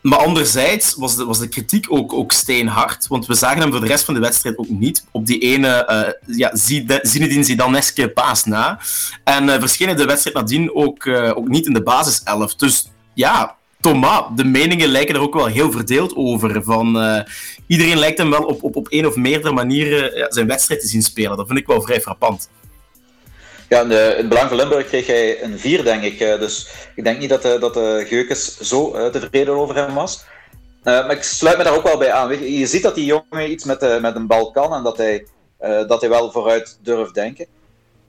Maar 0.00 0.18
anderzijds 0.18 0.94
was 0.94 1.16
de, 1.16 1.24
was 1.24 1.38
de 1.38 1.48
kritiek 1.48 1.86
ook, 1.88 2.12
ook 2.12 2.32
steenhard, 2.32 3.06
want 3.06 3.26
we 3.26 3.34
zagen 3.34 3.60
hem 3.60 3.70
voor 3.70 3.80
de 3.80 3.86
rest 3.86 4.04
van 4.04 4.14
de 4.14 4.20
wedstrijd 4.20 4.58
ook 4.58 4.68
niet 4.68 5.06
op 5.10 5.26
die 5.26 5.38
ene 5.38 5.88
uh, 6.28 6.36
ja, 6.36 6.50
Zinedine 7.02 7.44
Zidaneske 7.44 8.08
paas 8.08 8.44
na. 8.44 8.80
En 9.24 9.44
uh, 9.44 9.54
verscheen 9.58 9.96
de 9.96 10.04
wedstrijd 10.04 10.36
nadien 10.36 10.74
ook, 10.74 11.06
ook 11.08 11.48
niet 11.48 11.66
in 11.66 11.72
de 11.72 11.82
basiself. 11.82 12.54
Dus 12.54 12.90
ja, 13.14 13.56
Thomas, 13.82 14.22
de 14.36 14.44
meningen 14.44 14.88
lijken 14.88 15.14
er 15.14 15.20
ook 15.20 15.34
wel 15.34 15.46
heel 15.46 15.70
verdeeld 15.70 16.16
over. 16.16 16.62
Van, 16.62 16.96
uh, 16.96 17.20
iedereen 17.66 17.98
lijkt 17.98 18.18
hem 18.18 18.30
wel 18.30 18.44
op, 18.44 18.62
op, 18.62 18.76
op 18.76 18.86
een 18.90 19.06
of 19.06 19.16
meerdere 19.16 19.54
manieren 19.54 20.26
zijn 20.32 20.46
wedstrijd 20.46 20.80
te 20.80 20.86
zien 20.86 21.02
spelen. 21.02 21.36
Dat 21.36 21.46
vind 21.46 21.58
ik 21.58 21.66
wel 21.66 21.82
vrij 21.82 22.00
frappant. 22.00 22.48
Ja, 23.68 23.80
in, 23.80 23.88
de, 23.88 24.10
in 24.10 24.16
het 24.16 24.28
Belang 24.28 24.48
van 24.48 24.56
Limburg 24.56 24.86
kreeg 24.86 25.06
hij 25.06 25.42
een 25.42 25.58
4, 25.58 25.84
denk 25.84 26.02
ik. 26.02 26.20
Eh, 26.20 26.38
dus 26.38 26.68
ik 26.94 27.04
denk 27.04 27.18
niet 27.18 27.28
dat, 27.28 27.42
de, 27.42 27.56
dat 27.60 27.74
de 27.74 28.04
Geukes 28.08 28.58
zo 28.58 29.10
tevreden 29.10 29.54
over 29.54 29.76
hem 29.76 29.94
was. 29.94 30.24
Maar 30.82 31.10
ik 31.10 31.22
sluit 31.22 31.56
me 31.56 31.64
daar 31.64 31.74
ook 31.74 31.82
wel 31.82 31.98
bij 31.98 32.12
aan. 32.12 32.52
Je 32.52 32.66
ziet 32.66 32.82
dat 32.82 32.94
die 32.94 33.04
jongen 33.04 33.50
iets 33.50 33.64
met, 33.64 34.00
met 34.00 34.16
een 34.16 34.26
bal 34.26 34.50
kan 34.50 34.74
en 34.74 34.82
dat 34.82 34.96
hij 34.96 35.26
dat 35.86 36.00
hij 36.00 36.10
wel 36.10 36.30
vooruit 36.30 36.78
durft 36.82 37.14
denken. 37.14 37.46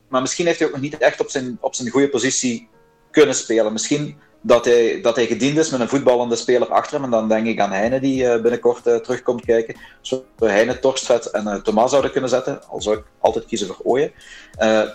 Maar 0.08 0.22
misschien 0.22 0.46
heeft 0.46 0.60
hij 0.60 0.68
ook 0.68 0.74
nog 0.74 0.84
niet 0.84 0.98
echt 0.98 1.20
op 1.20 1.30
zijn, 1.30 1.58
op 1.62 1.76
zijn 1.76 1.90
goede 1.90 2.10
positie 2.10 2.68
kunnen 3.12 3.36
spelen. 3.36 3.74
Misschien 3.74 4.18
dat 4.46 4.66
hij, 4.66 5.02
dat 5.02 5.16
hij 5.16 5.26
gediend 5.26 5.58
is 5.58 5.70
met 5.70 5.80
een 5.80 5.90
voetballende 5.90 6.36
speler 6.36 6.68
achter 6.68 6.94
hem. 6.96 7.04
En 7.04 7.12
dan 7.12 7.28
denk 7.28 7.48
ik 7.48 7.60
aan 7.60 7.72
Heine, 7.72 8.00
die 8.00 8.24
uh, 8.24 8.42
binnenkort 8.42 8.88
uh, 8.88 8.96
terugkomt 8.96 9.46
kijken. 9.46 9.76
Zo 10.02 10.24
Heine, 10.40 10.80
Torstvet 10.80 11.26
en 11.26 11.44
uh, 11.48 11.56
Thomas 11.56 11.90
zouden 11.90 12.12
kunnen 12.12 12.30
zetten. 12.30 12.68
Al 12.68 12.82
zou 12.82 12.98
ik 12.98 13.04
altijd 13.20 13.46
kiezen 13.46 13.68
voor 13.68 13.80
Ooyen. 13.84 14.12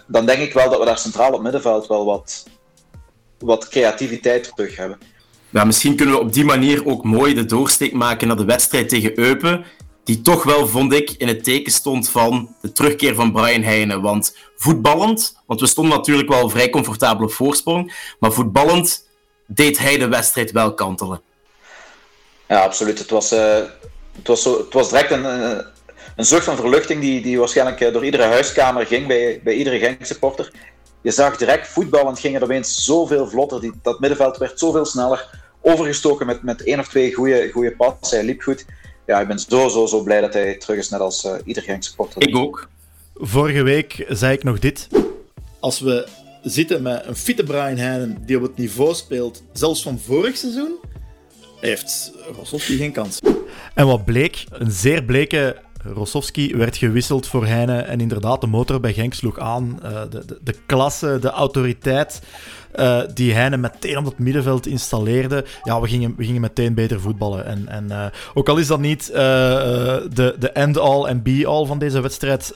dan 0.07 0.27
denk 0.27 0.41
ik 0.41 0.53
wel 0.53 0.71
dat 0.71 0.79
we 0.79 0.85
daar 0.85 0.99
centraal 0.99 1.33
op 1.33 1.43
middenveld 1.43 1.87
wel 1.87 2.05
wat, 2.05 2.47
wat 3.39 3.69
creativiteit 3.69 4.53
terug 4.55 4.77
hebben. 4.77 4.99
Ja, 5.51 5.65
misschien 5.65 5.97
kunnen 5.97 6.15
we 6.15 6.21
op 6.21 6.33
die 6.33 6.45
manier 6.45 6.87
ook 6.87 7.05
mooi 7.05 7.35
de 7.35 7.45
doorsteek 7.45 7.93
maken 7.93 8.29
naar 8.29 8.37
de 8.37 8.45
wedstrijd 8.45 8.89
tegen 8.89 9.19
Eupen. 9.19 9.65
Die 10.05 10.21
toch 10.21 10.45
wel, 10.45 10.67
vond 10.67 10.93
ik, 10.93 11.11
in 11.11 11.29
het 11.29 11.45
teken 11.45 11.73
stond 11.73 12.09
van 12.09 12.55
de 12.61 12.73
terugkeer 12.73 13.15
van 13.15 13.33
Brian 13.33 13.63
Heine. 13.63 14.01
Want 14.01 14.37
voetballend, 14.57 15.43
want 15.47 15.61
we 15.61 15.67
stonden 15.67 15.97
natuurlijk 15.97 16.29
wel 16.29 16.49
vrij 16.49 16.71
comfortabel 16.71 17.25
op 17.25 17.33
voorsprong. 17.33 18.15
Maar 18.19 18.33
voetballend 18.33 19.08
deed 19.49 19.79
hij 19.79 19.99
de 19.99 20.09
wedstrijd 20.09 20.53
wel 20.53 20.75
kantelen. 20.75 21.21
Ja, 22.49 22.63
absoluut. 22.63 22.99
Het 22.99 23.11
was, 23.11 23.33
uh, 23.33 23.55
het 24.17 24.27
was, 24.27 24.43
zo, 24.43 24.59
het 24.59 24.73
was 24.73 24.89
direct 24.89 25.11
een, 25.11 25.25
een 26.17 26.25
zucht 26.25 26.45
van 26.45 26.57
verluchting 26.57 27.01
die, 27.01 27.23
die 27.23 27.39
waarschijnlijk 27.39 27.81
eh, 27.81 27.93
door 27.93 28.05
iedere 28.05 28.23
huiskamer 28.23 28.87
ging 28.87 29.07
bij, 29.07 29.41
bij 29.45 29.55
iedere 29.55 29.79
Genk-supporter. 29.79 30.53
Je 31.01 31.11
zag 31.11 31.37
direct 31.37 31.69
voetballend 31.69 32.19
ging 32.19 32.37
er 32.37 32.43
opeens 32.43 32.85
zoveel 32.85 33.29
vlotter. 33.29 33.61
Die, 33.61 33.73
dat 33.83 34.01
middenveld 34.01 34.37
werd 34.37 34.59
zoveel 34.59 34.85
sneller. 34.85 35.41
Overgestoken 35.61 36.27
met, 36.27 36.43
met 36.43 36.63
één 36.63 36.79
of 36.79 36.89
twee 36.89 37.13
goede 37.53 37.75
passen. 37.77 38.19
Hij 38.19 38.27
liep 38.27 38.43
goed. 38.43 38.65
Ja, 39.07 39.21
ik 39.21 39.29
ben 39.29 39.39
zo, 39.39 39.69
zo, 39.69 39.87
zo 39.87 40.03
blij 40.03 40.21
dat 40.21 40.33
hij 40.33 40.57
terug 40.57 40.79
is, 40.79 40.89
net 40.89 41.01
als 41.01 41.25
uh, 41.25 41.33
ieder 41.45 41.63
Genk-supporter. 41.63 42.29
Ik 42.29 42.37
ook. 42.37 42.69
Vorige 43.15 43.63
week 43.63 44.05
zei 44.09 44.33
ik 44.33 44.45
nog 44.45 44.59
dit. 44.59 44.89
Als 45.61 45.81
we 45.81 46.09
zitten 46.43 46.83
met 46.83 47.07
een 47.07 47.17
fitte 47.17 47.45
Brian 47.45 47.77
Heinen 47.77 48.19
die 48.27 48.37
op 48.37 48.43
het 48.43 48.57
niveau 48.57 48.95
speelt, 48.95 49.43
zelfs 49.53 49.83
van 49.83 49.99
vorig 49.99 50.37
seizoen, 50.37 50.77
heeft 51.61 52.13
Rossowski 52.37 52.77
geen 52.77 52.93
kans. 52.93 53.19
En 53.75 53.87
wat 53.87 54.05
bleek, 54.05 54.45
een 54.51 54.71
zeer 54.71 55.05
bleke 55.05 55.57
Rossowski 55.83 56.57
werd 56.57 56.77
gewisseld 56.77 57.27
voor 57.27 57.47
Heine 57.47 57.81
en 57.81 58.01
inderdaad, 58.01 58.41
de 58.41 58.47
motor 58.47 58.81
bij 58.81 58.93
Genk 58.93 59.15
sloeg 59.15 59.39
aan. 59.39 59.81
Uh, 59.83 60.03
de, 60.11 60.25
de, 60.25 60.39
de, 60.43 60.55
klasse, 60.67 61.19
de 61.21 61.31
autoriteit 61.31 62.23
uh, 62.77 63.01
die 63.15 63.33
Heine 63.33 63.57
meteen 63.57 63.97
op 63.97 64.05
het 64.05 64.19
middenveld 64.19 64.67
installeerde. 64.67 65.45
Ja, 65.63 65.81
we 65.81 65.89
gingen, 65.89 66.15
we 66.17 66.25
gingen 66.25 66.41
meteen 66.41 66.75
beter 66.75 67.01
voetballen. 67.01 67.47
En, 67.47 67.69
en 67.69 67.87
uh, 67.91 68.05
ook 68.35 68.49
al 68.49 68.57
is 68.57 68.67
dat 68.67 68.81
niet 68.81 69.07
de, 69.07 70.35
de 70.39 70.51
end-all 70.51 71.05
en 71.05 71.23
be-all 71.23 71.67
van 71.67 71.79
deze 71.79 72.01
wedstrijd, 72.01 72.53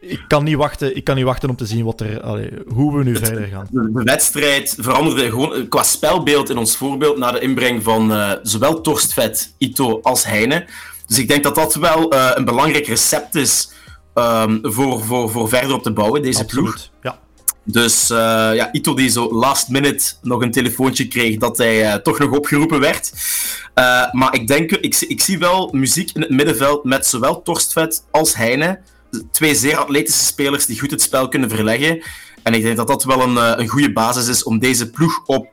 ik, 0.00 0.24
kan 0.28 0.44
niet 0.44 0.56
wachten, 0.56 0.96
ik 0.96 1.04
kan 1.04 1.16
niet 1.16 1.24
wachten 1.24 1.48
om 1.48 1.56
te 1.56 1.66
zien 1.66 1.84
wat 1.84 2.00
er, 2.00 2.20
allee, 2.22 2.50
hoe 2.68 2.96
we 2.96 3.04
nu 3.04 3.16
verder 3.16 3.46
gaan. 3.46 3.66
De 3.70 4.02
wedstrijd 4.04 4.76
veranderde 4.78 5.30
gewoon 5.30 5.68
qua 5.68 5.82
spelbeeld 5.82 6.50
in 6.50 6.58
ons 6.58 6.76
voorbeeld 6.76 7.18
na 7.18 7.32
de 7.32 7.40
inbreng 7.40 7.82
van 7.82 8.38
zowel 8.42 8.80
Torstvet, 8.80 9.54
Ito 9.58 10.00
als 10.02 10.24
Heine. 10.24 10.66
Dus 11.06 11.18
ik 11.18 11.28
denk 11.28 11.42
dat 11.42 11.54
dat 11.54 11.74
wel 11.74 12.14
een 12.14 12.44
belangrijk 12.44 12.86
recept 12.86 13.34
is 13.34 13.72
um, 14.14 14.58
voor, 14.62 15.00
voor, 15.00 15.30
voor 15.30 15.48
verder 15.48 15.74
op 15.74 15.82
te 15.82 15.92
bouwen, 15.92 16.22
deze 16.22 16.40
Absoluut, 16.42 16.64
ploeg. 16.64 16.88
Ja. 17.02 17.18
Dus 17.64 18.10
uh, 18.10 18.16
ja, 18.54 18.68
Ito 18.72 18.94
die 18.94 19.08
zo 19.08 19.32
last 19.32 19.68
minute 19.68 20.12
nog 20.22 20.42
een 20.42 20.50
telefoontje 20.50 21.08
kreeg 21.08 21.36
dat 21.36 21.58
hij 21.58 21.84
uh, 21.84 21.94
toch 21.94 22.18
nog 22.18 22.30
opgeroepen 22.30 22.80
werd. 22.80 23.12
maar 24.12 24.34
ik 24.34 24.46
denk, 24.46 24.70
ik, 24.70 25.00
ik 25.00 25.20
zie 25.20 25.38
wel 25.38 25.68
muziek 25.72 26.10
in 26.14 26.20
het 26.20 26.30
middenveld 26.30 26.84
met 26.84 27.06
zowel 27.06 27.42
Torstvet 27.42 28.04
als 28.10 28.34
Heine. 28.34 28.80
Twee 29.30 29.54
zeer 29.54 29.76
atletische 29.76 30.24
spelers 30.24 30.66
die 30.66 30.80
goed 30.80 30.90
het 30.90 31.02
spel 31.02 31.28
kunnen 31.28 31.50
verleggen. 31.50 32.02
En 32.42 32.54
ik 32.54 32.62
denk 32.62 32.76
dat 32.76 32.88
dat 32.88 33.04
wel 33.04 33.20
een, 33.20 33.60
een 33.60 33.68
goede 33.68 33.92
basis 33.92 34.28
is 34.28 34.42
om 34.42 34.58
deze 34.58 34.90
ploeg 34.90 35.22
op 35.26 35.48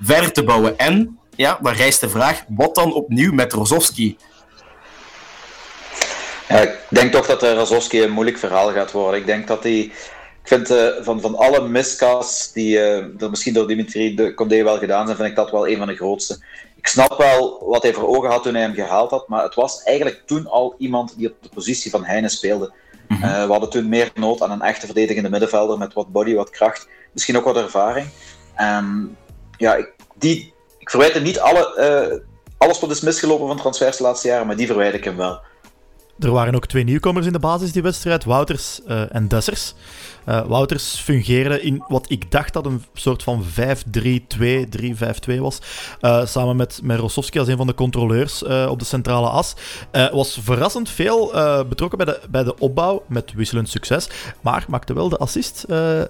verder 0.00 0.32
te 0.32 0.44
bouwen. 0.44 0.78
En 0.78 1.18
ja, 1.36 1.58
dan 1.62 1.72
rijst 1.72 2.00
de 2.00 2.08
vraag, 2.08 2.44
wat 2.48 2.74
dan 2.74 2.92
opnieuw 2.92 3.32
met 3.32 3.52
Rozovski? 3.52 4.16
Ik 6.48 6.78
denk 6.88 7.12
toch 7.12 7.26
dat 7.26 7.40
de 7.40 7.54
Razowski 7.54 8.02
een 8.02 8.10
moeilijk 8.10 8.38
verhaal 8.38 8.72
gaat 8.72 8.92
worden. 8.92 9.20
Ik 9.20 9.26
denk 9.26 9.46
dat 9.46 9.62
hij. 9.62 9.92
Ik 10.44 10.50
vind 10.50 10.70
uh, 10.70 10.86
van, 11.00 11.20
van 11.20 11.36
alle 11.36 11.68
miscasts 11.68 12.52
die 12.52 12.80
er 12.80 13.30
misschien 13.30 13.54
door 13.54 13.66
Dimitri 13.66 14.14
de 14.14 14.34
Condé 14.34 14.62
wel 14.62 14.78
gedaan 14.78 15.04
zijn, 15.04 15.16
vind 15.16 15.28
ik 15.28 15.36
dat 15.36 15.50
wel 15.50 15.68
een 15.68 15.76
van 15.76 15.86
de 15.86 15.96
grootste. 15.96 16.38
Ik 16.76 16.86
snap 16.86 17.18
wel 17.18 17.64
wat 17.66 17.82
hij 17.82 17.92
voor 17.92 18.16
ogen 18.16 18.30
had 18.30 18.42
toen 18.42 18.54
hij 18.54 18.62
hem 18.62 18.74
gehaald 18.74 19.10
had, 19.10 19.28
maar 19.28 19.42
het 19.42 19.54
was 19.54 19.82
eigenlijk 19.82 20.22
toen 20.26 20.46
al 20.46 20.74
iemand 20.78 21.16
die 21.16 21.30
op 21.30 21.34
de 21.40 21.48
positie 21.48 21.90
van 21.90 22.04
Heine 22.04 22.28
speelde. 22.28 22.72
Mm 23.08 23.16
-hmm. 23.16 23.24
uh, 23.24 23.44
we 23.46 23.50
hadden 23.50 23.70
toen 23.70 23.88
meer 23.88 24.10
nood 24.14 24.42
aan 24.42 24.50
een 24.50 24.62
echte 24.62 24.86
verdedigende 24.86 25.30
middenvelder 25.30 25.78
met 25.78 25.94
wat 25.94 26.12
body, 26.12 26.34
wat 26.34 26.50
kracht, 26.50 26.88
misschien 27.12 27.36
ook 27.36 27.44
wat 27.44 27.56
ervaring. 27.56 28.06
En 28.54 29.16
ja, 29.56 29.74
ik, 29.74 29.92
die, 30.14 30.54
ik 30.78 30.90
verwijt 30.90 31.14
hem 31.14 31.22
niet 31.22 31.38
alle, 31.38 32.22
alles 32.58 32.80
wat 32.80 32.90
is 32.90 33.00
misgelopen 33.00 33.46
van 33.46 33.56
transfers 33.56 33.96
de 33.96 34.02
laatste 34.02 34.28
jaren, 34.28 34.46
maar 34.46 34.56
die 34.56 34.66
verwijt 34.66 34.94
ik 34.94 35.04
hem 35.04 35.16
wel. 35.16 35.40
Er 36.18 36.30
waren 36.30 36.54
ook 36.54 36.66
twee 36.66 36.84
nieuwkomers 36.84 37.26
in 37.26 37.32
de 37.32 37.38
basis 37.38 37.72
die 37.72 37.82
wedstrijd, 37.82 38.24
Wouters 38.24 38.80
uh, 38.88 39.14
en 39.14 39.28
Dessers. 39.28 39.74
Uh, 40.28 40.46
Wouters 40.46 40.94
fungeerde 40.94 41.60
in 41.60 41.84
wat 41.88 42.10
ik 42.10 42.30
dacht 42.30 42.52
dat 42.52 42.66
een 42.66 42.82
soort 42.92 43.22
van 43.22 43.44
5-3-2, 43.44 43.46
3-5-2 45.28 45.38
was. 45.38 45.58
Uh, 46.00 46.26
samen 46.26 46.56
met, 46.56 46.80
met 46.82 47.00
als 47.00 47.32
een 47.32 47.56
van 47.56 47.66
de 47.66 47.74
controleurs 47.74 48.42
op 48.44 48.78
de 48.78 48.84
centrale 48.84 49.28
as. 49.28 49.54
was 50.12 50.38
verrassend 50.42 50.90
veel 50.90 51.32
betrokken 51.68 51.98
bij 51.98 52.06
de, 52.06 52.20
bij 52.30 52.44
de 52.44 52.58
opbouw, 52.58 53.02
met 53.06 53.32
wisselend 53.32 53.68
succes. 53.68 54.08
Maar 54.40 54.64
maakte 54.68 54.94
wel 54.94 55.08
de 55.08 55.16
assist 55.16 55.64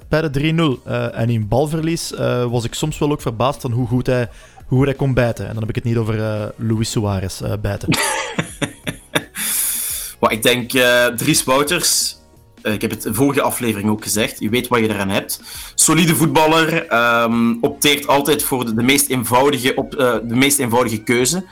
bij 0.09 0.29
de 0.31 0.79
3-0. 0.85 0.91
en 1.13 1.31
in 1.31 1.49
balverlies 1.49 2.13
was 2.49 2.65
ik 2.65 2.75
soms 2.75 2.99
wel 2.99 3.11
ook 3.11 3.23
verbaasd 3.23 3.61
van 3.61 3.73
hoe 3.73 3.87
goed 3.87 4.07
hij, 4.07 4.29
hoe 4.67 4.85
hij 4.85 4.95
kon 4.95 5.15
bijten. 5.15 5.45
En 5.45 5.53
dan 5.53 5.61
heb 5.61 5.69
ik 5.69 5.75
het 5.75 5.85
niet 5.85 5.97
over 5.97 6.53
Luis 6.57 6.91
Suarez 6.91 7.41
bijten. 7.61 7.89
Maar 10.25 10.33
ik 10.33 10.43
denk, 10.43 10.73
uh, 10.73 11.07
Dries 11.07 11.45
Wouters, 11.45 12.17
uh, 12.63 12.73
ik 12.73 12.81
heb 12.81 12.91
het 12.91 13.05
in 13.05 13.15
vorige 13.15 13.43
aflevering 13.43 13.91
ook 13.91 14.03
gezegd, 14.03 14.41
je 14.41 14.49
weet 14.49 14.69
wat 14.69 14.79
je 14.79 14.89
eraan 14.89 15.09
hebt. 15.09 15.41
Solide 15.75 16.15
voetballer, 16.15 16.93
um, 17.23 17.59
opteert 17.61 18.07
altijd 18.07 18.43
voor 18.43 18.75
de, 18.75 18.83
meest, 18.83 19.09
eenvoudige, 19.09 19.75
op, 19.75 19.95
uh, 19.95 20.15
de 20.23 20.35
meest 20.35 20.59
eenvoudige 20.59 21.03
keuze. 21.03 21.45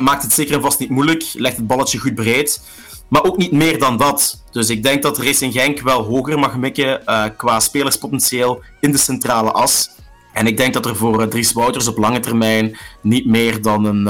maakt 0.00 0.22
het 0.22 0.32
zeker 0.32 0.54
en 0.54 0.60
vast 0.60 0.78
niet 0.78 0.90
moeilijk, 0.90 1.24
legt 1.32 1.56
het 1.56 1.66
balletje 1.66 1.98
goed 1.98 2.14
breed. 2.14 2.62
Maar 3.08 3.24
ook 3.24 3.36
niet 3.36 3.52
meer 3.52 3.78
dan 3.78 3.96
dat. 3.96 4.42
Dus 4.50 4.70
ik 4.70 4.82
denk 4.82 5.02
dat 5.02 5.18
Racing 5.18 5.52
Genk 5.52 5.80
wel 5.80 6.02
hoger 6.02 6.38
mag 6.38 6.56
mikken 6.56 7.00
qua 7.36 7.60
spelerspotentieel 7.60 8.62
in 8.80 8.92
de 8.92 8.98
centrale 8.98 9.52
as. 9.52 9.90
En 10.32 10.46
ik 10.46 10.56
denk 10.56 10.74
dat 10.74 10.86
er 10.86 10.96
voor 10.96 11.28
Dries 11.28 11.52
Wouters 11.52 11.88
op 11.88 11.98
lange 11.98 12.20
termijn 12.20 12.78
niet 13.00 13.26
meer 13.26 13.62
dan 13.62 13.84
een, 13.84 14.04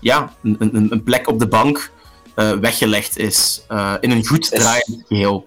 ja, 0.00 0.32
een, 0.42 0.56
een, 0.58 0.86
een 0.90 1.02
plek 1.02 1.28
op 1.28 1.38
de 1.38 1.48
bank 1.48 1.90
uh, 2.40 2.52
weggelegd 2.52 3.18
is 3.18 3.62
uh, 3.70 3.94
in 4.00 4.10
een 4.10 4.26
goed 4.26 4.50
draaiend 4.50 5.02
geheel. 5.08 5.46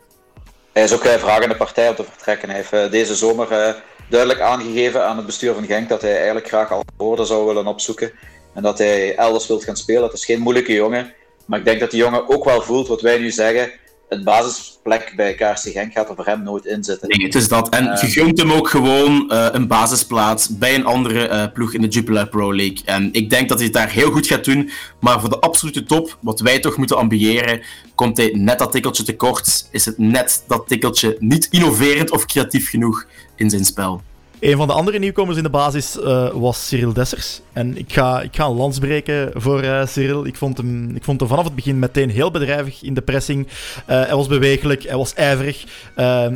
Hij 0.73 0.84
is 0.84 0.93
ook 0.93 1.06
uh, 1.06 1.13
vragende 1.13 1.56
partij 1.56 1.89
om 1.89 1.95
te 1.95 2.03
vertrekken. 2.03 2.49
Hij 2.49 2.65
heeft 2.69 2.91
deze 2.91 3.15
zomer 3.15 3.75
duidelijk 4.10 4.41
aangegeven 4.41 5.06
aan 5.06 5.17
het 5.17 5.25
bestuur 5.25 5.53
van 5.53 5.65
Genk 5.65 5.89
dat 5.89 6.01
hij 6.01 6.15
eigenlijk 6.15 6.47
graag 6.47 6.71
al 6.71 6.84
woorden 6.97 7.25
zou 7.25 7.45
willen 7.45 7.67
opzoeken 7.67 8.12
en 8.53 8.62
dat 8.62 8.77
hij 8.77 9.15
elders 9.15 9.47
wil 9.47 9.60
gaan 9.60 9.77
spelen. 9.77 10.03
Het 10.03 10.13
is 10.13 10.25
geen 10.25 10.41
moeilijke 10.41 10.73
jongen, 10.73 11.13
maar 11.45 11.60
ik 11.60 11.65
denk 11.65 11.79
dat 11.79 11.91
die 11.91 11.99
jongen 11.99 12.29
ook 12.29 12.45
wel 12.45 12.62
voelt 12.62 12.88
wat 12.88 13.01
wij 13.01 13.17
nu 13.17 13.32
zeggen 13.32 13.71
een 14.13 14.23
basisplek 14.23 15.13
bij 15.15 15.34
KRC 15.34 15.60
Genk 15.60 15.91
gaat 15.91 16.10
er 16.10 16.15
voor 16.15 16.26
hem 16.26 16.43
nooit 16.43 16.65
in 16.65 16.84
zitten. 16.84 17.08
Nee, 17.08 17.26
het 17.26 17.36
is 17.36 17.47
dat. 17.47 17.69
En 17.69 17.86
uh, 17.86 18.02
je 18.02 18.08
gunt 18.08 18.39
hem 18.39 18.52
ook 18.52 18.69
gewoon 18.69 19.30
uh, 19.32 19.47
een 19.52 19.67
basisplaats 19.67 20.58
bij 20.58 20.76
een 20.76 20.86
andere 20.86 21.30
uh, 21.30 21.43
ploeg 21.54 21.73
in 21.73 21.82
de 21.82 21.88
Jupiler 21.88 22.28
Pro 22.28 22.56
League. 22.56 22.82
En 22.86 23.10
ik 23.12 23.30
denk 23.30 23.49
dat 23.49 23.58
hij 23.58 23.67
het 23.67 23.76
daar 23.76 23.89
heel 23.89 24.12
goed 24.12 24.28
gaat 24.28 24.45
doen. 24.45 24.69
Maar 24.99 25.19
voor 25.19 25.30
de 25.30 25.39
absolute 25.39 25.84
top, 25.84 26.17
wat 26.21 26.39
wij 26.39 26.60
toch 26.60 26.78
moeten 26.78 26.97
ambiëren, 26.97 27.62
komt 27.95 28.17
hij 28.17 28.32
net 28.34 28.60
dat 28.60 28.71
tikkeltje 28.71 29.04
tekort. 29.04 29.67
Is 29.71 29.86
het 29.86 29.97
net 29.97 30.43
dat 30.47 30.67
tikkeltje 30.67 31.15
niet 31.19 31.47
innoverend 31.49 32.12
of 32.12 32.26
creatief 32.26 32.69
genoeg 32.69 33.06
in 33.36 33.50
zijn 33.50 33.65
spel. 33.65 34.02
Een 34.44 34.58
van 34.58 34.67
de 34.67 34.73
andere 34.73 35.00
nieuwkomers 35.00 35.37
in 35.37 35.44
de 35.44 35.50
basis 35.50 35.98
uh, 35.98 36.29
was 36.29 36.67
Cyril 36.67 36.94
Dessers. 36.94 37.41
En 37.54 37.77
ik 37.77 37.94
ga, 37.94 38.21
ik 38.21 38.35
ga 38.35 38.46
een 38.46 38.56
lans 38.56 38.79
breken 38.79 39.31
voor 39.33 39.63
uh, 39.63 39.85
Cyril. 39.85 40.25
Ik 40.25 40.35
vond, 40.35 40.58
hem, 40.58 40.96
ik 40.96 41.04
vond 41.04 41.19
hem 41.19 41.29
vanaf 41.29 41.46
het 41.46 41.56
begin 41.56 41.79
meteen 41.79 42.10
heel 42.10 42.31
bedrijvig 42.31 42.83
in 42.83 42.94
de 42.94 43.02
pressing. 43.02 43.48
Uh, 43.48 43.52
hij 43.85 44.15
was 44.15 44.27
bewegelijk, 44.27 44.83
hij 44.83 44.98
was 44.98 45.13
ijverig. 45.13 45.65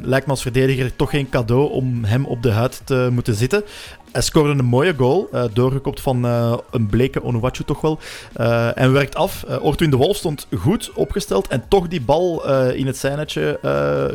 lijkt 0.04 0.26
me 0.26 0.32
als 0.32 0.42
verdediger 0.42 0.96
toch 0.96 1.10
geen 1.10 1.30
cadeau 1.30 1.72
om 1.72 2.04
hem 2.04 2.26
op 2.26 2.44
de 2.44 2.52
huid 2.52 2.82
te 2.84 3.10
moeten 3.12 3.36
zitten. 3.36 3.64
Hij 4.18 4.26
scoorde 4.26 4.50
een 4.50 4.66
mooie 4.66 4.94
goal, 4.98 5.30
uh, 5.34 5.44
doorgekopt 5.54 6.02
van 6.02 6.26
uh, 6.26 6.58
een 6.72 6.88
bleke 6.88 7.24
Onuwachu 7.24 7.64
toch 7.64 7.82
wel. 7.82 8.00
Uh, 8.38 8.78
en 8.78 8.92
werkt 8.92 9.16
af. 9.16 9.46
Ortwin 9.62 9.90
de 9.90 9.98
Wolf 9.98 10.18
stond 10.18 10.48
goed 10.58 10.92
opgesteld 10.94 11.48
en 11.48 11.64
toch 11.68 11.88
die 11.88 12.02
bal 12.02 12.50
in 12.74 12.88
het 12.88 12.98
zijnetje 12.98 13.60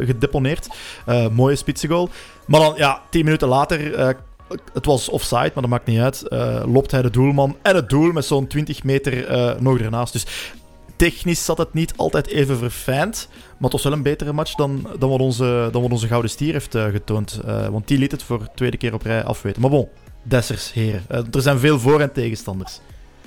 gedeponeerd. 0.01 0.69
mooie 1.33 1.57
spitsengoal. 1.57 2.09
Maar 2.47 2.61
dan, 2.61 2.73
ja, 2.77 3.03
tien 3.11 3.25
minuten 3.25 3.49
later 3.49 3.99
het 4.73 4.87
was 4.87 5.09
offside, 5.09 5.51
maar 5.55 5.63
dat 5.63 5.69
maakt 5.69 5.87
niet 5.87 6.01
uit. 6.01 6.25
Loopt 6.67 6.91
hij 6.91 7.03
de 7.03 7.11
doelman 7.11 7.57
en 7.63 7.75
het 7.75 7.89
doel 7.89 8.13
met 8.13 8.25
zo'n 8.25 8.47
20 8.47 8.83
meter 8.83 9.27
nog 9.63 9.79
ernaast. 9.79 10.13
Dus 10.13 10.27
technisch 10.97 11.45
zat 11.45 11.59
het 11.59 11.75
niet 11.75 11.93
altijd 11.97 12.27
even 12.27 12.59
verfijnd. 12.59 13.29
Maar 13.63 13.71
het 13.71 13.81
was 13.81 13.91
wel 13.91 13.99
een 13.99 14.03
betere 14.03 14.33
match 14.33 14.55
dan, 14.55 14.87
dan, 14.99 15.11
wat, 15.11 15.21
onze, 15.21 15.69
dan 15.73 15.83
wat 15.83 15.91
onze 15.91 16.07
Gouden 16.07 16.31
Stier 16.31 16.53
heeft 16.53 16.75
uh, 16.75 16.85
getoond. 16.85 17.41
Uh, 17.47 17.69
want 17.69 17.89
die 17.89 17.99
liet 17.99 18.11
het 18.11 18.23
voor 18.23 18.39
de 18.39 18.49
tweede 18.55 18.77
keer 18.77 18.95
op 18.95 19.03
rij 19.03 19.25
afweten. 19.25 19.61
Maar 19.61 19.71
bon, 19.71 19.89
Dessers, 20.23 20.73
heren. 20.73 21.05
Uh, 21.11 21.19
er 21.33 21.43
zijn 21.43 21.59
veel 21.59 21.79
voor- 21.79 22.01
en 22.01 22.13
tegenstanders. 22.13 22.81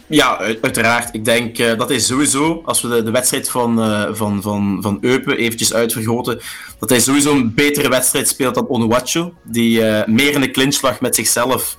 Ja, 0.08 0.38
uiteraard. 0.38 1.14
Ik 1.14 1.26
denk 1.26 1.58
dat 1.58 1.90
hij 1.90 2.00
sowieso, 2.00 2.62
als 2.66 2.82
we 2.82 2.88
de, 2.88 3.04
de 3.04 3.12
wedstrijd 3.12 3.50
van, 3.50 3.76
van, 4.16 4.42
van, 4.42 4.78
van 4.82 4.98
Eupen 5.02 5.38
eventjes 5.38 5.74
uitvergroten, 5.74 6.40
dat 6.80 6.90
hij 6.90 7.00
sowieso 7.00 7.32
een 7.32 7.54
betere 7.54 7.90
wedstrijd 7.90 8.28
speelt 8.28 8.56
dan 8.56 8.68
Onuachu, 8.68 9.32
die 9.44 9.82
meer 10.06 10.34
in 10.34 10.42
de 10.42 10.52
clinch 10.52 10.82
lag 10.82 11.02
met 11.02 11.16
zichzelf. 11.16 11.78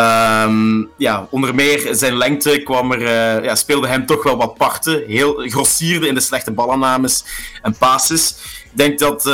Um, 0.00 0.90
ja, 0.96 1.26
onder 1.30 1.54
meer 1.54 1.94
zijn 1.94 2.16
lengte 2.16 2.62
kwam 2.62 2.92
er, 2.92 3.44
ja, 3.44 3.54
speelde 3.54 3.86
hem 3.86 4.06
toch 4.06 4.22
wel 4.22 4.36
wat 4.36 4.54
parten. 4.54 5.04
Heel 5.06 5.34
grossierde 5.48 6.06
in 6.06 6.14
de 6.14 6.20
slechte 6.20 6.50
ballennames 6.50 7.24
en 7.62 7.76
passes. 7.78 8.34
Ik 8.64 8.76
denk 8.76 8.98
dat 8.98 9.26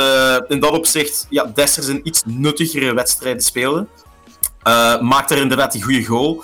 in 0.47 0.59
dat 0.59 0.71
opzicht 0.71 1.25
ja, 1.29 1.51
Dessers 1.53 1.87
een 1.87 2.01
iets 2.03 2.23
nuttigere 2.25 2.93
wedstrijd 2.93 3.43
speelde. 3.43 3.87
maakte 5.01 5.35
er 5.35 5.41
inderdaad 5.41 5.71
die 5.71 5.83
goede 5.83 6.05
goal. 6.05 6.43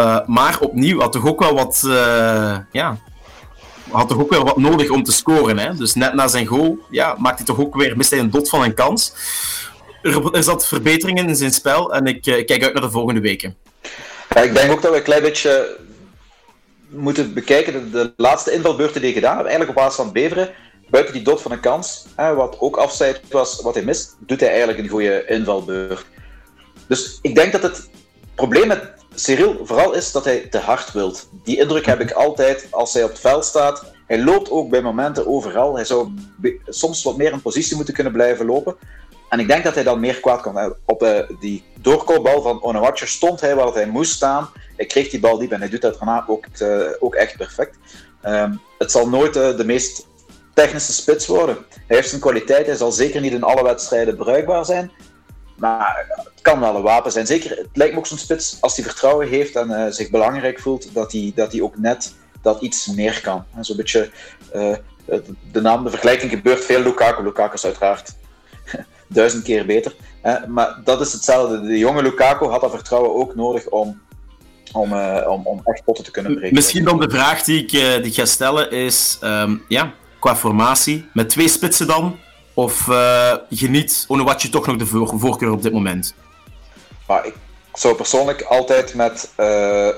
Uh, 0.00 0.18
maar 0.26 0.58
opnieuw 0.60 1.00
had 1.00 1.12
toch 1.12 1.26
ook 1.26 1.40
wel 1.40 1.54
wat, 1.54 1.82
uh, 1.84 2.56
ja, 2.72 2.98
had 3.90 4.08
toch 4.08 4.18
ook 4.18 4.30
wel 4.30 4.44
wat 4.44 4.56
nodig 4.56 4.90
om 4.90 5.02
te 5.02 5.12
scoren. 5.12 5.58
Hè? 5.58 5.74
Dus 5.74 5.94
net 5.94 6.14
na 6.14 6.28
zijn 6.28 6.46
goal 6.46 6.78
ja, 6.90 7.14
maakte 7.18 7.36
hij 7.36 7.54
toch 7.54 7.66
ook 7.66 7.74
weer, 7.74 7.96
miste 7.96 8.14
hij 8.14 8.24
een 8.24 8.30
dot 8.30 8.48
van 8.48 8.62
een 8.62 8.74
kans. 8.74 9.12
Er, 10.08 10.34
er 10.34 10.42
zat 10.42 10.66
verbeteringen 10.66 11.28
in 11.28 11.36
zijn 11.36 11.52
spel 11.52 11.94
en 11.94 12.06
ik 12.06 12.26
uh, 12.26 12.44
kijk 12.44 12.62
uit 12.62 12.72
naar 12.72 12.82
de 12.82 12.90
volgende 12.90 13.20
weken. 13.20 13.56
Ja, 14.34 14.40
ik 14.40 14.54
denk 14.54 14.72
ook 14.72 14.82
dat 14.82 14.90
we 14.90 14.96
een 14.96 15.02
klein 15.02 15.22
beetje 15.22 15.76
moeten 16.88 17.34
bekijken 17.34 17.92
de, 17.92 18.12
laatste 18.16 18.52
invalbeurten 18.52 19.00
die 19.00 19.12
hij 19.12 19.20
gedaan 19.20 19.36
heeft. 19.36 19.48
Eigenlijk 19.48 19.78
op 19.78 19.84
basis 19.84 20.04
van 20.04 20.12
Beveren, 20.12 20.50
buiten 20.90 21.14
die 21.14 21.22
dot 21.22 21.42
van 21.42 21.52
een 21.52 21.60
kans, 21.60 22.06
hè, 22.16 22.34
wat 22.34 22.56
ook 22.60 22.76
afzijd 22.76 23.20
was 23.30 23.60
wat 23.60 23.74
hij 23.74 23.84
mist, 23.84 24.16
doet 24.18 24.40
hij 24.40 24.48
eigenlijk 24.48 24.78
een 24.78 24.88
goede 24.88 25.24
invalbeurt. 25.26 26.04
Dus 26.86 27.18
ik 27.22 27.34
denk 27.34 27.52
dat 27.52 27.62
het 27.62 27.90
probleem 28.34 28.66
met 28.68 28.92
Cyril 29.14 29.60
vooral 29.64 29.94
is 29.94 30.12
dat 30.12 30.24
hij 30.24 30.38
te 30.38 30.58
hard 30.58 30.92
wilt. 30.92 31.28
Die 31.44 31.58
indruk 31.58 31.86
heb 31.86 32.00
ik 32.00 32.10
altijd 32.10 32.66
als 32.70 32.92
hij 32.92 33.04
op 33.04 33.10
het 33.10 33.20
veld 33.20 33.44
staat. 33.44 33.92
Hij 34.06 34.22
loopt 34.22 34.50
ook 34.50 34.70
bij 34.70 34.82
momenten 34.82 35.26
overal. 35.26 35.74
Hij 35.74 35.84
zou 35.84 36.14
soms 36.68 37.02
wat 37.02 37.16
meer 37.16 37.32
in 37.32 37.42
positie 37.42 37.76
moeten 37.76 37.94
kunnen 37.94 38.12
blijven 38.12 38.46
lopen. 38.46 38.76
En 39.28 39.40
ik 39.40 39.48
denk 39.48 39.64
dat 39.64 39.74
hij 39.74 39.82
dan 39.82 40.00
meer 40.00 40.20
kwaad 40.20 40.40
kan. 40.40 40.74
Op 40.84 41.02
uh, 41.02 41.18
die 41.40 41.64
doorkoopbal 41.80 42.42
van 42.42 42.62
Onawacho 42.62 43.06
stond 43.06 43.40
hij 43.40 43.54
waar 43.54 43.72
hij 43.72 43.86
moest 43.86 44.12
staan. 44.12 44.48
Hij 44.76 44.86
kreeg 44.86 45.08
die 45.08 45.20
bal 45.20 45.38
diep 45.38 45.52
en 45.52 45.60
hij 45.60 45.68
doet 45.68 45.80
dat 45.80 45.98
daarna 45.98 46.24
ook, 46.26 46.46
uh, 46.58 46.90
ook 46.98 47.14
echt 47.14 47.36
perfect. 47.36 47.76
Um, 48.24 48.60
het 48.78 48.90
zal 48.90 49.08
nooit 49.08 49.36
uh, 49.36 49.56
de 49.56 49.64
meest 49.64 50.06
technische 50.54 50.92
spits 50.92 51.26
worden. 51.26 51.56
Hij 51.86 51.96
heeft 51.96 52.08
zijn 52.08 52.20
kwaliteit, 52.20 52.66
hij 52.66 52.74
zal 52.74 52.92
zeker 52.92 53.20
niet 53.20 53.32
in 53.32 53.42
alle 53.42 53.62
wedstrijden 53.62 54.16
bruikbaar 54.16 54.64
zijn. 54.64 54.92
Maar 55.56 56.06
het 56.08 56.42
kan 56.42 56.60
wel 56.60 56.76
een 56.76 56.82
wapen 56.82 57.12
zijn. 57.12 57.26
Zeker, 57.26 57.50
het 57.50 57.68
lijkt 57.72 57.92
me 57.92 57.98
ook 57.98 58.06
zo'n 58.06 58.18
spits, 58.18 58.56
als 58.60 58.76
hij 58.76 58.84
vertrouwen 58.84 59.28
heeft 59.28 59.56
en 59.56 59.94
zich 59.94 60.10
belangrijk 60.10 60.60
voelt, 60.60 60.94
dat 60.94 61.12
hij, 61.12 61.32
dat 61.34 61.52
hij 61.52 61.60
ook 61.60 61.78
net 61.78 62.14
dat 62.42 62.60
iets 62.60 62.86
meer 62.86 63.20
kan. 63.20 63.44
Zo'n 63.60 63.76
beetje, 63.76 64.10
de 65.52 65.60
naam, 65.60 65.84
de 65.84 65.90
vergelijking 65.90 66.30
gebeurt 66.30 66.64
veel 66.64 66.80
Lukaku. 66.80 67.22
Lukaku 67.22 67.54
is 67.54 67.64
uiteraard 67.64 68.16
duizend 69.08 69.42
keer 69.42 69.66
beter. 69.66 69.94
Uh, 70.24 70.44
maar 70.44 70.80
dat 70.84 71.00
is 71.00 71.12
hetzelfde. 71.12 71.60
De 71.60 71.78
jonge 71.78 72.02
Lukaku 72.02 72.46
had 72.46 72.60
dat 72.60 72.70
vertrouwen 72.70 73.14
ook 73.14 73.34
nodig 73.34 73.66
om, 73.66 74.00
om, 74.72 74.92
om, 75.26 75.46
om 75.46 75.60
echt 75.64 75.84
potten 75.84 76.04
te 76.04 76.10
kunnen 76.10 76.34
breken. 76.34 76.54
Misschien 76.54 76.84
dan 76.84 77.00
de 77.00 77.10
vraag 77.10 77.42
die 77.42 77.62
ik, 77.62 77.70
die 77.70 78.10
ik 78.10 78.14
ga 78.14 78.24
stellen 78.24 78.70
is, 78.70 79.18
um, 79.22 79.64
ja, 79.68 79.92
qua 80.20 80.36
formatie, 80.36 81.08
met 81.12 81.28
twee 81.28 81.48
spitsen 81.48 81.86
dan, 81.86 82.18
of 82.54 82.86
uh, 82.86 83.34
geniet 83.50 84.04
Onuachu 84.08 84.48
toch 84.48 84.66
nog 84.66 84.76
de 84.76 84.86
voor 84.86 85.18
voorkeur 85.18 85.50
op 85.50 85.62
dit 85.62 85.72
moment? 85.72 86.14
Maar 87.06 87.26
ik 87.26 87.34
zou 87.72 87.94
persoonlijk 87.94 88.42
altijd 88.42 88.94
met, 88.94 89.32
uh, 89.40 89.88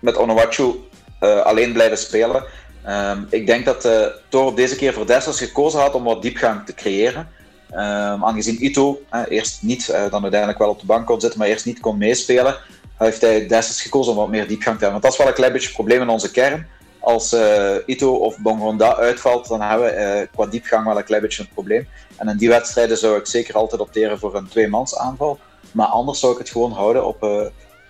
met 0.00 0.18
uh, 0.18 1.40
alleen 1.40 1.72
blijven 1.72 1.98
spelen. 1.98 2.44
Um, 2.88 3.26
ik 3.30 3.46
denk 3.46 3.64
dat 3.64 3.88
Toro 4.28 4.46
op 4.46 4.56
deze 4.56 4.76
keer 4.76 4.92
voor 4.92 5.06
Dessers 5.06 5.38
gekozen 5.38 5.80
had 5.80 5.94
om 5.94 6.04
wat 6.04 6.22
diepgang 6.22 6.66
te 6.66 6.74
creëren. 6.74 7.28
Um, 7.70 8.24
aangezien 8.24 8.64
Ito 8.64 9.00
eerst 9.28 9.62
niet, 9.62 9.86
dan 9.86 10.22
uiteindelijk 10.22 10.58
wel 10.58 10.68
op 10.68 10.80
de 10.80 10.86
bank 10.86 11.06
kon 11.06 11.20
zitten, 11.20 11.38
maar 11.38 11.48
eerst 11.48 11.64
niet 11.64 11.80
kon 11.80 11.98
meespelen, 11.98 12.56
heeft 12.96 13.20
hij 13.20 13.46
Dessers 13.46 13.80
gekozen 13.80 14.12
om 14.12 14.18
wat 14.18 14.28
meer 14.28 14.48
diepgang 14.48 14.78
te 14.78 14.84
hebben. 14.84 14.90
Want 14.90 15.02
dat 15.02 15.12
is 15.12 15.18
wel 15.18 15.28
een 15.28 15.34
klein 15.34 15.52
beetje 15.52 15.66
het 15.66 15.76
probleem 15.76 16.00
in 16.00 16.08
onze 16.08 16.30
kern 16.30 16.66
als 17.00 17.32
uh, 17.32 17.74
Ito 17.86 18.14
of 18.14 18.38
Bongonda 18.38 18.96
uitvalt, 18.96 19.48
dan 19.48 19.60
hebben 19.60 19.86
we 19.86 20.20
uh, 20.20 20.26
qua 20.34 20.46
diepgang 20.46 20.86
wel 20.86 20.98
een 20.98 21.04
klein 21.04 21.22
beetje 21.22 21.42
een 21.42 21.48
probleem. 21.54 21.88
En 22.16 22.28
in 22.28 22.36
die 22.36 22.48
wedstrijden 22.48 22.98
zou 22.98 23.18
ik 23.18 23.26
zeker 23.26 23.54
altijd 23.54 23.80
opteren 23.80 24.18
voor 24.18 24.34
een 24.34 24.48
tweemans 24.48 24.96
aanval. 24.96 25.38
Maar 25.72 25.86
anders 25.86 26.20
zou 26.20 26.32
ik 26.32 26.38
het 26.38 26.48
gewoon 26.48 26.72
houden 26.72 27.06
op 27.06 27.20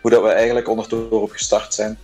hoe 0.00 0.10
dat 0.10 0.22
we 0.22 0.28
eigenlijk 0.28 0.68
onder 0.68 1.10
op 1.10 1.30
gestart 1.30 1.74
zijn. 1.74 1.98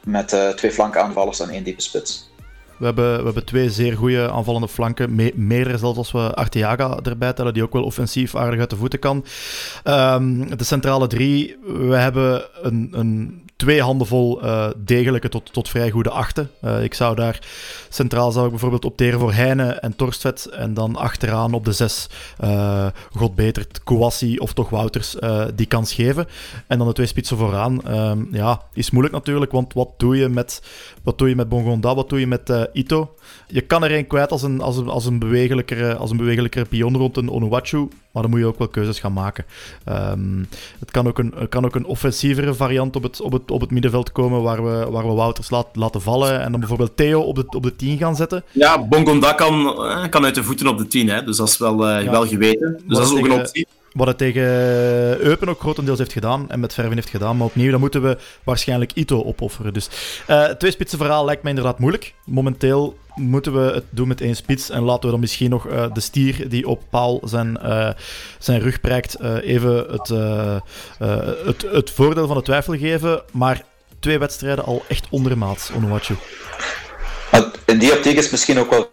Met 0.00 0.36
twee 0.56 0.72
flankaanvallers 0.72 1.40
en 1.40 1.48
één 1.48 1.64
diepe 1.64 1.82
spits. 1.82 2.30
We 2.76 2.84
hebben, 2.84 3.16
we 3.18 3.24
hebben 3.24 3.44
twee 3.44 3.70
zeer 3.70 3.96
goede 3.96 4.30
aanvallende 4.30 4.68
flanken. 4.68 5.14
Me 5.14 5.32
meerdere 5.34 5.78
zelfs 5.78 5.98
als 5.98 6.12
we 6.12 6.34
Arteaga 6.34 6.98
erbij 7.02 7.32
tellen, 7.32 7.54
die 7.54 7.62
ook 7.62 7.72
wel 7.72 7.84
offensief 7.84 8.36
aardig 8.36 8.60
uit 8.60 8.70
de 8.70 8.76
voeten 8.76 8.98
kan. 8.98 9.24
Um, 9.84 10.56
de 10.56 10.64
centrale 10.64 11.06
drie, 11.06 11.56
we 11.64 11.96
hebben 11.96 12.44
een, 12.62 12.88
een 12.92 13.43
twee 13.56 13.82
handen 13.82 14.06
vol 14.06 14.44
uh, 14.44 14.68
degelijke 14.76 15.28
tot, 15.28 15.52
tot 15.52 15.68
vrij 15.68 15.90
goede 15.90 16.10
achten. 16.10 16.50
Uh, 16.64 16.82
ik 16.82 16.94
zou 16.94 17.16
daar 17.16 17.38
centraal 17.88 18.32
zou 18.32 18.44
ik 18.44 18.50
bijvoorbeeld 18.50 18.84
opteren 18.84 19.20
voor 19.20 19.32
Heine 19.32 19.72
en 19.72 19.96
Torstvet. 19.96 20.46
En 20.46 20.74
dan 20.74 20.96
achteraan 20.96 21.52
op 21.52 21.64
de 21.64 21.72
zes 21.72 22.08
uh, 22.44 22.86
God 23.12 23.34
betert 23.34 23.82
Kouassi 23.84 24.38
of 24.38 24.52
toch 24.52 24.70
Wouters 24.70 25.16
die 25.54 25.66
kans 25.66 25.94
geven. 25.94 26.26
En 26.66 26.78
dan 26.78 26.86
de 26.86 26.92
twee 26.92 27.06
spitsen 27.06 27.36
vooraan. 27.36 27.96
Um, 27.96 28.28
ja, 28.32 28.62
is 28.72 28.90
moeilijk 28.90 29.14
natuurlijk, 29.14 29.52
want 29.52 29.72
wat 29.72 29.88
doe 29.96 30.16
je 30.16 30.28
met, 30.28 30.62
wat 31.02 31.18
doe 31.18 31.28
je 31.28 31.36
met 31.36 31.48
Bongonda, 31.48 31.94
wat 31.94 32.08
doe 32.08 32.20
je 32.20 32.26
met 32.26 32.68
Ito? 32.72 33.14
Je 33.46 33.60
kan 33.60 33.84
er 33.84 33.90
één 33.90 34.06
kwijt 34.06 34.30
als 34.30 34.42
een, 34.42 34.60
als, 34.60 34.76
een, 34.76 34.88
als, 34.88 35.06
een 35.06 35.18
bewegelijkere, 35.18 35.96
als 35.96 36.10
een 36.10 36.16
bewegelijkere 36.16 36.64
pion 36.64 36.96
rond 36.96 37.16
een 37.16 37.30
Onuachu. 37.30 37.88
Maar 38.12 38.22
dan 38.22 38.30
moet 38.30 38.40
je 38.40 38.46
ook 38.46 38.58
wel 38.58 38.68
keuzes 38.68 39.00
gaan 39.00 39.12
maken. 39.12 39.44
Um, 39.88 40.48
het 40.78 40.90
kan 40.90 41.06
ook 41.06 41.18
een, 41.18 41.34
kan 41.48 41.64
ook 41.64 41.74
een 41.74 41.86
offensievere 41.86 42.54
variant 42.54 42.96
op 42.96 43.02
het, 43.02 43.20
op 43.20 43.32
het, 43.32 43.43
op 43.50 43.60
het 43.60 43.70
middenveld 43.70 44.12
komen, 44.12 44.42
waar 44.42 44.64
we, 44.64 44.90
waar 44.90 45.06
we 45.06 45.12
Wouters 45.12 45.50
laat, 45.50 45.66
laten 45.72 46.02
vallen. 46.02 46.40
En 46.40 46.50
dan 46.50 46.60
bijvoorbeeld 46.60 46.96
Theo 46.96 47.20
op 47.20 47.34
de, 47.34 47.44
op 47.48 47.62
de 47.62 47.76
10 47.76 47.98
gaan 47.98 48.16
zetten. 48.16 48.44
Ja, 48.52 48.86
Bongonda 48.86 49.32
kan, 49.32 49.74
kan 50.10 50.24
uit 50.24 50.34
de 50.34 50.44
voeten 50.44 50.66
op 50.66 50.78
de 50.78 50.86
10, 50.86 51.08
hè? 51.08 51.24
dus 51.24 51.36
dat 51.36 51.48
is 51.48 51.58
wel, 51.58 51.90
uh, 51.90 52.04
ja. 52.04 52.10
wel 52.10 52.26
geweten. 52.26 52.82
Dus 52.86 52.98
dat 52.98 53.06
is 53.06 53.18
ook 53.18 53.24
een 53.24 53.32
optie. 53.32 53.66
Wat 53.94 54.06
het 54.06 54.18
tegen 54.18 54.42
Eupen 55.20 55.48
ook 55.48 55.60
grotendeels 55.60 55.98
heeft 55.98 56.12
gedaan 56.12 56.50
en 56.50 56.60
met 56.60 56.74
Verven 56.74 56.94
heeft 56.94 57.08
gedaan. 57.08 57.36
Maar 57.36 57.46
opnieuw, 57.46 57.70
dan 57.70 57.80
moeten 57.80 58.02
we 58.02 58.18
waarschijnlijk 58.44 58.92
Ito 58.92 59.24
opofferen. 59.24 59.72
Dus 59.72 59.88
uh, 60.28 60.44
twee 60.44 60.70
spitsen 60.70 60.98
verhaal 60.98 61.24
lijkt 61.24 61.42
mij 61.42 61.52
inderdaad 61.52 61.78
moeilijk. 61.78 62.14
Momenteel 62.24 62.98
moeten 63.14 63.52
we 63.52 63.72
het 63.74 63.84
doen 63.90 64.08
met 64.08 64.20
één 64.20 64.36
spits. 64.36 64.70
En 64.70 64.82
laten 64.82 65.04
we 65.04 65.10
dan 65.10 65.20
misschien 65.20 65.50
nog 65.50 65.66
uh, 65.66 65.86
de 65.92 66.00
stier 66.00 66.48
die 66.48 66.68
op 66.68 66.82
Paul 66.90 67.20
zijn, 67.24 67.58
uh, 67.62 67.90
zijn 68.38 68.60
rug 68.60 68.80
prijkt, 68.80 69.20
even 69.20 69.74
het, 69.74 70.08
het, 71.46 71.62
het 71.62 71.90
voordeel 71.90 72.26
van 72.26 72.36
de 72.36 72.42
twijfel 72.42 72.78
geven. 72.78 73.22
Maar 73.32 73.62
twee 74.00 74.18
wedstrijden 74.18 74.64
al 74.64 74.84
echt 74.88 75.06
ondermaats, 75.10 75.70
Onuachu. 75.70 76.14
In 77.66 77.78
die 77.78 77.92
optiek 77.92 78.16
is 78.16 78.30
misschien 78.30 78.58
ook 78.58 78.70
wel 78.70 78.92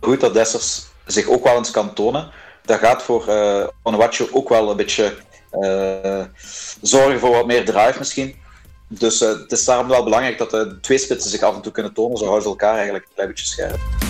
goed 0.00 0.20
dat 0.20 0.34
Dessers 0.34 0.86
zich 1.06 1.28
ook 1.28 1.44
wel 1.44 1.56
eens 1.56 1.70
kan 1.70 1.94
tonen 1.94 2.30
dat 2.66 2.78
gaat 2.78 3.02
voor 3.02 3.24
uh, 3.28 3.66
ook 4.32 4.48
wel 4.48 4.70
een 4.70 4.76
beetje 4.76 5.14
uh, 5.52 6.24
zorgen 6.82 7.20
voor 7.20 7.30
wat 7.30 7.46
meer 7.46 7.64
drive 7.64 7.98
misschien. 7.98 8.36
Dus 8.88 9.22
uh, 9.22 9.28
het 9.28 9.52
is 9.52 9.64
daarom 9.64 9.88
wel 9.88 10.04
belangrijk 10.04 10.38
dat 10.38 10.50
de 10.50 10.78
twee 10.80 10.98
spitsen 10.98 11.30
zich 11.30 11.42
af 11.42 11.54
en 11.54 11.62
toe 11.62 11.72
kunnen 11.72 11.92
tonen. 11.92 12.16
Zo 12.16 12.24
houden 12.24 12.42
ze 12.42 12.48
elkaar 12.48 12.74
eigenlijk 12.74 13.04
een 13.04 13.14
klein 13.14 13.28
beetje 13.28 13.46
scherp. 13.46 14.05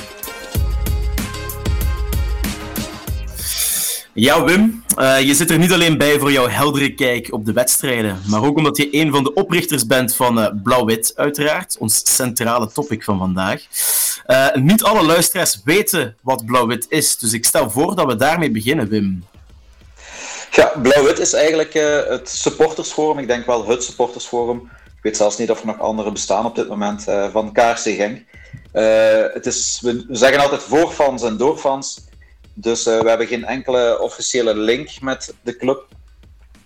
Ja, 4.18 4.44
Wim, 4.44 4.84
uh, 4.98 5.20
je 5.20 5.34
zit 5.34 5.50
er 5.50 5.58
niet 5.58 5.72
alleen 5.72 5.98
bij 5.98 6.18
voor 6.18 6.32
jouw 6.32 6.48
heldere 6.48 6.94
kijk 6.94 7.32
op 7.32 7.44
de 7.44 7.52
wedstrijden, 7.52 8.22
maar 8.26 8.44
ook 8.44 8.56
omdat 8.56 8.76
je 8.76 8.88
een 8.90 9.10
van 9.10 9.24
de 9.24 9.34
oprichters 9.34 9.86
bent 9.86 10.14
van 10.14 10.38
uh, 10.38 10.46
Blauw-Wit, 10.62 11.12
uiteraard, 11.16 11.76
ons 11.78 12.14
centrale 12.14 12.72
topic 12.72 13.04
van 13.04 13.18
vandaag. 13.18 13.62
Uh, 14.26 14.54
niet 14.54 14.82
alle 14.82 15.02
luisteraars 15.04 15.60
weten 15.64 16.16
wat 16.22 16.46
Blauw-Wit 16.46 16.86
is, 16.88 17.18
dus 17.18 17.32
ik 17.32 17.44
stel 17.44 17.70
voor 17.70 17.96
dat 17.96 18.06
we 18.06 18.16
daarmee 18.16 18.50
beginnen, 18.50 18.88
Wim. 18.88 19.24
Ja, 20.50 20.72
Blauw-Wit 20.82 21.18
is 21.18 21.32
eigenlijk 21.32 21.72
het 22.08 22.28
supportersforum, 22.28 23.18
ik 23.18 23.26
denk 23.26 23.46
wel 23.46 23.68
het 23.68 23.84
supportersforum. 23.84 24.70
Ik 24.84 25.02
weet 25.02 25.16
zelfs 25.16 25.38
niet 25.38 25.50
of 25.50 25.60
er 25.60 25.66
nog 25.66 25.80
andere 25.80 26.12
bestaan 26.12 26.44
op 26.44 26.54
dit 26.54 26.68
moment, 26.68 27.04
van 27.32 27.52
KRC 27.52 27.78
Genk. 27.78 28.22
het 29.34 29.46
is, 29.46 29.80
we 29.82 30.04
zeggen 30.08 30.40
altijd 30.40 30.62
voor 30.62 30.90
fans 30.90 31.22
en 31.22 31.36
door 31.36 31.58
fans. 31.58 32.04
Dus 32.58 32.86
uh, 32.86 33.00
we 33.00 33.08
hebben 33.08 33.26
geen 33.26 33.44
enkele 33.44 34.00
officiële 34.00 34.56
link 34.56 35.00
met 35.00 35.34
de 35.42 35.56
club. 35.56 35.86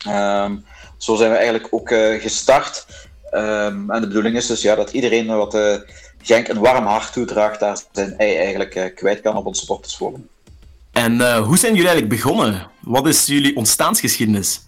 Um, 0.09 0.64
zo 0.97 1.16
zijn 1.16 1.30
we 1.30 1.36
eigenlijk 1.36 1.66
ook 1.70 1.91
uh, 1.91 2.20
gestart. 2.20 2.86
Um, 3.32 3.91
en 3.91 4.01
de 4.01 4.07
bedoeling 4.07 4.36
is 4.36 4.47
dus 4.47 4.62
ja, 4.62 4.74
dat 4.74 4.91
iedereen 4.91 5.26
wat 5.26 5.55
uh, 5.55 5.76
Genk 6.22 6.49
een 6.49 6.59
warm 6.59 6.86
hart 6.86 7.12
toedraagt, 7.12 7.61
daar 7.61 7.78
zijn 7.93 8.18
ei 8.18 8.36
eigenlijk 8.36 8.93
kwijt 8.95 9.20
kan 9.20 9.36
op 9.36 9.47
ons 9.47 9.59
supportersforum. 9.59 10.28
En 10.93 11.36
hoe 11.38 11.59
zijn 11.59 11.74
jullie 11.74 11.88
eigenlijk 11.88 12.22
begonnen? 12.22 12.70
Wat 12.80 13.07
is 13.07 13.26
jullie 13.26 13.57
ontstaansgeschiedenis? 13.57 14.61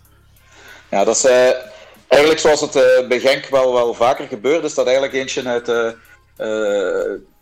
Ja, 0.90 1.04
dat 1.04 1.16
is 1.16 1.24
eigenlijk 2.06 2.40
zoals 2.40 2.60
het 2.60 2.72
bij 3.08 3.20
Genk 3.20 3.46
wel, 3.46 3.72
wel 3.72 3.94
vaker 3.94 4.26
gebeurt, 4.26 4.64
is 4.64 4.74
dat 4.74 4.86
eigenlijk 4.86 5.14
eentje 5.14 5.44
uit 5.44 5.66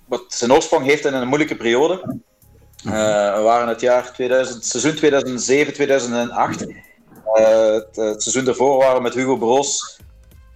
wat 0.06 0.24
zijn 0.28 0.52
oorsprong 0.52 0.84
heeft 0.84 1.04
in 1.04 1.14
een 1.14 1.28
moeilijke 1.28 1.56
periode. 1.56 2.18
Uh, 2.86 2.92
we 3.36 3.40
waren 3.42 3.68
het 3.68 3.80
jaar 3.80 4.12
2000, 4.12 4.64
seizoen 4.64 4.94
2007, 4.94 5.72
2008. 5.72 6.62
Uh, 6.62 6.74
het, 7.72 7.96
het, 7.96 8.22
seizoen 8.22 8.44
daarvoor 8.44 8.78
waren 8.78 8.96
we 8.96 9.02
met 9.02 9.14
Hugo 9.14 9.36
Broos 9.36 10.00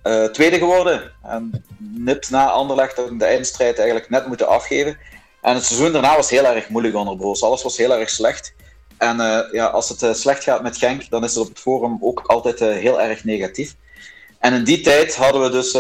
uh, 0.04 0.24
tweede 0.24 0.58
geworden. 0.58 1.12
En 1.22 1.64
nipt 1.78 2.30
na 2.30 2.50
Anderlecht 2.50 2.96
de 3.18 3.24
eindstrijd 3.24 3.78
eigenlijk 3.78 4.10
net 4.10 4.26
moeten 4.26 4.48
afgeven. 4.48 4.98
En 5.40 5.54
het 5.54 5.64
seizoen 5.64 5.92
daarna 5.92 6.16
was 6.16 6.30
heel 6.30 6.44
erg 6.44 6.68
moeilijk 6.68 6.96
onder 6.96 7.16
Broos. 7.16 7.42
Alles 7.42 7.62
was 7.62 7.76
heel 7.76 7.98
erg 7.98 8.10
slecht. 8.10 8.54
En 8.98 9.16
ja, 9.52 9.66
als 9.66 9.88
het 9.88 10.16
slecht 10.16 10.42
gaat 10.42 10.62
met 10.62 10.76
Genk, 10.76 11.10
dan 11.10 11.24
is 11.24 11.34
het 11.34 11.42
op 11.42 11.48
het 11.48 11.58
forum 11.58 11.98
ook 12.00 12.22
altijd 12.26 12.58
heel 12.60 13.00
erg 13.00 13.24
negatief. 13.24 13.74
En 14.38 14.52
in 14.52 14.64
die 14.64 14.80
tijd 14.80 15.16
hadden 15.16 15.42
we 15.42 15.50
dus 15.50 15.72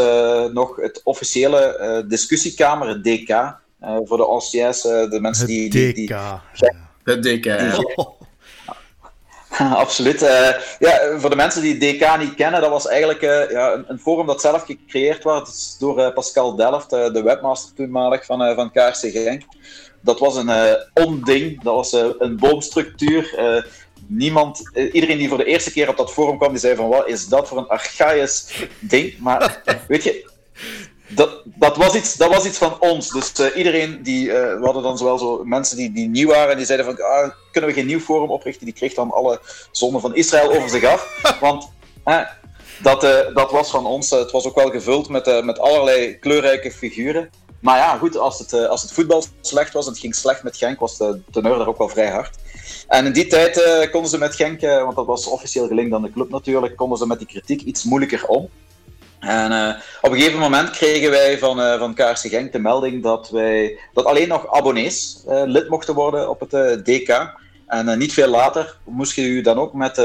nog 0.52 0.76
het 0.76 1.00
officiële 1.04 2.04
discussiekamer, 2.08 2.88
het 2.88 3.04
DK, 3.04 3.56
voor 4.04 4.16
de 4.16 4.26
anciens, 4.26 4.84
uh, 4.84 5.10
de 5.10 5.20
mensen 5.20 5.46
die... 5.46 5.70
die, 5.70 5.94
die, 5.94 6.06
DK. 6.06 6.40
Het 7.04 7.22
DK, 7.22 7.44
ja. 7.44 7.84
Absoluut. 9.84 10.22
Uh, 10.22 10.48
ja, 10.78 11.18
voor 11.18 11.30
de 11.30 11.36
mensen 11.36 11.62
die 11.62 11.78
DK 11.78 12.18
niet 12.18 12.34
kennen, 12.34 12.60
dat 12.60 12.70
was 12.70 12.86
eigenlijk 12.86 13.20
ja, 13.50 13.72
een, 13.72 13.84
een, 13.88 13.98
forum 13.98 14.26
dat 14.26 14.40
zelf 14.40 14.64
gecreëerd 14.64 15.24
werd 15.24 15.76
door 15.78 16.12
Pascal 16.12 16.56
Delft, 16.56 16.90
de 16.90 17.22
webmaster 17.24 17.74
toenmalig 17.74 18.24
van, 18.24 18.54
van 18.54 18.70
KRC 18.70 19.10
Genk. 19.10 19.42
Dat 20.00 20.18
was 20.18 20.36
een 20.36 20.76
onding, 20.94 21.62
dat 21.62 21.74
was 21.74 21.92
een 22.18 22.36
boomstructuur. 22.36 23.64
niemand, 24.06 24.70
iedereen 24.92 25.18
die 25.18 25.28
voor 25.28 25.38
de 25.38 25.44
eerste 25.44 25.72
keer 25.72 25.88
op 25.88 25.96
dat 25.96 26.12
forum 26.12 26.38
kwam, 26.38 26.50
die 26.50 26.60
zei 26.60 26.76
van 26.76 26.88
wat 26.88 27.08
is 27.08 27.26
dat 27.26 27.48
voor 27.48 27.58
een 27.58 27.68
archaïs 27.68 28.66
ding. 28.78 29.18
Maar 29.18 29.62
weet 29.88 30.02
je, 30.02 30.30
dat, 31.14 31.42
dat, 31.44 31.76
was 31.76 31.94
iets, 31.94 32.16
dat 32.16 32.28
was 32.28 32.44
iets 32.44 32.58
van 32.58 32.80
ons. 32.80 33.10
Dus 33.10 33.32
uh, 33.40 33.56
iedereen 33.56 34.02
die. 34.02 34.26
Uh, 34.26 34.32
we 34.32 34.60
hadden 34.62 34.82
dan 34.82 34.98
zowel 34.98 35.18
zo 35.18 35.44
mensen 35.44 35.76
die, 35.76 35.92
die 35.92 36.08
nieuw 36.08 36.28
waren 36.28 36.50
en 36.50 36.56
die 36.56 36.66
zeiden 36.66 36.86
van. 36.86 37.04
Ah, 37.04 37.30
kunnen 37.52 37.70
we 37.70 37.76
geen 37.76 37.86
nieuw 37.86 38.00
forum 38.00 38.30
oprichten? 38.30 38.64
Die 38.64 38.74
kreeg 38.74 38.94
dan 38.94 39.10
alle 39.10 39.40
zonden 39.70 40.00
van 40.00 40.14
Israël 40.14 40.52
over 40.52 40.68
zich 40.68 40.84
af. 40.84 41.20
Want 41.40 41.68
dat, 42.82 43.04
uh, 43.04 43.10
dat 43.34 43.50
was 43.50 43.70
van 43.70 43.86
ons. 43.86 44.10
het 44.10 44.30
was 44.30 44.46
ook 44.46 44.54
wel 44.54 44.70
gevuld 44.70 45.08
met, 45.08 45.44
met 45.44 45.58
allerlei 45.58 46.18
kleurrijke 46.18 46.70
figuren. 46.70 47.30
Maar 47.60 47.78
ja, 47.78 47.96
goed, 47.96 48.16
als 48.16 48.38
het, 48.38 48.52
als 48.52 48.82
het 48.82 48.92
voetbal 48.92 49.24
slecht 49.40 49.72
was 49.72 49.86
en 49.86 49.92
het 49.92 50.00
ging 50.00 50.14
slecht 50.14 50.42
met 50.42 50.56
Genk, 50.56 50.80
was 50.80 50.98
de 50.98 51.20
teneur 51.30 51.58
daar 51.58 51.68
ook 51.68 51.78
wel 51.78 51.88
vrij 51.88 52.10
hard. 52.10 52.36
En 52.88 53.06
in 53.06 53.12
die 53.12 53.26
tijd 53.26 53.88
konden 53.90 54.10
ze 54.10 54.18
met 54.18 54.34
Genk, 54.34 54.60
want 54.60 54.96
dat 54.96 55.06
was 55.06 55.26
officieel 55.26 55.66
gelinkt 55.66 55.94
aan 55.94 56.02
de 56.02 56.12
club 56.12 56.30
natuurlijk, 56.30 56.76
konden 56.76 56.98
ze 56.98 57.06
met 57.06 57.18
die 57.18 57.26
kritiek 57.26 57.60
iets 57.60 57.84
moeilijker 57.84 58.26
om. 58.26 58.48
En 59.26 59.52
uh, 59.52 59.74
op 60.00 60.10
een 60.12 60.18
gegeven 60.18 60.38
moment 60.38 60.70
kregen 60.70 61.10
wij 61.10 61.38
van, 61.38 61.60
uh, 61.60 61.78
van 61.78 61.94
KRC 61.94 62.18
Genk 62.18 62.52
de 62.52 62.58
melding 62.58 63.02
dat, 63.02 63.30
wij, 63.30 63.78
dat 63.92 64.04
alleen 64.04 64.28
nog 64.28 64.52
abonnees 64.52 65.22
uh, 65.28 65.42
lid 65.44 65.68
mochten 65.68 65.94
worden 65.94 66.30
op 66.30 66.40
het 66.40 66.84
DK. 66.84 67.32
En 67.66 67.98
niet 67.98 68.12
veel 68.12 68.28
later 68.28 68.76
moest 68.84 69.14
je 69.14 69.22
u 69.22 69.40
dan 69.40 69.58
ook 69.58 69.72
met. 69.72 69.96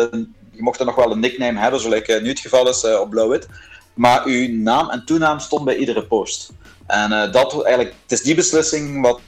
Je 0.51 0.61
mocht 0.61 0.79
er 0.79 0.85
nog 0.85 0.95
wel 0.95 1.11
een 1.11 1.19
nickname 1.19 1.59
hebben, 1.59 1.79
zoals 1.79 2.07
nu 2.07 2.29
het 2.29 2.39
geval 2.39 2.69
is 2.69 2.83
op 2.83 3.09
Blauw-Wit. 3.09 3.47
Maar 3.93 4.25
uw 4.25 4.49
naam 4.49 4.89
en 4.89 5.05
toenaam 5.05 5.39
stond 5.39 5.65
bij 5.65 5.75
iedere 5.75 6.05
post. 6.05 6.51
En 6.87 7.31
dat 7.31 7.63
eigenlijk, 7.63 7.95
het 8.01 8.11
is 8.11 8.21
die 8.21 8.35
beslissing 8.35 9.01
wat, 9.01 9.19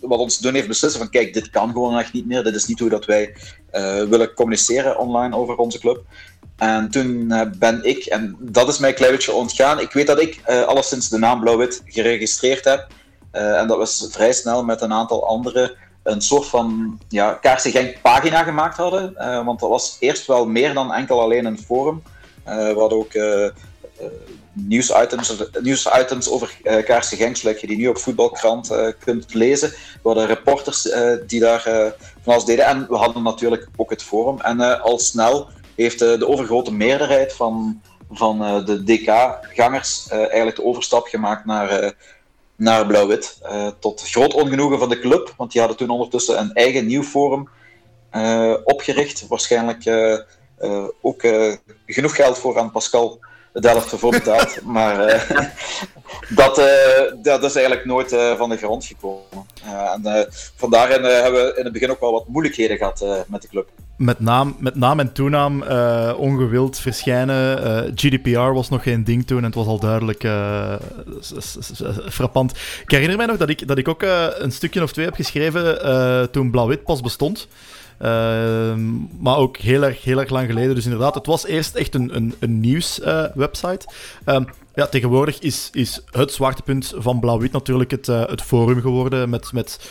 wat 0.00 0.18
ons 0.18 0.38
doen 0.38 0.54
heeft 0.54 0.68
beslissen 0.68 1.00
van 1.00 1.10
kijk, 1.10 1.34
dit 1.34 1.50
kan 1.50 1.72
gewoon 1.72 1.98
echt 1.98 2.12
niet 2.12 2.26
meer. 2.26 2.44
Dit 2.44 2.54
is 2.54 2.66
niet 2.66 2.78
hoe 2.78 2.88
dat 2.88 3.04
wij 3.04 3.34
willen 4.08 4.34
communiceren 4.34 4.98
online 4.98 5.36
over 5.36 5.56
onze 5.56 5.78
club. 5.78 6.04
En 6.62 6.90
toen 6.90 7.26
uh, 7.28 7.40
ben 7.58 7.84
ik, 7.84 8.04
en 8.04 8.36
dat 8.40 8.68
is 8.68 8.78
mij 8.78 8.94
een 8.98 9.34
ontgaan, 9.34 9.80
ik 9.80 9.92
weet 9.92 10.06
dat 10.06 10.20
ik 10.20 10.40
uh, 10.48 10.62
alleszins 10.62 11.08
de 11.08 11.18
naam 11.18 11.40
Blauw-Wit 11.40 11.82
geregistreerd 11.84 12.64
heb. 12.64 12.86
Uh, 13.32 13.58
en 13.58 13.66
dat 13.66 13.76
was 13.76 14.08
vrij 14.10 14.32
snel 14.32 14.64
met 14.64 14.80
een 14.80 14.92
aantal 14.92 15.26
anderen 15.26 15.72
een 16.02 16.20
soort 16.20 16.46
van 16.46 16.98
ja, 17.08 17.32
Kaarse 17.32 17.70
Genk 17.70 18.02
pagina 18.02 18.42
gemaakt 18.42 18.76
hadden. 18.76 19.14
want 19.44 19.60
dat 19.60 19.68
was 19.68 19.96
eerst 20.00 20.26
wel 20.26 20.46
meer 20.46 20.74
dan 20.74 20.92
enkel 20.92 21.20
alleen 21.20 21.44
een 21.44 21.58
forum. 21.58 22.02
we 22.44 22.74
hadden 22.76 22.98
ook 22.98 23.12
nieuwsitems, 24.52 25.42
nieuwsitems 25.60 26.30
over 26.30 26.56
uh, 26.62 26.84
Kaarse 26.84 27.16
Genk, 27.16 27.36
zoals 27.36 27.60
je 27.60 27.66
die 27.66 27.76
nu 27.76 27.88
op 27.88 27.98
Voetbalkrant 27.98 28.70
kunt 28.98 29.34
lezen. 29.34 29.70
We 29.70 30.08
hadden 30.08 30.26
reporters 30.26 30.82
die 31.26 31.40
daar 31.40 31.62
van 32.22 32.32
alles 32.32 32.44
deden. 32.44 32.66
En 32.66 32.86
we 32.88 32.96
hadden 32.96 33.22
natuurlijk 33.22 33.68
ook 33.76 33.90
het 33.90 34.02
forum. 34.02 34.40
En 34.40 34.82
al 34.82 34.98
snel 34.98 35.48
heeft 35.74 35.98
de 35.98 36.28
overgrote 36.28 36.72
meerderheid 36.72 37.32
van, 37.32 37.80
van 38.10 38.44
eh, 38.44 38.66
de 38.66 38.84
DK-gangers 38.84 40.08
eh, 40.08 40.18
eigenlijk 40.18 40.56
de 40.56 40.64
overstap 40.64 41.06
gemaakt 41.06 41.44
naar, 41.44 41.68
eh, 41.68 41.90
naar 42.56 42.86
Blauw-Wit. 42.86 43.40
tot 43.78 44.02
groot 44.10 44.34
ongenoegen 44.34 44.78
van 44.78 44.88
de 44.88 44.98
club, 44.98 45.34
want 45.36 45.52
die 45.52 45.60
hadden 45.60 45.78
toen 45.78 45.90
ondertussen 45.90 46.38
een 46.38 46.52
eigen 46.52 46.86
nieuw 46.86 47.02
forum 47.02 47.48
opgericht. 48.64 49.26
Waarschijnlijk 49.28 49.84
ook 51.00 51.22
genoeg 51.86 52.14
geld 52.16 52.38
voor 52.38 52.58
aan 52.58 52.70
Pascal 52.70 53.20
Delft 53.52 53.92
ervoor 53.92 54.10
betaald. 54.10 54.62
maar 54.64 54.96
dat, 56.40 56.62
dat 57.22 57.44
is 57.44 57.54
eigenlijk 57.54 57.84
nooit 57.84 58.16
van 58.36 58.48
de 58.48 58.56
grond 58.56 58.84
gekomen. 58.84 59.46
en 60.02 60.26
vandaar 60.56 60.88
hebben 60.88 61.32
we 61.32 61.54
in 61.56 61.64
het 61.64 61.72
begin 61.72 61.90
ook 61.90 62.00
wel 62.00 62.12
wat 62.12 62.28
moeilijkheden 62.28 62.76
gehad 62.76 63.26
met 63.26 63.42
de 63.42 63.48
club 63.48 63.68
met 64.02 64.20
naam, 64.20 64.56
met 64.58 64.74
naam 64.74 65.00
en 65.00 65.12
toenaam 65.12 65.62
ongewild 66.12 66.78
verschijnen. 66.78 67.64
Eh, 67.64 67.92
GDPR 67.94 68.38
was 68.52 68.68
nog 68.68 68.82
geen 68.82 69.04
ding 69.04 69.26
toen 69.26 69.38
en 69.38 69.44
het 69.44 69.54
was 69.54 69.66
al 69.66 69.78
duidelijk 69.78 70.20
frappant. 72.08 72.52
Ik 72.82 72.90
herinner 72.90 73.16
mij 73.16 73.26
nog 73.26 73.36
dat 73.36 73.48
ik, 73.48 73.68
dat 73.68 73.78
ik 73.78 73.88
ook 73.88 74.02
een 74.38 74.52
stukje 74.52 74.82
of 74.82 74.92
twee 74.92 75.04
heb 75.04 75.14
geschreven 75.14 76.30
toen 76.30 76.50
Blauw-Wit 76.50 76.84
pas 76.84 77.00
bestond. 77.00 77.48
Ehm, 78.02 78.90
maar 79.18 79.36
ook 79.36 79.56
heel 79.56 79.82
erg, 79.82 80.02
heel 80.02 80.18
erg 80.18 80.30
lang 80.30 80.46
geleden. 80.46 80.74
Dus 80.74 80.84
inderdaad, 80.84 81.14
het 81.14 81.26
was 81.26 81.46
eerst 81.46 81.74
echt 81.74 81.94
een, 81.94 82.16
een, 82.16 82.34
een 82.38 82.60
nieuwswebsite. 82.60 83.86
Ehm, 84.24 84.44
ja, 84.74 84.86
tegenwoordig 84.86 85.38
is, 85.38 85.68
is 85.72 86.02
het 86.10 86.32
zwaartepunt 86.32 86.92
van 86.96 87.20
Blauw-Wit 87.20 87.52
natuurlijk 87.52 87.90
het, 87.90 88.06
het 88.06 88.42
forum 88.42 88.80
geworden 88.80 89.30
met... 89.30 89.52
met 89.52 89.90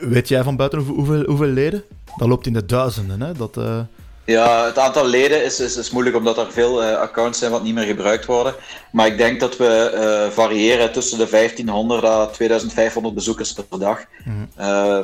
Weet 0.00 0.28
jij 0.28 0.42
van 0.42 0.56
buiten 0.56 0.78
hoeveel, 0.78 1.24
hoeveel 1.24 1.46
leden? 1.46 1.82
Dat 2.16 2.28
loopt 2.28 2.46
in 2.46 2.52
de 2.52 2.66
duizenden, 2.66 3.20
hè? 3.20 3.32
Dat, 3.32 3.56
uh... 3.56 3.80
Ja, 4.30 4.64
het 4.64 4.78
aantal 4.78 5.06
leden 5.06 5.44
is, 5.44 5.60
is, 5.60 5.76
is 5.76 5.90
moeilijk 5.90 6.16
omdat 6.16 6.38
er 6.38 6.52
veel 6.52 6.82
uh, 6.82 6.96
accounts 6.96 7.38
zijn 7.38 7.50
wat 7.50 7.62
niet 7.62 7.74
meer 7.74 7.84
gebruikt 7.84 8.24
worden. 8.24 8.54
Maar 8.92 9.06
ik 9.06 9.18
denk 9.18 9.40
dat 9.40 9.56
we 9.56 9.92
uh, 9.94 10.34
variëren 10.34 10.92
tussen 10.92 11.18
de 11.18 11.28
1500 11.30 12.04
à 12.04 12.26
2500 12.26 13.14
bezoekers 13.14 13.52
per 13.52 13.78
dag. 13.78 14.04
Mm. 14.24 14.48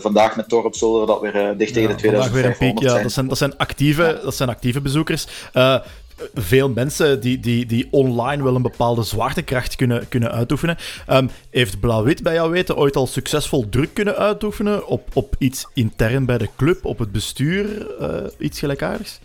vandaag 0.01 0.37
met 0.37 0.49
Torp 0.49 0.75
zullen 0.75 1.01
we 1.01 1.07
dat 1.07 1.21
weer 1.21 1.57
dicht 1.57 1.73
tegen 1.73 1.89
de 1.89 1.95
2500 1.95 2.33
weer 2.33 2.45
een 2.45 2.75
piek, 2.75 2.89
ja. 2.89 3.03
Dat 3.03 3.13
zijn, 3.13 3.29
dat 3.29 3.39
zijn 3.39 3.57
actieve, 3.57 4.03
ja. 4.03 4.25
dat 4.25 4.35
zijn 4.35 4.49
actieve 4.49 4.81
bezoekers 4.81 5.27
veel 6.35 6.69
mensen 6.69 7.21
die, 7.21 7.41
die, 7.41 7.67
die 7.67 7.89
online 7.91 8.43
wel 8.43 8.55
een 8.55 8.63
bepaalde 8.63 9.03
zwaartekracht 9.03 9.77
kunnen, 9.77 10.09
kunnen 10.09 10.33
uitoefenen. 10.33 10.77
Um, 11.11 11.31
heeft 11.51 11.81
Blauw-Wit 11.81 12.23
bij 12.23 12.35
jou 12.35 12.51
weten 12.51 12.77
ooit 12.77 12.97
al 12.97 13.07
succesvol 13.07 13.69
druk 13.69 13.95
kunnen 13.95 14.17
uitoefenen 14.17 14.87
op, 14.87 15.09
op 15.13 15.35
iets 15.39 15.67
intern 15.75 16.25
bij 16.25 16.39
de 16.39 16.49
club, 16.57 16.85
op 16.85 16.99
het 16.99 17.13
bestuur, 17.13 17.87
uh, 18.01 18.09
iets 18.39 18.59
gelijkaardigs? 18.59 19.19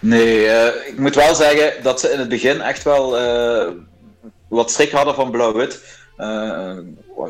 Nee, 0.00 0.44
uh, 0.44 0.66
ik 0.86 0.98
moet 0.98 1.14
wel 1.14 1.34
zeggen 1.34 1.72
dat 1.82 2.00
ze 2.00 2.10
in 2.10 2.18
het 2.18 2.28
begin 2.28 2.60
echt 2.60 2.82
wel 2.82 3.20
uh, 3.20 3.68
wat 4.48 4.70
schrik 4.70 4.90
hadden 4.90 5.14
van 5.14 5.30
Blauw-Wit. 5.30 5.80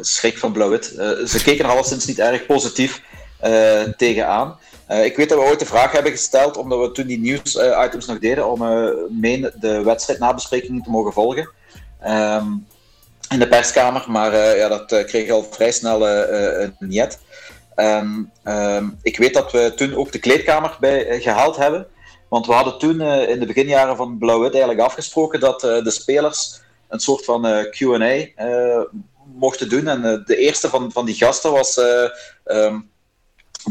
schrik 0.00 0.38
van 0.38 0.52
Blauw-Wit. 0.52 0.84
ze 1.26 1.40
keken 1.44 1.64
er 1.64 1.70
alleszins 1.70 2.06
niet 2.06 2.18
erg 2.18 2.46
positief 2.46 3.02
tegenaan. 3.96 4.58
Uh, 4.88 5.04
ik 5.04 5.16
weet 5.16 5.28
dat 5.28 5.38
we 5.38 5.44
ooit 5.44 5.58
de 5.58 5.66
vraag 5.66 5.92
hebben 5.92 6.12
gesteld, 6.12 6.56
omdat 6.56 6.80
we 6.80 6.92
toen 6.92 7.06
die 7.06 7.18
nieuws-items 7.18 8.06
nog 8.06 8.18
deden, 8.18 8.50
om 8.50 8.62
uh, 8.62 8.90
mee 9.10 9.50
de 9.60 9.82
wedstrijdnabesprekingen 9.82 10.82
te 10.82 10.90
mogen 10.90 11.12
volgen. 11.12 11.50
Um, 12.06 12.66
in 13.30 13.38
de 13.38 13.48
perskamer, 13.48 14.04
maar 14.06 14.32
uh, 14.32 14.56
ja, 14.56 14.68
dat 14.68 15.04
kreeg 15.04 15.30
al 15.30 15.46
vrij 15.50 15.72
snel 15.72 16.08
een 16.08 16.74
niet. 16.78 17.18
Um, 17.76 18.32
ik 19.02 19.18
weet 19.18 19.34
dat 19.34 19.52
we 19.52 19.72
toen 19.76 19.94
ook 19.94 20.12
de 20.12 20.18
kleedkamer 20.18 20.76
bij 20.80 21.20
gehaald 21.20 21.56
hebben. 21.56 21.86
Want 22.28 22.46
we 22.46 22.52
hadden 22.52 22.78
toen 22.78 23.00
in 23.00 23.40
de 23.40 23.46
beginjaren 23.46 23.96
van 23.96 24.18
Blauw-Wit 24.18 24.50
eigenlijk 24.50 24.82
afgesproken 24.82 25.40
dat 25.40 25.60
de 25.60 25.90
spelers 25.90 26.60
een 26.88 27.00
soort 27.00 27.24
van 27.24 27.42
QA 27.70 28.26
mochten 29.34 29.68
doen. 29.68 29.86
En 29.88 30.22
de 30.26 30.36
eerste 30.36 30.68
van, 30.68 30.92
van 30.92 31.06
die 31.06 31.14
gasten 31.14 31.52
was 31.52 31.80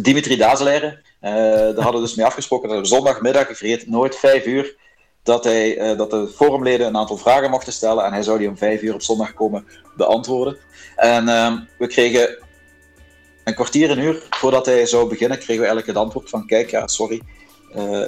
Dimitri 0.02 0.38
Dazeleren. 0.38 1.02
Uh, 1.22 1.32
daar 1.32 1.84
hadden 1.84 2.02
we 2.02 2.08
dus 2.08 2.16
mee 2.16 2.26
afgesproken 2.26 2.70
dat 2.70 2.80
we 2.80 2.86
zondagmiddag, 2.86 3.50
ik 3.50 3.58
vergeet 3.58 3.88
nooit, 3.88 4.16
vijf 4.16 4.46
uur, 4.46 4.76
dat, 5.24 5.44
hij, 5.44 5.96
dat 5.96 6.12
de 6.12 6.28
forumleden 6.36 6.88
een 6.88 6.98
aantal 6.98 7.18
vragen 7.18 7.50
mochten 7.50 7.74
stellen 7.74 8.06
en 8.06 8.14
hij 8.14 8.24
zou 8.24 8.38
die 8.38 8.50
om 8.50 8.58
vijf 8.58 8.82
uur 8.82 8.94
op 8.94 9.02
zondag 9.02 9.34
komen 9.34 9.66
beantwoorden. 9.96 10.58
En 10.96 11.30
ehm, 11.30 11.58
we 11.78 11.88
kregen 11.88 12.38
een 13.44 13.54
kwartier, 13.54 13.92
een 13.92 14.00
uur 14.00 14.24
voordat 14.30 14.66
hij 14.66 14.86
zou 14.86 15.10
beginnen, 15.10 15.38
kregen 15.38 15.62
we 15.62 15.68
eigenlijk 15.68 15.88
het 15.88 15.98
antwoord 15.98 16.30
van 16.30 16.46
kijk, 16.46 16.70
ja, 16.70 16.88
sorry, 16.88 17.22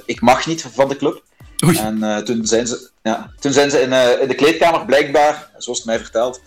ik 0.04 0.20
mag 0.20 0.46
niet 0.46 0.62
van 0.62 0.88
de 0.88 0.96
club. 0.96 1.22
En 1.60 1.96
uh, 1.96 2.16
toen, 2.16 2.46
zijn 2.46 2.66
ze, 2.66 2.90
ja, 3.02 3.30
toen 3.40 3.52
zijn 3.52 3.70
ze 3.70 3.80
in, 3.80 3.90
uh, 3.90 4.20
in 4.20 4.28
de 4.28 4.34
kleedkamer 4.34 4.84
blijkbaar, 4.84 5.50
zoals 5.56 5.78
het 5.78 5.86
mij 5.86 5.98
verteld, 5.98 6.42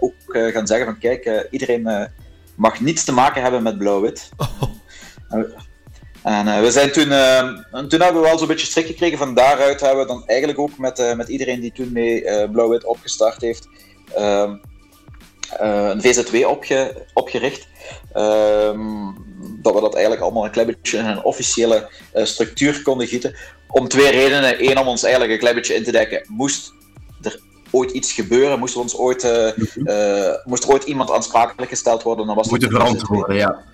ook 0.00 0.14
gaan 0.26 0.66
zeggen 0.66 0.86
van 0.86 0.98
kijk, 0.98 1.48
iedereen 1.50 2.10
mag 2.54 2.80
niets 2.80 3.04
te 3.04 3.12
maken 3.12 3.42
hebben 3.42 3.62
met 3.62 3.78
blauw-wit. 3.78 4.30
Oh. 4.36 4.62
En 6.26 6.62
we 6.62 6.70
zijn 6.70 6.92
toen, 6.92 7.08
toen 7.88 8.00
hebben 8.00 8.22
we 8.22 8.28
wel 8.28 8.38
zo'n 8.38 8.46
beetje 8.46 8.66
schrik 8.66 8.86
gekregen. 8.86 9.18
Van 9.18 9.34
daaruit 9.34 9.80
hebben 9.80 10.00
we 10.00 10.06
dan 10.06 10.26
eigenlijk 10.26 10.58
ook 10.58 10.78
met, 10.78 11.14
met 11.16 11.28
iedereen 11.28 11.60
die 11.60 11.72
toen 11.72 11.92
mee 11.92 12.48
blauw-wit 12.50 12.84
opgestart 12.84 13.40
heeft, 13.40 13.68
ehm, 14.14 14.56
een 15.56 16.00
VZW 16.00 16.46
opge, 16.46 17.06
opgericht. 17.14 17.68
Ehm, 18.12 19.12
dat 19.62 19.74
we 19.74 19.80
dat 19.80 19.92
eigenlijk 19.92 20.22
allemaal 20.22 20.44
een 20.44 20.50
klein 20.50 20.66
beetje 20.66 20.98
in 20.98 21.04
een 21.04 21.24
officiële 21.24 21.88
structuur 22.14 22.82
konden 22.82 23.06
gieten. 23.06 23.34
Om 23.68 23.88
twee 23.88 24.10
redenen. 24.10 24.70
Eén, 24.70 24.78
om 24.78 24.86
ons 24.86 25.02
eigenlijk 25.02 25.32
een 25.32 25.38
klein 25.38 25.54
beetje 25.54 25.74
in 25.74 25.84
te 25.84 25.92
dekken. 25.92 26.24
Moest 26.28 26.72
er 27.22 27.40
ooit 27.70 27.90
iets 27.90 28.12
gebeuren, 28.12 28.58
moest 28.58 28.74
er, 28.74 28.80
ons 28.80 28.96
ooit, 28.96 29.24
uh, 29.24 30.34
moest 30.44 30.64
er 30.64 30.70
ooit 30.70 30.84
iemand 30.84 31.10
aansprakelijk 31.10 31.70
gesteld 31.70 32.02
worden, 32.02 32.26
dan 32.26 32.36
was 32.36 32.48
Moeten 32.48 32.70
verantwoorden, 32.70 33.36
ja. 33.36 33.64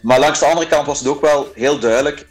Maar 0.00 0.18
langs 0.18 0.38
de 0.38 0.46
andere 0.46 0.66
kant 0.66 0.86
was 0.86 0.98
het 0.98 1.08
ook 1.08 1.20
wel 1.20 1.48
heel 1.54 1.78
duidelijk. 1.78 2.26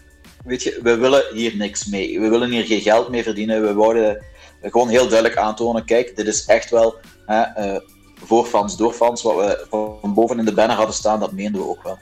Weet 0.45 0.63
je, 0.63 0.80
we 0.84 0.97
willen 0.97 1.24
hier 1.34 1.55
niks 1.55 1.86
mee. 1.86 2.20
We 2.20 2.30
willen 2.30 2.49
hier 2.49 2.65
geen 2.65 2.82
geld 2.82 3.09
mee 3.09 3.24
verdienen. 3.24 3.61
We 3.61 3.74
wouden 3.74 4.24
gewoon 4.61 4.89
heel 4.89 5.07
duidelijk 5.07 5.38
aantonen: 5.38 5.86
kijk, 5.86 6.15
dit 6.15 6.28
is 6.28 6.45
echt 6.45 6.70
wel 6.70 6.95
uh, 7.28 7.76
voor 8.26 8.45
fans, 8.45 8.78
door 8.78 8.93
fans. 8.93 9.22
Wat 9.22 9.36
we 9.36 9.65
van 10.01 10.13
boven 10.13 10.39
in 10.39 10.45
de 10.45 10.53
banner 10.53 10.76
hadden 10.76 10.95
staan, 10.95 11.20
dat 11.20 11.32
meenden 11.32 11.61
we 11.61 11.67
ook 11.67 11.84
wel. 11.84 11.99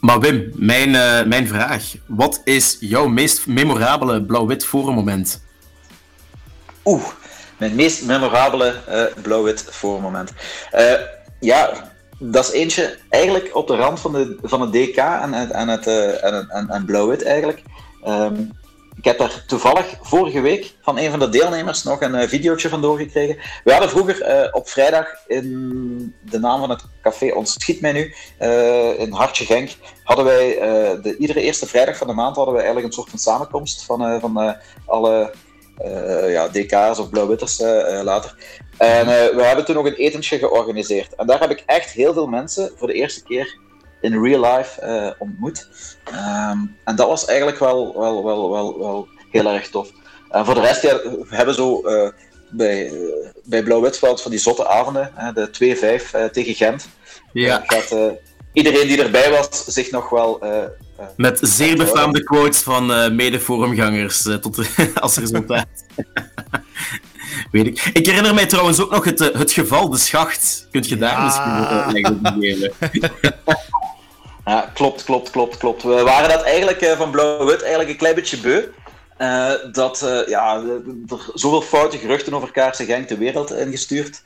Maar 0.00 0.20
Wim, 0.20 0.52
mijn, 0.54 0.88
uh, 0.88 1.22
mijn 1.22 1.48
vraag. 1.48 1.92
Wat 2.06 2.40
is 2.44 2.76
jouw 2.80 3.06
meest 3.08 3.46
memorabele 3.46 4.22
blauw-wit 4.22 4.64
forum-moment? 4.66 5.42
Oeh, 6.84 7.04
mijn 7.58 7.74
meest 7.74 8.04
memorabele 8.04 8.74
blauw-wit 9.22 9.64
forum-moment. 9.70 10.32
Ja, 11.40 11.89
dat 12.22 12.44
is 12.44 12.52
eentje 12.52 12.96
eigenlijk 13.08 13.56
op 13.56 13.66
de 13.66 13.76
rand 13.76 14.00
van, 14.00 14.12
de, 14.12 14.38
van 14.42 14.60
het 14.60 14.72
DK 14.72 14.96
en, 14.96 15.34
en, 15.34 15.68
het, 15.68 15.86
en, 15.86 16.68
en, 16.68 16.84
blauw-wit 16.84 17.22
eigenlijk. 17.22 17.62
Um, 18.06 18.58
ik 18.96 19.04
heb 19.04 19.18
daar 19.18 19.44
toevallig 19.46 19.96
vorige 20.00 20.40
week 20.40 20.74
van 20.82 20.98
een 20.98 21.10
van 21.10 21.18
de 21.18 21.28
deelnemers 21.28 21.82
nog 21.82 22.00
een 22.00 22.14
uh, 22.14 22.28
videootje 22.28 22.68
van 22.68 22.80
doorgekregen. 22.80 23.36
We 23.64 23.72
hadden 23.72 23.90
vroeger 23.90 24.28
uh, 24.28 24.48
op 24.52 24.68
vrijdag 24.68 25.06
in 25.26 26.14
de 26.30 26.38
naam 26.38 26.60
van 26.60 26.70
het 26.70 26.84
café 27.02 27.32
Ontschiet 27.34 27.80
mij 27.80 27.92
nu, 27.92 28.14
in 28.98 29.12
Hartje 29.12 29.44
Genk, 29.44 29.70
hadden 30.04 30.24
wij 30.24 30.58
de, 31.02 31.16
iedere 31.18 31.40
eerste 31.40 31.66
vrijdag 31.66 31.96
van 31.96 32.06
de 32.06 32.12
maand 32.12 32.36
hadden 32.36 32.54
we 32.54 32.60
eigenlijk 32.60 32.88
een 32.88 32.94
soort 32.94 33.10
van 33.10 33.18
samenkomst 33.18 33.84
van, 33.84 34.20
van 34.20 34.56
alle 34.86 35.32
ja, 36.26 36.48
DK's 36.48 36.98
of 36.98 37.10
blauw-witters 37.10 37.58
later. 38.02 38.34
En 38.80 39.06
we 39.36 39.42
hebben 39.42 39.64
toen 39.64 39.74
nog 39.74 39.86
een 39.86 39.94
etentje 39.94 40.38
georganiseerd. 40.38 41.14
En 41.14 41.26
daar 41.26 41.40
heb 41.40 41.50
ik 41.50 41.62
echt 41.66 41.90
heel 41.90 42.12
veel 42.12 42.26
mensen 42.26 42.70
voor 42.76 42.86
de 42.86 42.92
eerste 42.92 43.22
keer 43.22 43.58
in 44.00 44.22
real 44.22 44.56
life 44.56 44.86
uh, 44.86 45.10
ontmoet. 45.18 45.68
Um, 46.12 46.76
en 46.84 46.96
dat 46.96 47.08
was 47.08 47.24
eigenlijk 47.24 47.58
wel, 47.58 47.98
wel, 47.98 48.24
wel, 48.24 48.50
wel, 48.50 48.78
wel 48.78 49.08
heel 49.30 49.46
erg 49.46 49.68
tof. 49.68 49.90
En 50.30 50.44
voor 50.44 50.54
de 50.54 50.60
rest, 50.60 50.82
ja, 50.82 50.96
we 51.02 51.36
hebben 51.36 51.54
zo 51.54 51.82
uh, 51.84 52.08
bij, 52.50 52.92
bij 53.44 53.62
Blauw-Witveld 53.62 54.22
van 54.22 54.30
die 54.30 54.40
zotte 54.40 54.66
avonden, 54.66 55.12
de 55.34 56.28
2-5 56.28 56.32
tegen 56.32 56.54
Gent. 56.54 56.88
Ja. 57.32 57.62
gaat 57.66 57.94
iedereen 58.52 58.86
die 58.86 59.02
erbij 59.02 59.30
was 59.30 59.64
zich 59.64 59.90
nog 59.90 60.08
wel. 60.08 60.42
Met 61.16 61.38
zeer 61.42 61.76
befaamde 61.76 62.22
quotes 62.22 62.62
van 62.62 63.14
mede-forumgangers 63.16 64.22
tot 64.22 64.58
als 64.94 65.16
resultaat. 65.16 65.68
Weet 67.50 67.66
ik. 67.66 67.90
Ik 67.92 68.06
herinner 68.06 68.34
mij 68.34 68.46
trouwens 68.46 68.80
ook 68.80 68.90
nog 68.90 69.04
het, 69.04 69.18
het 69.18 69.52
geval, 69.52 69.88
de 69.88 69.98
schacht. 69.98 70.68
Kunt 70.70 70.88
je 70.88 70.96
daar 70.96 71.10
ja. 71.10 71.24
misschien 71.24 72.40
uh, 72.42 72.68
Ja, 74.44 74.70
klopt, 74.74 75.04
klopt, 75.04 75.30
klopt, 75.30 75.56
klopt. 75.56 75.82
We 75.82 76.02
waren 76.02 76.28
dat 76.28 76.42
eigenlijk 76.42 76.82
uh, 76.82 76.96
van 76.96 77.10
Blauw-Wit 77.10 77.60
eigenlijk 77.60 77.90
een 77.90 77.96
klein 77.96 78.14
beetje 78.14 78.38
beu. 78.38 78.62
Uh, 79.18 79.52
dat 79.72 80.24
ja, 80.26 80.62
er 81.08 81.30
zoveel 81.34 81.62
foute 81.62 81.98
geruchten 81.98 82.34
over 82.34 82.52
Kaarse 82.52 82.84
Genk 82.84 83.08
de 83.08 83.16
wereld 83.16 83.50
ingestuurd 83.50 84.22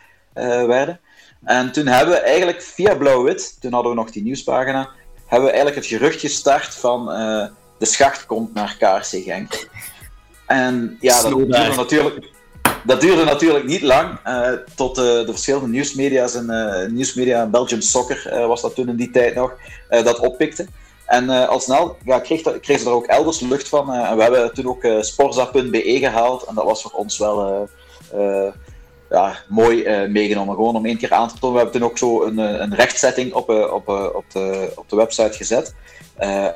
werden. 0.67 1.01
En 1.45 1.73
toen 1.73 1.87
hebben 1.87 2.15
we 2.15 2.21
eigenlijk 2.21 2.63
via 2.63 2.95
Blauw-Wit, 2.95 3.57
toen 3.61 3.73
hadden 3.73 3.91
we 3.91 3.97
nog 3.99 4.11
die 4.11 4.23
nieuwspagina, 4.23 4.89
hebben 5.27 5.49
we 5.49 5.55
eigenlijk 5.55 5.77
het 5.77 5.87
gerucht 5.87 6.21
gestart 6.21 6.75
van 6.75 7.07
de 7.79 7.87
schacht 7.87 8.27
komt 8.27 8.55
naar 8.55 8.77
Kaarse 8.79 9.23
Genk. 9.23 9.69
En 10.47 10.97
ja, 11.01 11.23
dat 11.23 11.31
duurde 11.31 11.75
natuurlijk 11.77 12.33
dat 12.85 13.01
duurde 13.01 13.25
natuurlijk 13.25 13.65
niet 13.65 13.83
lang, 13.83 14.19
uh, 14.27 14.49
tot 14.75 14.99
uh, 14.99 15.05
de 15.05 15.31
verschillende 15.31 15.69
nieuwsmedia's 15.69 16.35
en 16.35 16.51
uh, 16.51 16.91
nieuwsmedia, 16.93 17.47
Belgium 17.47 17.81
Soccer 17.81 18.47
was 18.47 18.61
dat 18.61 18.75
toen 18.75 18.89
in 18.89 18.97
die 18.97 19.11
tijd 19.11 19.35
nog, 19.35 19.53
dat 19.89 20.19
oppikte. 20.19 20.67
En 21.07 21.29
al 21.31 21.61
snel 21.61 21.97
ja, 22.05 22.19
kreeg, 22.19 22.61
kreeg 22.61 22.81
ze 22.81 22.87
er 22.87 22.93
ook 22.93 23.07
elders 23.07 23.41
lucht 23.41 23.69
van. 23.69 23.93
en 23.93 24.17
we 24.17 24.23
hebben 24.23 24.55
toen 24.55 24.67
ook 24.67 24.87
sporza.be 25.01 25.99
gehaald. 25.99 26.45
En 26.45 26.55
dat 26.55 26.65
was 26.65 26.83
voor 26.83 26.91
ons 26.91 27.19
wel 27.19 27.69
ja, 29.11 29.37
mooi 29.49 30.07
meegenomen. 30.09 30.55
Gewoon 30.55 30.77
om 30.77 30.87
één 30.87 30.97
keer 30.99 31.13
aan 31.13 31.29
te 31.29 31.39
tonen. 31.39 31.57
We 31.57 31.63
hebben 31.63 31.81
toen 31.81 31.91
ook 31.91 31.99
zo 31.99 32.23
een, 32.23 32.39
een 32.39 32.75
rechtzetting 32.75 33.33
op, 33.33 33.49
op, 33.49 33.89
op, 33.89 34.25
de, 34.33 34.73
op 34.75 34.89
de 34.89 34.97
website 34.97 35.37
gezet. 35.37 35.75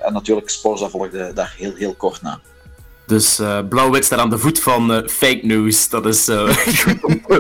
en 0.02 0.12
natuurlijk, 0.12 0.50
Sporza 0.50 0.88
volgde 0.88 1.32
daar 1.32 1.54
heel, 1.59 1.74
heel 1.74 1.94
kort 1.94 2.22
na. 2.22 2.40
Dus 3.09 3.40
uh, 3.40 3.59
Blauw-Wit 3.68 4.04
staat 4.04 4.18
aan 4.18 4.30
de 4.30 4.38
voet 4.38 4.61
van 4.61 4.92
uh, 4.92 5.06
fake 5.06 5.40
news. 5.42 5.88
Dat 5.88 6.06
is 6.06 6.28
uh, 6.28 6.48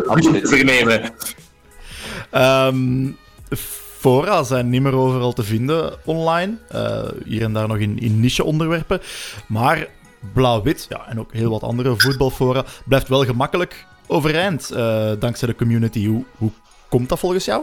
goed 0.06 0.22
te 0.22 0.40
vernemen. 0.42 1.14
Um, 2.32 3.16
fora 3.98 4.42
zijn 4.42 4.68
niet 4.68 4.82
meer 4.82 4.94
overal 4.94 5.32
te 5.32 5.42
vinden 5.42 5.98
online. 6.04 6.56
hier 7.24 7.42
en 7.42 7.52
daar 7.52 7.68
nog 7.68 7.76
in, 7.78 7.98
in 7.98 8.20
niche-onderwerpen. 8.20 9.00
Maar 9.46 9.86
Blauw-Wit, 10.32 10.86
ja, 10.88 11.08
en 11.08 11.20
ook 11.20 11.32
heel 11.32 11.50
wat 11.50 11.62
andere 11.62 11.94
voetbalfora, 11.96 12.64
blijft 12.84 13.08
wel 13.08 13.24
gemakkelijk 13.24 13.86
overeind 14.06 14.68
dankzij 15.18 15.48
de 15.48 15.54
community. 15.54 16.06
Hoe, 16.06 16.24
hoe 16.36 16.50
komt 16.88 17.08
dat 17.08 17.18
volgens 17.18 17.44
jou? 17.44 17.62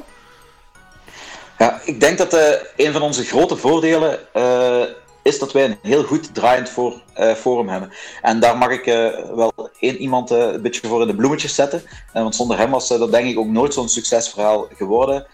Ja, 1.57 1.81
ik 1.85 1.99
denk 1.99 2.17
dat 2.17 2.33
een 2.75 2.91
van 2.91 3.01
onze 3.01 3.23
grote 3.23 3.55
voordelen 3.55 4.19
is 5.26 5.39
dat 5.39 5.51
wij 5.51 5.65
een 5.65 5.78
heel 5.82 6.03
goed 6.03 6.34
draaiend 6.34 6.69
voor, 6.69 7.01
uh, 7.19 7.34
forum 7.34 7.69
hebben. 7.69 7.91
En 8.21 8.39
daar 8.39 8.57
mag 8.57 8.69
ik 8.69 8.86
uh, 8.86 9.09
wel 9.36 9.69
één 9.80 9.97
iemand 9.97 10.32
uh, 10.32 10.38
een 10.38 10.61
beetje 10.61 10.88
voor 10.88 11.01
in 11.01 11.07
de 11.07 11.15
bloemetjes 11.15 11.55
zetten. 11.55 11.84
want 12.13 12.36
zonder 12.36 12.57
hem 12.57 12.71
was 12.71 12.88
dat 12.88 13.11
denk 13.11 13.30
ik 13.30 13.39
ook 13.39 13.47
nooit 13.47 13.73
zo'n 13.73 13.89
succesverhaal 13.89 14.67
geworden. 14.76 15.26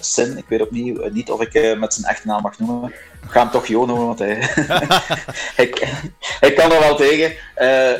Sin, 0.00 0.38
ik 0.38 0.44
weet 0.48 0.70
niet, 0.70 1.12
niet 1.12 1.30
of 1.30 1.40
ik 1.40 1.78
met 1.78 1.94
zijn 1.94 2.06
echte 2.06 2.26
naam 2.26 2.42
mag 2.42 2.58
noemen. 2.58 2.92
Ik 3.22 3.30
ga 3.32 3.40
hem 3.40 3.50
toch 3.50 3.66
Jo 3.66 3.86
noemen, 3.86 4.06
want 4.06 4.18
hij, 4.18 4.34
hij, 6.40 6.52
kan 6.52 6.72
er 6.72 6.80
wel 6.80 6.96
tegen. 6.96 7.32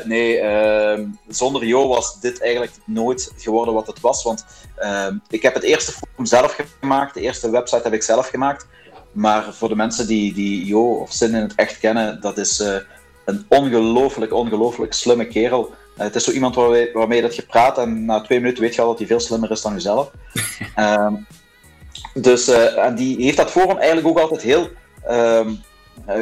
nee, 0.07 0.39
ehm, 0.39 1.05
zonder 1.27 1.65
Jo 1.65 1.87
was 1.87 2.19
dit 2.19 2.41
eigenlijk 2.41 2.71
nooit 2.85 3.33
geworden 3.37 3.73
wat 3.73 3.87
het 3.87 3.99
was. 3.99 4.23
Want 4.23 4.45
ehm, 4.75 5.17
ik 5.29 5.41
heb 5.41 5.53
het 5.53 5.63
eerste 5.63 5.91
forum 5.91 6.25
zelf 6.25 6.57
gemaakt. 6.79 7.13
De 7.13 7.21
eerste 7.21 7.49
website 7.49 7.83
heb 7.83 7.93
ik 7.93 8.03
zelf 8.03 8.27
gemaakt. 8.27 8.67
Maar 9.17 9.53
voor 9.53 9.69
de 9.69 9.75
mensen 9.75 10.07
die, 10.07 10.33
die 10.33 10.65
Jo 10.65 10.93
of 10.93 11.11
Sin 11.11 11.35
in 11.35 11.41
het 11.41 11.55
echt 11.55 11.79
kennen, 11.79 12.21
dat 12.21 12.37
is 12.37 12.59
uh, 12.59 12.75
een 13.25 13.45
ongelooflijk, 13.47 14.33
ongelooflijk 14.33 14.93
slimme 14.93 15.27
kerel. 15.27 15.69
Uh, 15.69 16.03
het 16.03 16.15
is 16.15 16.23
zo 16.23 16.31
iemand 16.31 16.55
waarmee, 16.55 16.89
waarmee 16.93 17.21
dat 17.21 17.35
je 17.35 17.41
praat 17.41 17.77
en 17.77 18.05
na 18.05 18.21
twee 18.21 18.39
minuten 18.39 18.63
weet 18.63 18.75
je 18.75 18.81
al 18.81 18.87
dat 18.87 18.97
hij 18.97 19.07
veel 19.07 19.19
slimmer 19.19 19.51
is 19.51 19.61
dan 19.61 19.73
jezelf. 19.73 20.11
um, 20.79 21.27
dus 22.27 22.49
uh, 22.49 22.85
en 22.85 22.95
die 22.95 23.23
heeft 23.23 23.37
dat 23.37 23.51
forum 23.51 23.77
eigenlijk 23.77 24.07
ook 24.07 24.19
altijd 24.19 24.41
heel 24.41 24.69
um, 25.09 25.61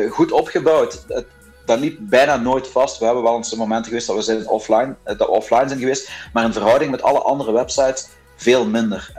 goed 0.10 0.32
opgebouwd. 0.32 1.06
Het, 1.08 1.26
dat 1.66 1.80
liep 1.80 1.98
bijna 2.02 2.38
nooit 2.38 2.68
vast. 2.68 2.98
We 2.98 3.06
hebben 3.06 3.24
wel 3.24 3.36
eens 3.36 3.56
momenten 3.56 3.86
geweest 3.86 4.08
dat 4.08 4.16
we 4.16 4.22
zijn 4.22 4.48
offline, 4.48 4.96
dat 5.04 5.28
offline 5.28 5.68
zijn 5.68 5.80
geweest, 5.80 6.12
maar 6.34 6.46
in 6.46 6.54
verhouding 6.54 6.92
met 6.92 7.02
alle 7.02 7.20
andere 7.20 7.52
websites 7.52 8.08
veel 8.36 8.66
minder. 8.66 9.12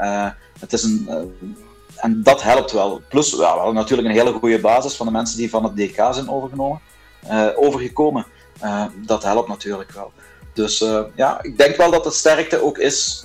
het 0.60 0.72
is 0.72 0.82
een 0.82 1.08
en 1.96 2.22
dat 2.22 2.42
helpt 2.42 2.72
wel. 2.72 3.00
Plus, 3.08 3.30
ja, 3.30 3.36
we 3.36 3.44
hadden 3.44 3.74
natuurlijk 3.74 4.08
een 4.08 4.14
hele 4.14 4.32
goede 4.32 4.60
basis 4.60 4.94
van 4.94 5.06
de 5.06 5.12
mensen 5.12 5.36
die 5.36 5.50
van 5.50 5.64
het 5.64 5.76
DK 5.76 5.94
zijn 5.94 6.30
overgenomen, 6.30 6.80
uh, 7.30 7.48
overgekomen. 7.54 8.26
Uh, 8.62 8.84
dat 9.06 9.22
helpt 9.22 9.48
natuurlijk 9.48 9.90
wel. 9.90 10.12
Dus 10.52 10.80
uh, 10.80 11.00
ja, 11.16 11.42
ik 11.42 11.58
denk 11.58 11.76
wel 11.76 11.90
dat 11.90 12.04
de 12.04 12.10
sterkte 12.10 12.62
ook 12.62 12.78
is 12.78 13.24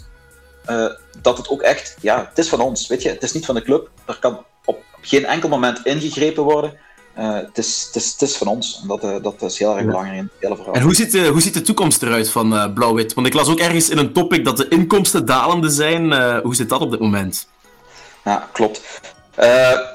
dat 1.22 1.38
het 1.38 1.50
ook 1.50 1.62
echt, 1.62 1.96
ja, 2.02 2.26
het 2.30 2.38
is 2.38 2.50
van 2.50 2.60
ons, 2.60 2.88
weet 2.88 3.02
je, 3.02 3.10
het 3.10 3.24
is 3.24 3.32
niet 3.32 3.46
van 3.46 3.56
de 3.56 3.62
club. 3.62 3.90
Er 4.06 4.18
kan 4.20 4.46
op 4.66 4.84
geen 5.02 5.26
enkel 5.26 5.50
moment 5.50 5.86
ingegrepen 5.86 6.44
worden. 6.44 6.78
het, 7.14 7.58
is, 7.58 7.84
het, 7.86 7.96
is, 7.96 8.12
het 8.12 8.22
is 8.22 8.36
van 8.36 8.48
ons. 8.48 8.80
En 8.82 8.88
dat, 8.88 9.24
dat 9.24 9.42
is 9.42 9.60
heel 9.60 9.78
erg 9.78 9.86
belangrijk 9.86 10.18
in 10.18 10.24
het 10.24 10.34
hele 10.40 10.56
verhaal. 10.56 10.74
En 10.74 10.82
hoe 10.82 10.96
ziet, 10.96 11.12
de, 11.12 11.28
hoe 11.28 11.42
ziet 11.42 11.54
de 11.54 11.62
toekomst 11.62 12.02
eruit 12.02 12.30
van 12.30 12.74
Blauw-Wit? 12.74 13.14
Want 13.14 13.28
ik 13.28 13.34
las 13.34 13.50
ook 13.50 13.60
ergens 13.60 13.90
in 13.90 13.98
een 13.98 14.14
topic 14.14 14.46
dat 14.46 14.58
de 14.58 14.68
inkomsten 14.68 15.26
dalende 15.26 15.70
zijn. 15.70 16.14
hoe 16.42 16.56
zit 16.56 16.70
dat 16.70 16.82
op 16.82 16.92
dit 16.92 17.00
moment? 17.00 17.48
Ja, 18.24 18.48
klopt. 18.52 18.82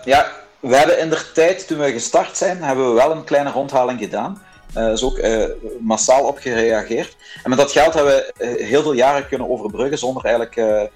ja, 0.04 0.32
we 0.60 0.76
hebben 0.76 0.98
in 0.98 1.10
de 1.10 1.30
tijd, 1.34 1.66
toen 1.66 1.78
we 1.78 1.92
gestart 1.92 2.36
zijn, 2.36 2.62
hebben 2.62 2.88
we 2.88 2.94
wel 2.94 3.10
een 3.10 3.24
kleine 3.24 3.50
rondhaling 3.50 4.00
gedaan. 4.00 4.42
Uh, 4.76 4.90
is 4.90 5.04
ook 5.04 5.18
uh, 5.18 5.44
massaal 5.80 6.26
op 6.26 6.38
gereageerd. 6.38 7.16
En 7.42 7.50
met 7.50 7.58
dat 7.58 7.72
geld 7.72 7.94
hebben 7.94 8.24
we 8.38 8.62
heel 8.62 8.82
veel 8.82 8.92
jaren 8.92 9.28
kunnen 9.28 9.50
overbruggen 9.50 9.98
zonder 9.98 10.24
eigenlijk 10.24 10.88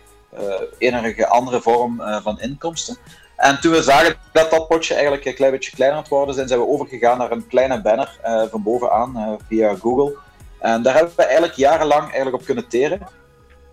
enige 0.78 1.26
andere 1.26 1.60
vorm 1.60 2.02
van 2.22 2.40
inkomsten. 2.40 2.96
En 3.36 3.60
toen 3.60 3.72
we 3.72 3.82
zagen 3.82 4.16
dat 4.32 4.50
dat 4.50 4.68
potje 4.68 4.94
eigenlijk 4.94 5.24
een 5.24 5.34
klein 5.34 5.52
beetje 5.52 5.70
kleiner 5.70 5.96
aan 5.96 6.02
het 6.02 6.12
worden 6.12 6.34
zijn, 6.34 6.48
zijn 6.48 6.60
we 6.60 6.68
overgegaan 6.68 7.18
naar 7.18 7.30
een 7.30 7.46
kleine 7.46 7.80
banner 7.80 8.18
van 8.50 8.62
bovenaan 8.62 9.38
via 9.48 9.74
Google. 9.74 10.16
En 10.58 10.82
daar 10.82 10.94
hebben 10.94 11.12
we 11.16 11.22
eigenlijk 11.22 11.54
jarenlang 11.54 12.02
eigenlijk 12.02 12.36
op 12.36 12.44
kunnen 12.44 12.68
teren. 12.68 13.06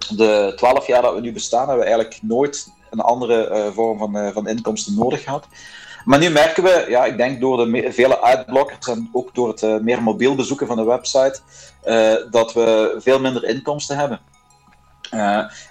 De 0.09 0.53
twaalf 0.55 0.87
jaar 0.87 1.01
dat 1.01 1.13
we 1.13 1.21
nu 1.21 1.33
bestaan, 1.33 1.67
hebben 1.67 1.85
we 1.85 1.91
eigenlijk 1.91 2.19
nooit 2.21 2.67
een 2.89 2.99
andere 2.99 3.71
vorm 3.73 3.97
van, 3.97 4.31
van 4.33 4.47
inkomsten 4.47 4.95
nodig 4.95 5.23
gehad. 5.23 5.45
Maar 6.05 6.19
nu 6.19 6.29
merken 6.29 6.63
we, 6.63 6.85
ja, 6.89 7.05
ik 7.05 7.17
denk 7.17 7.41
door 7.41 7.57
de 7.57 7.91
vele 7.91 8.21
uitblokkers 8.21 8.87
en 8.87 9.09
ook 9.11 9.35
door 9.35 9.47
het 9.47 9.61
uh, 9.61 9.77
meer 9.77 10.03
mobiel 10.03 10.35
bezoeken 10.35 10.67
van 10.67 10.75
de 10.75 10.83
website, 10.83 11.39
dat 12.31 12.53
we 12.53 12.95
veel 12.99 13.19
minder 13.19 13.43
inkomsten 13.43 13.97
hebben. 13.97 14.19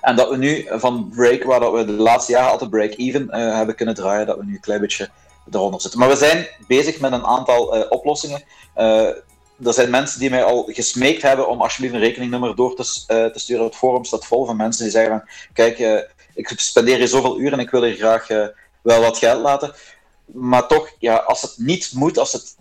En 0.00 0.16
dat 0.16 0.28
we 0.28 0.36
nu 0.36 0.66
van 0.70 1.08
break, 1.14 1.42
waar 1.42 1.60
dat 1.60 1.72
we 1.72 1.84
de 1.84 1.92
laatste 1.92 2.32
jaren 2.32 2.50
altijd 2.50 2.70
break-even 2.70 3.34
hebben 3.34 3.74
kunnen 3.74 3.94
draaien, 3.94 4.26
dat 4.26 4.36
we 4.36 4.44
nu 4.44 4.54
een 4.54 4.60
klein 4.60 4.80
beetje 4.80 5.08
eronder 5.50 5.80
zitten. 5.80 6.00
Maar 6.00 6.08
we 6.08 6.16
zijn 6.16 6.46
bezig 6.66 7.00
met 7.00 7.12
een 7.12 7.26
aantal 7.26 7.86
oplossingen. 7.88 8.42
Er 9.64 9.72
zijn 9.72 9.90
mensen 9.90 10.20
die 10.20 10.30
mij 10.30 10.44
al 10.44 10.68
gesmeekt 10.72 11.22
hebben 11.22 11.48
om 11.48 11.60
alsjeblieft 11.60 11.94
een 11.94 12.00
rekeningnummer 12.00 12.56
door 12.56 12.74
te, 12.74 13.04
te 13.06 13.38
sturen. 13.38 13.64
Het 13.64 13.76
forum 13.76 14.04
staat 14.04 14.26
vol 14.26 14.46
van 14.46 14.56
mensen 14.56 14.82
die 14.82 14.92
zeggen 14.92 15.10
van, 15.10 15.28
kijk, 15.52 15.78
ik 16.34 16.52
spendeer 16.56 16.96
hier 16.96 17.08
zoveel 17.08 17.40
uren 17.40 17.52
en 17.52 17.64
ik 17.64 17.70
wil 17.70 17.82
hier 17.82 17.96
graag 17.96 18.26
wel 18.82 19.00
wat 19.00 19.18
geld 19.18 19.42
laten 19.42 19.74
maar 20.26 20.66
toch, 20.66 20.90
ja, 20.98 21.16
als 21.16 21.42
het 21.42 21.54
niet 21.56 21.92
moet, 21.94 22.18
als 22.18 22.32
het 22.32 22.56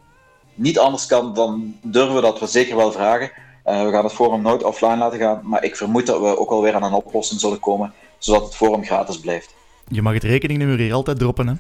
niet 0.54 0.80
anders 0.80 1.06
kan, 1.06 1.34
dan 1.34 1.76
durven 1.82 2.16
we 2.16 2.22
dat 2.22 2.40
we 2.40 2.48
zeker 2.48 2.76
wel 2.76 2.92
vragen. 2.92 3.32
We 3.64 3.90
gaan 3.92 4.04
het 4.04 4.14
forum 4.14 4.42
nooit 4.42 4.64
offline 4.64 4.98
laten 4.98 5.20
gaan, 5.20 5.42
maar 5.44 5.64
ik 5.64 5.76
vermoed 5.76 6.06
dat 6.06 6.20
we 6.20 6.38
ook 6.38 6.50
alweer 6.50 6.74
aan 6.74 6.84
een 6.84 6.94
oplossing 6.94 7.40
zullen 7.40 7.60
komen, 7.60 7.94
zodat 8.18 8.44
het 8.44 8.56
forum 8.56 8.84
gratis 8.84 9.20
blijft. 9.20 9.54
Je 9.88 10.02
mag 10.02 10.14
het 10.14 10.24
rekeningnummer 10.24 10.78
hier 10.78 10.94
altijd 10.94 11.20
droppen, 11.20 11.48
hè? 11.48 11.54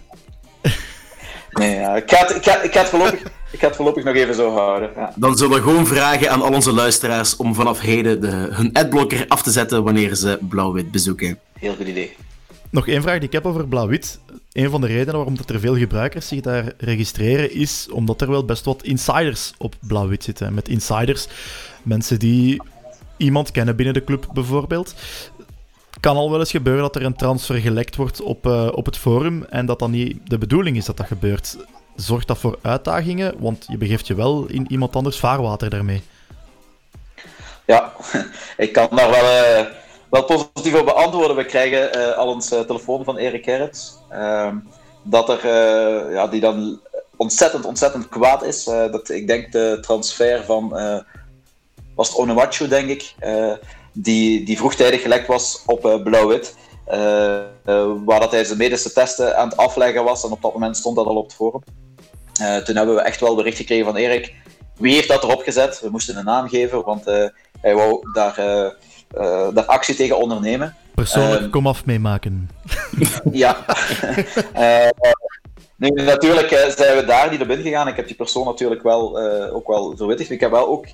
Nee, 1.59 1.75
ja, 1.75 1.95
ik, 1.95 2.11
ga 2.11 2.17
het, 2.17 2.35
ik, 2.35 2.43
ga, 2.43 2.61
ik, 2.61 2.73
ga 2.73 2.79
het 2.79 2.89
voorlopig, 2.89 3.21
ik 3.51 3.59
ga 3.59 3.67
het 3.67 3.75
voorlopig 3.75 4.03
nog 4.03 4.15
even 4.15 4.35
zo 4.35 4.51
houden. 4.51 4.89
Ja. 4.95 5.13
Dan 5.15 5.37
zullen 5.37 5.55
we 5.55 5.63
gewoon 5.63 5.87
vragen 5.87 6.31
aan 6.31 6.41
al 6.41 6.53
onze 6.53 6.73
luisteraars 6.73 7.35
om 7.35 7.55
vanaf 7.55 7.79
heden 7.79 8.21
de, 8.21 8.27
hun 8.27 8.73
adblocker 8.73 9.25
af 9.27 9.43
te 9.43 9.51
zetten 9.51 9.83
wanneer 9.83 10.15
ze 10.15 10.37
Blauw-Wit 10.41 10.91
bezoeken. 10.91 11.39
Heel 11.59 11.75
goed 11.75 11.87
idee. 11.87 12.15
Nog 12.69 12.87
één 12.87 13.01
vraag 13.01 13.17
die 13.17 13.27
ik 13.27 13.33
heb 13.33 13.45
over 13.45 13.67
Blauw-Wit. 13.67 14.19
Een 14.51 14.69
van 14.69 14.81
de 14.81 14.87
redenen 14.87 15.15
waarom 15.15 15.35
er 15.45 15.59
veel 15.59 15.77
gebruikers 15.77 16.27
zich 16.27 16.41
daar 16.41 16.73
registreren 16.77 17.51
is 17.51 17.87
omdat 17.91 18.21
er 18.21 18.29
wel 18.29 18.45
best 18.45 18.65
wat 18.65 18.83
insiders 18.83 19.53
op 19.57 19.75
Blauw-Wit 19.87 20.23
zitten. 20.23 20.53
Met 20.53 20.67
insiders, 20.67 21.27
mensen 21.83 22.19
die 22.19 22.61
iemand 23.17 23.51
kennen 23.51 23.75
binnen 23.75 23.93
de 23.93 24.03
club 24.03 24.27
bijvoorbeeld. 24.33 24.95
Kan 26.05 26.15
al 26.15 26.31
wel 26.31 26.39
eens 26.39 26.51
gebeuren 26.51 26.81
dat 26.81 26.95
er 26.95 27.03
een 27.03 27.15
transfer 27.15 27.55
gelekt 27.55 27.95
wordt 27.95 28.21
op, 28.21 28.45
uh, 28.45 28.67
op 28.71 28.85
het 28.85 28.97
forum 28.97 29.45
en 29.49 29.65
dat 29.65 29.79
dan 29.79 29.91
niet 29.91 30.17
de 30.23 30.37
bedoeling 30.37 30.77
is 30.77 30.85
dat 30.85 30.97
dat 30.97 31.07
gebeurt. 31.07 31.57
Zorgt 31.95 32.27
dat 32.27 32.37
voor 32.37 32.59
uitdagingen? 32.61 33.35
Want 33.39 33.65
je 33.67 33.77
begeeft 33.77 34.07
je 34.07 34.15
wel 34.15 34.45
in 34.47 34.65
iemand 34.69 34.95
anders 34.95 35.19
vaarwater 35.19 35.69
daarmee. 35.69 36.03
Ja, 37.65 37.93
ik 38.57 38.73
kan 38.73 38.87
daar 38.91 39.09
wel... 39.09 39.23
Uh 39.23 39.65
wel 40.09 40.23
positief 40.23 40.79
op 40.79 40.85
beantwoorden. 40.85 41.35
We 41.35 41.45
krijgen 41.45 41.97
uh, 41.97 42.17
al 42.17 42.27
ons 42.27 42.47
telefoon 42.47 43.03
van 43.03 43.17
Erik 43.17 43.43
Gerrits. 43.43 43.97
Uh, 44.11 44.51
dat 45.03 45.29
er, 45.29 45.47
ja, 46.11 46.27
die 46.27 46.41
dan 46.41 46.79
ontzettend, 47.15 47.65
ontzettend 47.65 48.09
kwaad 48.09 48.43
is. 48.43 48.63
dat, 48.63 49.09
ik 49.09 49.27
denk 49.27 49.51
de 49.51 49.77
transfer 49.81 50.43
van, 50.43 50.69
was 51.95 52.07
het 52.07 52.17
Onuachu, 52.17 52.67
denk 52.67 52.89
ik, 52.89 53.15
die, 53.95 54.45
die 54.45 54.57
vroegtijdig 54.57 55.01
gelekt 55.01 55.27
was 55.27 55.63
op 55.65 56.01
Blauw-Wit. 56.03 56.55
waar 58.05 58.19
dat 58.19 58.31
hij 58.31 58.43
zijn 58.43 58.57
medische 58.57 58.93
testen 58.93 59.37
aan 59.37 59.49
het 59.49 59.57
afleggen 59.57 60.03
was. 60.03 60.23
En 60.23 60.31
op 60.31 60.41
dat 60.41 60.53
moment 60.53 60.77
stond 60.77 60.95
dat 60.95 61.05
al 61.05 61.15
op 61.15 61.25
het 61.25 61.35
forum. 61.35 61.63
toen 62.63 62.75
hebben 62.75 62.95
we 62.95 63.01
echt 63.01 63.19
wel 63.19 63.35
bericht 63.35 63.57
gekregen 63.57 63.85
van 63.85 63.95
Erik. 63.95 64.33
Wie 64.77 64.93
heeft 64.93 65.07
dat 65.07 65.23
erop 65.23 65.41
gezet? 65.41 65.79
We 65.81 65.89
moesten 65.89 66.17
een 66.17 66.25
naam 66.25 66.49
geven, 66.49 66.83
want 66.83 67.05
hij 67.61 67.75
wou 67.75 68.11
daar 68.13 68.35
daar 69.53 69.65
actie 69.65 69.95
tegen 69.95 70.19
ondernemen. 70.19 70.75
Persoonlijk 70.95 71.43
uh, 71.43 71.51
komaf 71.51 71.85
meemaken. 71.85 72.49
ja. 73.31 73.65
nu, 75.77 75.89
natuurlijk 75.89 76.73
zijn 76.77 76.97
we 76.97 77.05
daar 77.05 77.31
niet 77.31 77.41
op 77.41 77.49
ingegaan. 77.49 77.87
Ik 77.87 77.95
heb 77.95 78.07
die 78.07 78.15
persoon 78.15 78.45
natuurlijk 78.45 78.83
wel, 78.83 79.19
ook 79.51 79.67
wel 79.67 79.93
verwittigd. 79.97 80.29
Ik 80.29 80.39
heb 80.39 80.51
wel 80.51 80.67
ook 80.67 80.85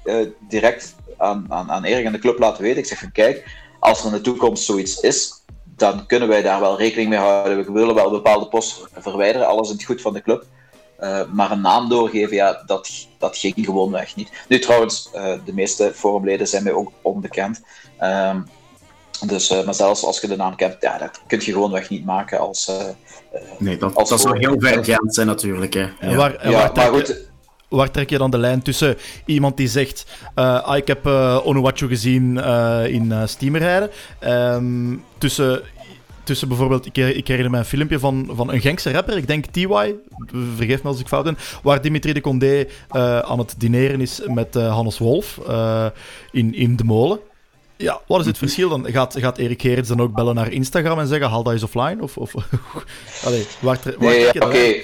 direct 0.49 0.95
aan, 1.17 1.45
aan, 1.49 1.71
aan 1.71 1.83
Erik 1.83 2.05
en 2.05 2.11
de 2.11 2.19
club 2.19 2.39
laten 2.39 2.63
weten. 2.63 2.79
Ik 2.79 2.85
zeg 2.85 2.99
van 2.99 3.11
kijk, 3.11 3.59
als 3.79 3.99
er 3.99 4.05
in 4.05 4.11
de 4.11 4.21
toekomst 4.21 4.63
zoiets 4.63 4.99
is, 4.99 5.43
dan 5.75 6.05
kunnen 6.05 6.27
wij 6.27 6.41
daar 6.41 6.59
wel 6.59 6.77
rekening 6.77 7.09
mee 7.09 7.19
houden. 7.19 7.65
We 7.65 7.71
willen 7.71 7.95
wel 7.95 8.09
bepaalde 8.09 8.47
posten 8.47 8.87
verwijderen, 8.97 9.47
alles 9.47 9.69
in 9.69 9.75
het 9.75 9.85
goed 9.85 10.01
van 10.01 10.13
de 10.13 10.21
club. 10.21 10.45
Uh, 10.99 11.21
maar 11.31 11.51
een 11.51 11.61
naam 11.61 11.89
doorgeven, 11.89 12.35
ja, 12.35 12.63
dat, 12.65 13.07
dat 13.17 13.37
ging 13.37 13.53
gewoonweg 13.57 14.15
niet. 14.15 14.29
Nu 14.47 14.59
trouwens, 14.59 15.09
de 15.45 15.53
meeste 15.53 15.91
forumleden 15.95 16.47
zijn 16.47 16.63
mij 16.63 16.73
ook 16.73 16.91
onbekend. 17.01 17.61
Dus, 19.25 19.51
uh, 19.51 19.63
maar 19.63 19.73
zelfs 19.73 20.03
als 20.03 20.21
je 20.21 20.27
de 20.27 20.35
naam 20.35 20.55
kent, 20.55 20.75
ja, 20.79 20.97
dat 20.97 21.21
kun 21.27 21.39
je 21.39 21.51
gewoonweg 21.51 21.89
niet 21.89 22.05
maken 22.05 22.39
als. 22.39 22.71
nee, 23.57 23.77
dat, 23.77 23.95
als 23.95 24.09
dat 24.09 24.21
zou 24.21 24.37
heel 24.37 24.55
vergaand 24.59 25.13
zijn 25.15 25.27
natuurlijk. 25.27 25.73
Hè. 25.73 25.87
Ja. 26.01 26.15
Waar, 26.15 26.49
ja, 26.49 26.51
waar, 26.51 26.71
trek, 26.71 26.91
maar 26.91 26.99
goed, 26.99 27.17
waar 27.69 27.91
trek 27.91 28.09
je 28.09 28.17
dan 28.17 28.31
de 28.31 28.37
lijn 28.37 28.61
tussen 28.61 28.97
iemand 29.25 29.57
die 29.57 29.67
zegt: 29.67 30.05
ah, 30.33 30.77
Ik 30.77 30.87
heb 30.87 31.05
Onuwachu 31.43 31.87
gezien 31.87 32.37
in 32.87 33.13
Steamer 33.27 33.61
rijden, 33.61 33.89
um, 34.21 35.03
tussen 35.17 35.63
tussen 36.23 36.47
bijvoorbeeld, 36.47 36.85
ik, 36.85 36.97
ik 36.97 37.27
herinner 37.27 37.51
me 37.51 37.57
een 37.57 37.65
filmpje 37.65 37.99
van, 37.99 38.29
van 38.31 38.51
een 38.51 38.61
Genkse 38.61 38.91
rapper, 38.91 39.17
ik 39.17 39.27
denk 39.27 39.45
TY, 39.45 39.93
vergeef 40.55 40.83
me 40.83 40.89
als 40.89 40.99
ik 40.99 41.07
fout 41.07 41.23
ben, 41.23 41.37
waar 41.63 41.81
Dimitri 41.81 42.13
de 42.13 42.21
Condé 42.21 42.65
uh, 42.91 43.19
aan 43.19 43.39
het 43.39 43.55
dineren 43.57 44.01
is 44.01 44.21
met 44.25 44.55
uh, 44.55 44.73
Hannes 44.73 44.97
Wolf 44.97 45.39
uh, 45.47 45.85
in, 46.31 46.55
in 46.55 46.75
De 46.75 46.83
Molen. 46.83 47.19
Ja, 47.81 48.01
wat 48.07 48.19
is 48.19 48.25
het 48.25 48.37
verschil 48.37 48.69
dan? 48.69 48.85
Gaat, 48.91 49.15
gaat 49.17 49.37
Erik 49.37 49.61
Gerrits 49.61 49.87
dan 49.87 50.01
ook 50.01 50.13
bellen 50.13 50.35
naar 50.35 50.51
Instagram 50.51 50.99
en 50.99 51.07
zeggen, 51.07 51.29
haal 51.29 51.43
dat 51.43 51.53
eens 51.53 51.63
offline? 51.63 51.97
Of, 51.99 52.17
of, 52.17 52.33
Allee, 53.25 53.47
waar, 53.59 53.79
waar 53.83 54.09
nee, 54.09 54.41
oké. 54.41 54.81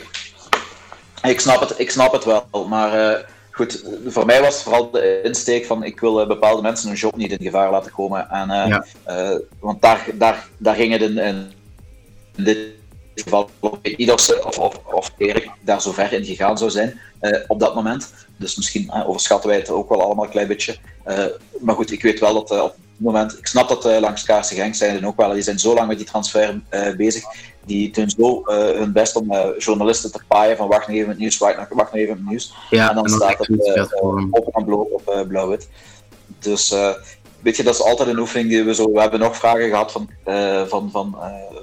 Ik 1.22 1.40
snap 1.40 1.60
het, 1.60 1.80
ik 1.80 1.92
snap 1.92 2.12
het 2.12 2.26
wel, 2.26 2.68
maar 2.68 3.26
goed, 3.58 3.84
voor 4.06 4.26
mij 4.26 4.42
was 4.42 4.64
vooral 4.64 4.92
de 4.92 5.22
insteek 5.24 5.66
van 5.66 5.84
ik 5.84 6.00
wil 6.00 6.22
uh, 6.22 6.28
bepaalde 6.28 6.62
mensen 6.62 6.90
hun 6.90 6.98
job 6.98 7.16
niet 7.16 7.32
in 7.32 7.46
gevaar 7.46 7.72
laten 7.72 7.92
komen. 7.92 8.30
En, 8.30 8.50
uh, 8.50 8.68
ja. 8.68 8.86
uh, 9.08 9.40
want 9.60 9.82
daar, 9.82 10.06
daar, 10.14 10.48
daar 10.58 10.76
ging 10.76 10.92
het 10.92 11.02
in, 11.02 11.18
in, 11.18 11.52
dit 12.36 12.58
geval 13.16 13.50
niet 13.82 14.12
of, 14.12 14.30
of, 14.30 14.58
of, 14.60 14.76
of 14.86 15.14
Erik 15.18 15.50
daar 15.62 15.82
zo 15.82 15.92
ver 15.92 16.14
in 16.14 16.26
gegaan 16.26 16.58
zou 16.58 16.72
zijn 16.72 17.00
op 17.48 17.60
dat 17.60 17.76
moment. 17.76 18.14
Dus 18.38 18.56
misschien 18.56 18.92
overschatten 18.92 19.50
wij 19.50 19.58
het 19.58 19.70
ook 19.70 19.90
wel 19.90 20.02
allemaal 20.02 20.26
een 20.26 20.32
klein 20.32 20.48
beetje. 20.48 20.78
maar 21.60 21.76
goed, 21.76 21.92
ik 21.92 22.02
weet 22.02 22.20
wel 22.20 22.34
dat 22.34 22.62
op 22.62 22.76
moment. 22.98 23.38
Ik 23.38 23.48
snap 23.48 23.70
dat 23.70 23.86
uh, 23.86 24.00
langs 24.00 24.24
Kaarse 24.24 24.56
Genk 24.56 24.76
zijn 24.76 24.98
en 24.98 25.08
ook 25.08 25.18
wel. 25.18 25.34
Die 25.34 25.42
zijn 25.42 25.60
zo 25.60 25.74
lang 25.74 25.88
met 25.88 25.98
die 25.98 26.06
transfer 26.06 26.62
uh, 26.72 26.96
bezig. 26.96 27.24
Die 27.66 27.92
doen 27.92 28.10
zo 28.10 28.44
uh, 28.46 28.56
hun 28.56 28.92
best 28.92 29.16
om 29.16 29.34
journalisten 29.58 30.12
te 30.12 30.20
paaien 30.28 30.58
van 30.58 30.68
wacht 30.68 30.88
nog 30.88 30.96
even 30.96 31.10
het 31.10 31.18
nieuws, 31.18 31.38
wacht 31.38 31.58
nog, 31.58 31.68
wacht 31.70 31.92
nog 31.92 32.02
even 32.02 32.16
het 32.16 32.30
nieuws. 32.30 32.54
Ja, 32.70 32.90
en 32.90 32.96
dan, 32.96 33.04
en 33.06 33.12
dan 33.12 33.20
staat 33.20 33.48
het 33.48 34.02
op 34.32 34.56
en 34.56 34.66
bloot 34.66 34.88
op 34.92 35.26
blauw-wit. 35.28 35.68
Dus 36.40 36.76
weet 37.40 37.56
je, 37.56 37.64
dat 37.64 37.74
is 37.74 37.84
altijd 37.84 38.10
een 38.10 38.20
oefening 38.20 38.50
die 38.50 38.64
we 38.64 38.74
zo... 38.74 38.92
We 38.92 39.00
hebben 39.02 39.20
nog 39.20 39.38
vragen 39.38 39.70
gehad 39.70 39.92
van, 39.92 40.10
van, 40.68 40.92
van, 40.92 41.18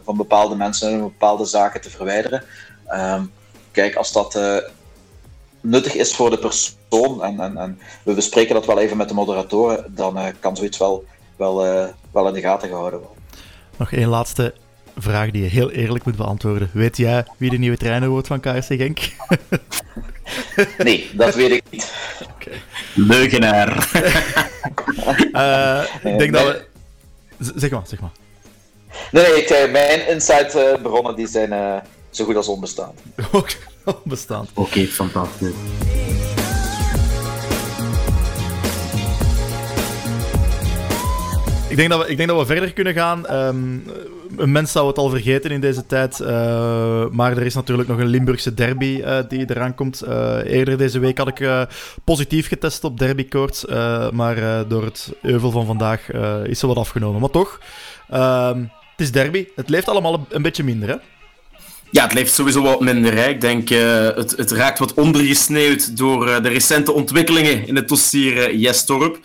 van 0.05 0.16
bepaalde 0.16 0.57
mensen 0.57 0.93
om 0.93 1.01
bepaalde 1.01 1.45
zaken 1.45 1.80
te 1.80 1.91
verwijderen. 1.91 2.45
Um, 2.93 3.32
kijk, 3.72 3.97
als 3.97 4.12
dat 4.12 4.39
nuttig 5.61 5.95
is 5.95 6.14
voor 6.14 6.30
de 6.30 6.39
persoon 6.39 7.22
en, 7.22 7.41
en, 7.41 7.57
en 7.57 7.78
we 8.05 8.12
bespreken 8.12 8.55
dat 8.55 8.66
wel 8.66 8.78
even 8.78 8.97
met 8.97 9.09
de 9.09 9.14
moderatoren, 9.14 9.93
dan 9.95 10.18
kan 10.41 10.57
zoiets 10.57 10.78
wel 10.78 11.05
wel, 11.37 11.66
uh, 11.66 11.85
wel 12.12 12.28
in 12.28 12.35
de 12.35 12.41
gaten 12.41 12.68
gehouden 12.68 13.01
worden. 13.01 13.18
Nog 13.76 13.93
één 13.93 14.09
laatste 14.09 14.55
vraag 14.97 15.30
die 15.30 15.43
je 15.43 15.49
heel 15.49 15.70
eerlijk 15.70 16.05
moet 16.05 16.16
beantwoorden. 16.16 16.70
Weet 16.72 16.97
jij 16.97 17.26
wie 17.37 17.51
de 17.51 17.59
nieuwe 17.59 17.76
trainer 17.76 18.09
wordt 18.09 18.26
van 18.26 18.41
KRC 18.41 18.64
Genk? 18.64 18.99
nee, 20.85 21.11
dat 21.12 21.35
weet 21.35 21.51
ik 21.51 21.62
niet. 21.70 21.93
Okay. 22.35 22.61
Leugenaar. 22.95 23.91
uh, 25.32 25.85
ik 26.12 26.18
denk 26.18 26.32
dat 26.32 26.43
we... 26.43 26.64
Zeg 27.55 27.70
maar, 27.70 27.82
zeg 27.87 28.01
maar. 28.01 28.12
Nee, 29.12 29.22
nee 29.22 29.45
ik, 29.45 29.70
mijn 29.70 30.09
inside 30.09 30.78
bronnen 30.82 31.16
die 31.16 31.26
zijn, 31.26 31.82
zo 32.11 32.24
goed 32.24 32.37
als 32.37 32.49
onbestaand. 32.49 33.01
Onbestaand. 34.05 34.51
Oké, 34.55 34.87
fantastisch. 34.87 35.53
Ik 41.75 41.81
denk, 41.81 41.93
dat 41.93 42.05
we, 42.05 42.11
ik 42.11 42.16
denk 42.16 42.29
dat 42.29 42.39
we 42.39 42.47
verder 42.47 42.72
kunnen 42.72 42.95
gaan. 42.95 43.27
Ehm, 43.27 43.79
een 44.37 44.53
mens 44.53 44.72
zou 44.72 44.87
het 44.87 44.99
al 44.99 45.09
vergeten 45.09 45.51
in 45.51 45.61
deze 45.61 45.87
tijd. 45.87 46.20
Uh, 46.20 46.29
maar 47.11 47.37
er 47.37 47.47
is 47.47 47.55
natuurlijk 47.55 47.89
nog 47.89 47.99
een 47.99 48.07
Limburgse 48.07 48.55
derby 48.55 49.03
uh, 49.05 49.18
die 49.29 49.51
eraan 49.51 49.75
komt. 49.75 50.03
Uh, 50.09 50.37
eerder 50.45 50.79
deze 50.79 50.99
week 50.99 51.18
had 51.18 51.29
ik 51.29 51.66
positief 52.05 52.49
getest 52.49 52.85
op 52.85 52.99
derbykoorts. 52.99 53.64
maar 54.12 54.68
door 54.68 54.85
het 54.85 55.12
euvel 55.22 55.51
van 55.51 55.66
vandaag 55.66 56.11
is 56.45 56.62
er 56.62 56.68
wat 56.68 56.77
afgenomen. 56.77 57.20
Maar 57.20 57.31
toch, 57.31 57.61
ehm, 58.09 58.59
het 58.61 59.01
is 59.01 59.12
derby. 59.12 59.47
Het 59.57 59.68
leeft 59.68 59.89
allemaal 59.89 60.27
een 60.29 60.43
beetje 60.43 60.64
minder, 60.64 60.89
hè? 60.89 60.97
Ja, 61.91 62.03
het 62.03 62.14
leeft 62.14 62.33
sowieso 62.33 62.62
wat 62.62 62.81
minder. 62.81 63.29
Ik 63.29 63.41
denk, 63.41 63.68
het, 63.68 64.37
het 64.37 64.51
raakt 64.51 64.79
wat 64.79 64.95
ondergesneeuwd 64.95 65.97
door 65.97 66.43
de 66.43 66.49
recente 66.49 66.93
ontwikkelingen 66.93 67.66
in 67.66 67.77
het 67.77 67.89
dossier 67.89 68.57
Jestorp. 68.57 69.18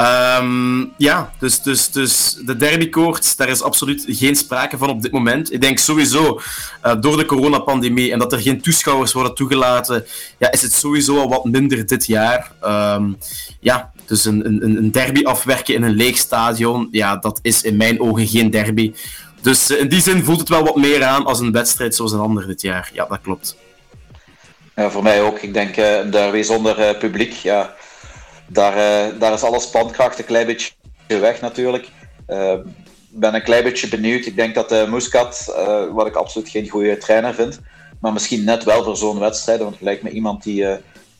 Um, 0.00 0.92
ja, 0.96 1.32
dus, 1.38 1.62
dus, 1.62 1.90
dus 1.90 2.36
de 2.44 2.56
derbykoorts, 2.56 3.36
daar 3.36 3.48
is 3.48 3.62
absoluut 3.62 4.04
geen 4.08 4.36
sprake 4.36 4.78
van 4.78 4.88
op 4.88 5.02
dit 5.02 5.12
moment. 5.12 5.52
Ik 5.52 5.60
denk 5.60 5.78
sowieso, 5.78 6.40
uh, 6.86 6.94
door 7.00 7.16
de 7.16 7.24
coronapandemie 7.24 8.12
en 8.12 8.18
dat 8.18 8.32
er 8.32 8.40
geen 8.40 8.60
toeschouwers 8.60 9.12
worden 9.12 9.34
toegelaten, 9.34 10.06
ja, 10.38 10.52
is 10.52 10.62
het 10.62 10.72
sowieso 10.72 11.18
al 11.18 11.28
wat 11.28 11.44
minder 11.44 11.86
dit 11.86 12.06
jaar. 12.06 12.52
Um, 12.96 13.18
ja, 13.60 13.92
dus 14.06 14.24
een, 14.24 14.46
een, 14.46 14.76
een 14.76 14.92
derby 14.92 15.24
afwerken 15.24 15.74
in 15.74 15.82
een 15.82 15.94
leeg 15.94 16.16
stadion, 16.16 16.88
ja, 16.90 17.16
dat 17.16 17.38
is 17.42 17.62
in 17.62 17.76
mijn 17.76 18.00
ogen 18.00 18.26
geen 18.26 18.50
derby. 18.50 18.92
Dus 19.40 19.70
uh, 19.70 19.80
in 19.80 19.88
die 19.88 20.00
zin 20.00 20.24
voelt 20.24 20.40
het 20.40 20.48
wel 20.48 20.64
wat 20.64 20.76
meer 20.76 21.04
aan 21.04 21.26
als 21.26 21.40
een 21.40 21.52
wedstrijd 21.52 21.94
zoals 21.94 22.12
een 22.12 22.20
ander 22.20 22.46
dit 22.46 22.60
jaar. 22.60 22.90
Ja, 22.92 23.06
dat 23.06 23.20
klopt. 23.22 23.56
Ja, 24.76 24.90
voor 24.90 25.02
mij 25.02 25.22
ook. 25.22 25.38
Ik 25.38 25.54
denk 25.54 25.76
uh, 25.76 25.98
een 25.98 26.10
derby 26.10 26.42
zonder 26.42 26.96
publiek, 26.96 27.32
ja 27.32 27.74
daar, 28.52 28.76
uh, 28.76 29.20
daar 29.20 29.32
is 29.32 29.42
alle 29.42 29.60
spankracht 29.60 30.18
een 30.18 30.24
klein 30.24 30.46
beetje 30.46 30.72
weg 31.06 31.40
natuurlijk. 31.40 31.84
Ik 31.84 31.92
uh, 32.28 32.54
ben 33.08 33.34
een 33.34 33.42
klein 33.42 33.64
beetje 33.64 33.88
benieuwd. 33.88 34.26
Ik 34.26 34.36
denk 34.36 34.54
dat 34.54 34.72
uh, 34.72 34.90
Muscat, 34.90 35.54
wat 35.92 36.06
ik 36.06 36.14
absoluut 36.14 36.48
geen 36.48 36.68
goede 36.68 36.98
trainer 36.98 37.34
vind, 37.34 37.60
maar 38.00 38.12
misschien 38.12 38.44
net 38.44 38.64
wel 38.64 38.84
voor 38.84 38.96
zo'n 38.96 39.18
wedstrijd, 39.18 39.60
want 39.60 39.72
het 39.72 39.82
lijkt 39.82 40.02
me 40.02 40.10
iemand 40.10 40.42
die 40.42 40.66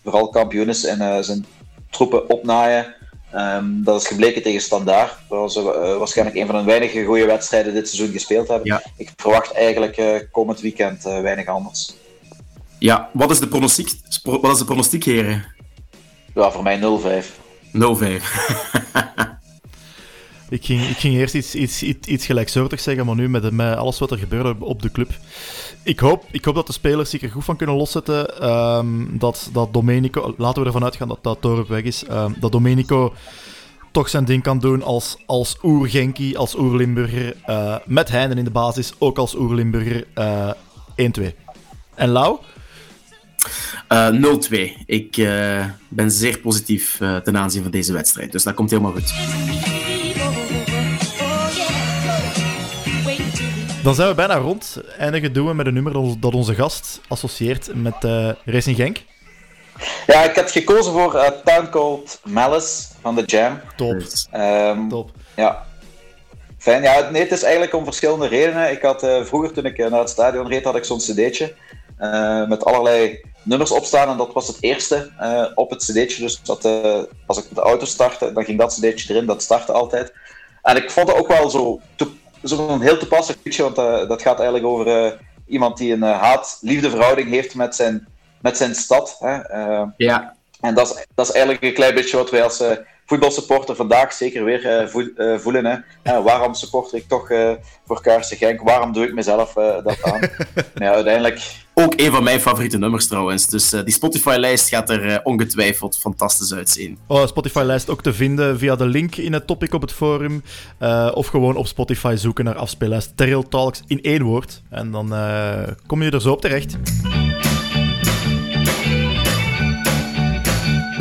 vooral 0.02 0.28
kampioen 0.28 0.68
is 0.68 0.84
en 0.84 1.24
zijn 1.24 1.46
troepen 1.90 2.30
opnaaien. 2.30 2.94
Um, 3.34 3.84
dat 3.84 4.00
is 4.00 4.06
gebleken 4.06 4.42
tegen 4.42 4.60
Standaard, 4.60 5.16
waar 5.28 5.50
ze 5.50 5.62
waarschijnlijk 5.98 6.38
een 6.38 6.46
van 6.46 6.58
de 6.58 6.64
weinige 6.64 7.04
goede 7.04 7.26
wedstrijden 7.26 7.74
dit 7.74 7.88
seizoen 7.88 8.12
gespeeld 8.12 8.48
hebben. 8.48 8.66
Ja. 8.66 8.82
Ik 8.96 9.10
verwacht 9.16 9.52
eigenlijk 9.52 10.26
komend 10.30 10.60
weekend 10.60 11.02
weinig 11.02 11.46
anders. 11.46 11.94
Ja, 12.78 13.10
wat 13.12 13.30
is 13.30 13.40
de 13.40 13.48
pronostiek, 13.48 13.90
wat 14.22 14.52
is 14.52 14.58
de 14.58 14.64
pronostiek 14.64 15.04
heren? 15.04 15.58
Ja, 16.34 16.50
voor 16.50 16.62
mij 16.62 16.78
0-5. 16.78 16.82
0-5. 16.82 17.70
ik, 20.48 20.64
ging, 20.64 20.82
ik 20.82 20.96
ging 20.96 21.14
eerst 21.14 21.34
iets, 21.34 21.54
iets, 21.54 21.82
iets, 21.82 22.08
iets 22.08 22.26
gelijksoortigs 22.26 22.82
zeggen, 22.82 23.06
maar 23.06 23.14
nu 23.14 23.28
met, 23.28 23.50
met 23.50 23.76
alles 23.76 23.98
wat 23.98 24.10
er 24.10 24.18
gebeurde 24.18 24.64
op 24.64 24.82
de 24.82 24.90
club. 24.90 25.10
Ik 25.82 25.98
hoop, 25.98 26.24
ik 26.30 26.44
hoop 26.44 26.54
dat 26.54 26.66
de 26.66 26.72
spelers 26.72 27.10
zich 27.10 27.22
er 27.22 27.30
goed 27.30 27.44
van 27.44 27.56
kunnen 27.56 27.76
loszetten. 27.76 28.48
Um, 28.50 29.18
dat, 29.18 29.48
dat 29.52 29.72
Domenico, 29.72 30.34
laten 30.36 30.60
we 30.60 30.66
ervan 30.66 30.84
uitgaan 30.84 31.08
dat 31.08 31.22
dat 31.22 31.40
Torp 31.40 31.68
weg 31.68 31.82
is, 31.82 32.04
um, 32.10 32.36
dat 32.40 32.52
Domenico 32.52 33.12
toch 33.90 34.08
zijn 34.08 34.24
ding 34.24 34.42
kan 34.42 34.58
doen 34.58 34.82
als, 34.82 35.16
als 35.26 35.58
oer-Genki, 35.62 36.36
als 36.36 36.56
oer-Limburger. 36.58 37.36
Uh, 37.46 37.76
met 37.84 38.08
Heinen 38.08 38.38
in 38.38 38.44
de 38.44 38.50
basis, 38.50 38.92
ook 38.98 39.18
als 39.18 39.34
oer-Limburger. 39.34 40.06
Uh, 40.14 40.50
eh, 40.96 41.10
1-2. 41.20 41.34
En 41.94 42.08
Lau? 42.08 42.38
Uh, 43.88 44.36
0-2. 44.78 44.84
Ik 44.86 45.16
uh, 45.16 45.64
ben 45.88 46.10
zeer 46.10 46.38
positief 46.38 47.00
uh, 47.00 47.16
ten 47.16 47.36
aanzien 47.36 47.62
van 47.62 47.70
deze 47.70 47.92
wedstrijd. 47.92 48.32
Dus 48.32 48.42
dat 48.42 48.54
komt 48.54 48.70
helemaal 48.70 48.92
goed. 48.92 49.12
Dan 53.82 53.94
zijn 53.94 54.08
we 54.08 54.14
bijna 54.14 54.34
rond. 54.34 54.80
Eindigen 54.98 55.32
doen 55.32 55.46
we 55.46 55.54
met 55.54 55.66
een 55.66 55.74
nummer 55.74 56.20
dat 56.20 56.34
onze 56.34 56.54
gast 56.54 57.00
associeert 57.08 57.70
met 57.74 57.94
uh, 58.04 58.30
Racing 58.44 58.76
Genk. 58.76 59.02
Ja, 60.06 60.22
ik 60.22 60.36
had 60.36 60.50
gekozen 60.50 60.92
voor 60.92 61.14
uh, 61.14 61.28
Town 61.44 61.68
Called 61.70 62.20
Malice 62.24 62.84
van 63.00 63.16
The 63.16 63.24
Jam. 63.24 63.60
Top. 63.76 64.02
Um, 64.34 64.88
Top. 64.88 65.10
Ja. 65.36 65.66
Fijn. 66.58 66.82
Ja, 66.82 67.10
nee, 67.10 67.22
het 67.22 67.32
is 67.32 67.42
eigenlijk 67.42 67.74
om 67.74 67.84
verschillende 67.84 68.26
redenen. 68.26 68.70
Ik 68.70 68.82
had 68.82 69.04
uh, 69.04 69.24
vroeger, 69.24 69.52
toen 69.52 69.64
ik 69.64 69.78
naar 69.78 70.00
het 70.00 70.10
stadion 70.10 70.48
reed, 70.48 70.64
had 70.64 70.76
ik 70.76 70.84
zo'n 70.84 70.98
cd'tje. 70.98 71.54
met 72.48 72.64
allerlei 72.64 73.20
nummers 73.42 73.70
opstaan 73.70 74.08
en 74.08 74.16
dat 74.16 74.32
was 74.32 74.46
het 74.46 74.56
eerste 74.60 75.10
uh, 75.20 75.46
op 75.54 75.70
het 75.70 75.84
cd'tje. 75.84 76.22
Dus 76.22 76.42
dat, 76.42 76.64
uh, 76.64 76.98
als 77.26 77.38
ik 77.38 77.44
de 77.54 77.60
auto 77.60 77.84
startte, 77.84 78.32
dan 78.32 78.44
ging 78.44 78.58
dat 78.58 78.74
cd'tje 78.74 79.12
erin, 79.14 79.26
dat 79.26 79.42
startte 79.42 79.72
altijd. 79.72 80.12
En 80.62 80.76
ik 80.76 80.90
vond 80.90 81.08
het 81.08 81.16
ook 81.16 81.28
wel 81.28 81.50
zo, 81.50 81.80
zo 82.44 82.68
een 82.68 82.80
heel 82.80 82.98
toepasselijk 82.98 83.44
liedje, 83.44 83.62
want 83.62 83.78
uh, 83.78 84.08
dat 84.08 84.22
gaat 84.22 84.38
eigenlijk 84.38 84.66
over 84.66 85.18
iemand 85.46 85.76
die 85.76 85.92
een 85.92 86.02
haat-liefde 86.02 86.90
verhouding 86.90 87.28
heeft 87.28 87.54
met 87.54 87.74
zijn, 87.74 88.08
met 88.40 88.56
zijn 88.56 88.74
stad. 88.74 89.16
Hè? 89.18 89.38
ja. 89.96 90.34
En 90.60 90.74
dat 90.74 90.90
is, 90.90 91.06
dat 91.14 91.26
is 91.26 91.32
eigenlijk 91.32 91.64
een 91.64 91.74
klein 91.74 91.94
beetje 91.94 92.16
wat 92.16 92.30
wij 92.30 92.42
als 92.42 92.62
voetbalsupporter 93.06 93.76
vandaag 93.76 94.12
zeker 94.12 94.44
weer 94.44 94.90
voelen. 95.40 95.84
Hè? 96.02 96.22
waarom 96.22 96.54
supporter 96.54 96.98
ik 96.98 97.08
toch 97.08 97.28
voor 97.86 98.00
Kaarsen 98.00 98.36
Genk? 98.36 98.60
Waarom 98.60 98.92
doe 98.92 99.06
ik 99.06 99.14
mezelf 99.14 99.52
dat 99.52 100.02
aan? 100.02 100.20
ja, 100.74 100.92
uiteindelijk 100.92 101.40
ook 101.80 101.94
een 101.96 102.10
van 102.10 102.24
mijn 102.24 102.40
favoriete 102.40 102.78
nummers 102.78 103.06
trouwens. 103.06 103.46
Dus 103.46 103.72
uh, 103.72 103.80
die 103.84 103.94
Spotify-lijst 103.94 104.68
gaat 104.68 104.90
er 104.90 105.06
uh, 105.06 105.16
ongetwijfeld 105.22 105.98
fantastisch 105.98 106.54
uitzien. 106.54 106.98
Oh, 107.06 107.26
Spotify-lijst 107.26 107.90
ook 107.90 108.02
te 108.02 108.12
vinden 108.12 108.58
via 108.58 108.76
de 108.76 108.86
link 108.86 109.16
in 109.16 109.32
het 109.32 109.46
topic 109.46 109.74
op 109.74 109.80
het 109.80 109.92
forum. 109.92 110.42
Uh, 110.80 111.10
of 111.14 111.26
gewoon 111.26 111.56
op 111.56 111.66
Spotify 111.66 112.14
zoeken 112.18 112.44
naar 112.44 112.56
afspeellijst 112.56 113.12
Terrell 113.16 113.44
Talks 113.48 113.82
in 113.86 114.02
één 114.02 114.22
woord. 114.22 114.62
En 114.70 114.90
dan 114.90 115.14
kom 115.86 116.02
je 116.02 116.10
er 116.10 116.20
zo 116.20 116.32
op 116.32 116.40
terecht. 116.40 116.76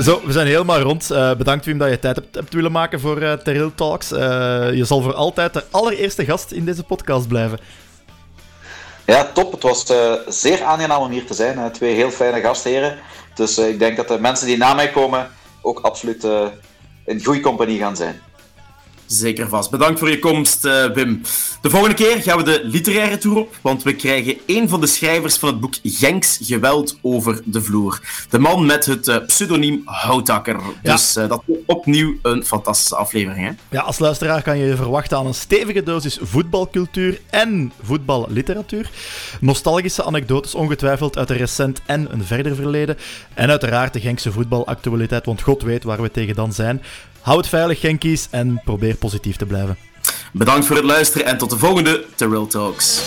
Zo, 0.02 0.22
we 0.26 0.32
zijn 0.32 0.48
helemaal 0.48 0.80
rond. 0.80 1.08
Bedankt 1.38 1.66
Wim 1.66 1.78
dat 1.78 1.90
je 1.90 2.00
tijd 2.00 2.16
hebt, 2.16 2.36
hebt 2.36 2.54
willen 2.54 2.72
maken 2.72 3.00
voor 3.00 3.22
uh, 3.22 3.34
Terrell 3.34 3.72
Talks. 3.76 4.10
Je 4.10 4.84
zal 4.84 5.02
voor 5.02 5.14
altijd 5.14 5.54
de 5.54 5.64
allereerste 5.72 6.26
gast 6.26 6.52
in 6.52 6.66
deze 6.66 6.84
podcast 6.84 7.28
blijven. 7.28 7.60
Ja, 9.10 9.32
top. 9.34 9.52
Het 9.52 9.64
was 9.64 9.90
uh, 9.92 10.14
zeer 10.28 10.64
aangenaam 10.64 11.02
om 11.02 11.12
hier 11.12 11.26
te 11.26 11.34
zijn. 11.34 11.72
Twee 11.72 11.96
heel 11.96 12.12
fijne 12.12 12.42
gastheren. 12.42 13.00
Dus 13.36 13.60
uh, 13.60 13.68
ik 13.68 13.80
denk 13.80 13.98
dat 13.98 14.08
de 14.08 14.20
mensen 14.20 14.48
die 14.48 14.58
na 14.58 14.74
mij 14.74 14.90
komen 14.92 15.30
ook 15.62 15.80
absoluut 15.80 16.28
in 17.06 17.24
goede 17.24 17.40
compagnie 17.40 17.80
gaan 17.80 17.96
zijn. 17.96 18.22
Zeker 19.10 19.50
vast. 19.50 19.70
Bedankt 19.70 20.00
voor 20.00 20.10
je 20.10 20.20
komst, 20.20 20.66
uh, 20.66 20.86
Wim. 20.86 21.22
De 21.62 21.70
volgende 21.70 21.96
keer 21.96 22.22
gaan 22.22 22.38
we 22.38 22.44
de 22.44 22.62
literaire 22.64 23.18
tour 23.18 23.38
op, 23.38 23.58
want 23.62 23.84
we 23.84 23.96
krijgen 23.96 24.38
een 24.46 24.70
van 24.70 24.82
de 24.82 24.88
schrijvers 24.88 25.38
van 25.38 25.50
het 25.50 25.60
boek 25.60 25.74
Genks 25.84 26.40
Geweld 26.42 26.98
over 27.02 27.42
de 27.46 27.62
vloer. 27.62 28.02
De 28.30 28.40
man 28.40 28.66
met 28.66 28.86
het 28.86 29.08
uh, 29.08 29.18
pseudoniem 29.26 29.82
Houtakker. 29.86 30.60
Ja. 30.84 30.92
Dus 30.92 31.18
uh, 31.18 31.28
dat 31.28 31.44
is 31.46 31.56
opnieuw 31.66 32.16
een 32.22 32.46
fantastische 32.46 32.96
aflevering. 32.96 33.48
Hè? 33.48 33.78
Ja, 33.78 33.82
als 33.82 34.00
luisteraar 34.00 34.42
kan 34.42 34.58
je 34.58 34.66
je 34.66 34.76
verwachten 34.76 35.18
aan 35.18 35.26
een 35.26 35.34
stevige 35.34 35.84
dosis 35.84 36.20
voetbalcultuur 36.22 37.20
en 37.30 37.72
voetballiteratuur. 37.82 38.90
Nostalgische 39.40 40.04
anekdotes 40.04 40.56
ongetwijfeld 40.56 41.18
uit 41.18 41.30
een 41.30 41.38
recent 41.38 41.82
en 41.86 42.14
een 42.14 42.24
verder 42.24 42.56
verleden. 42.56 42.98
En 43.34 43.50
uiteraard 43.50 43.94
de 43.94 44.00
Genkse 44.00 44.32
voetbalactualiteit, 44.32 45.26
want 45.26 45.42
god 45.42 45.62
weet 45.62 45.84
waar 45.84 46.02
we 46.02 46.12
tegen 46.12 46.36
dan 46.36 46.54
zijn. 46.54 46.82
Hou 47.22 47.38
het 47.38 47.48
veilig, 47.48 47.80
Genkies, 47.80 48.28
en 48.32 48.62
probeer 48.64 48.96
positief 48.96 49.36
te 49.36 49.46
blijven. 49.46 49.78
Bedankt 50.34 50.66
voor 50.66 50.76
het 50.76 50.86
luisteren 50.86 51.28
en 51.28 51.38
tot 51.38 51.50
de 51.50 51.58
volgende 51.58 52.06
Terrell 52.16 52.46
Talks. 52.48 53.02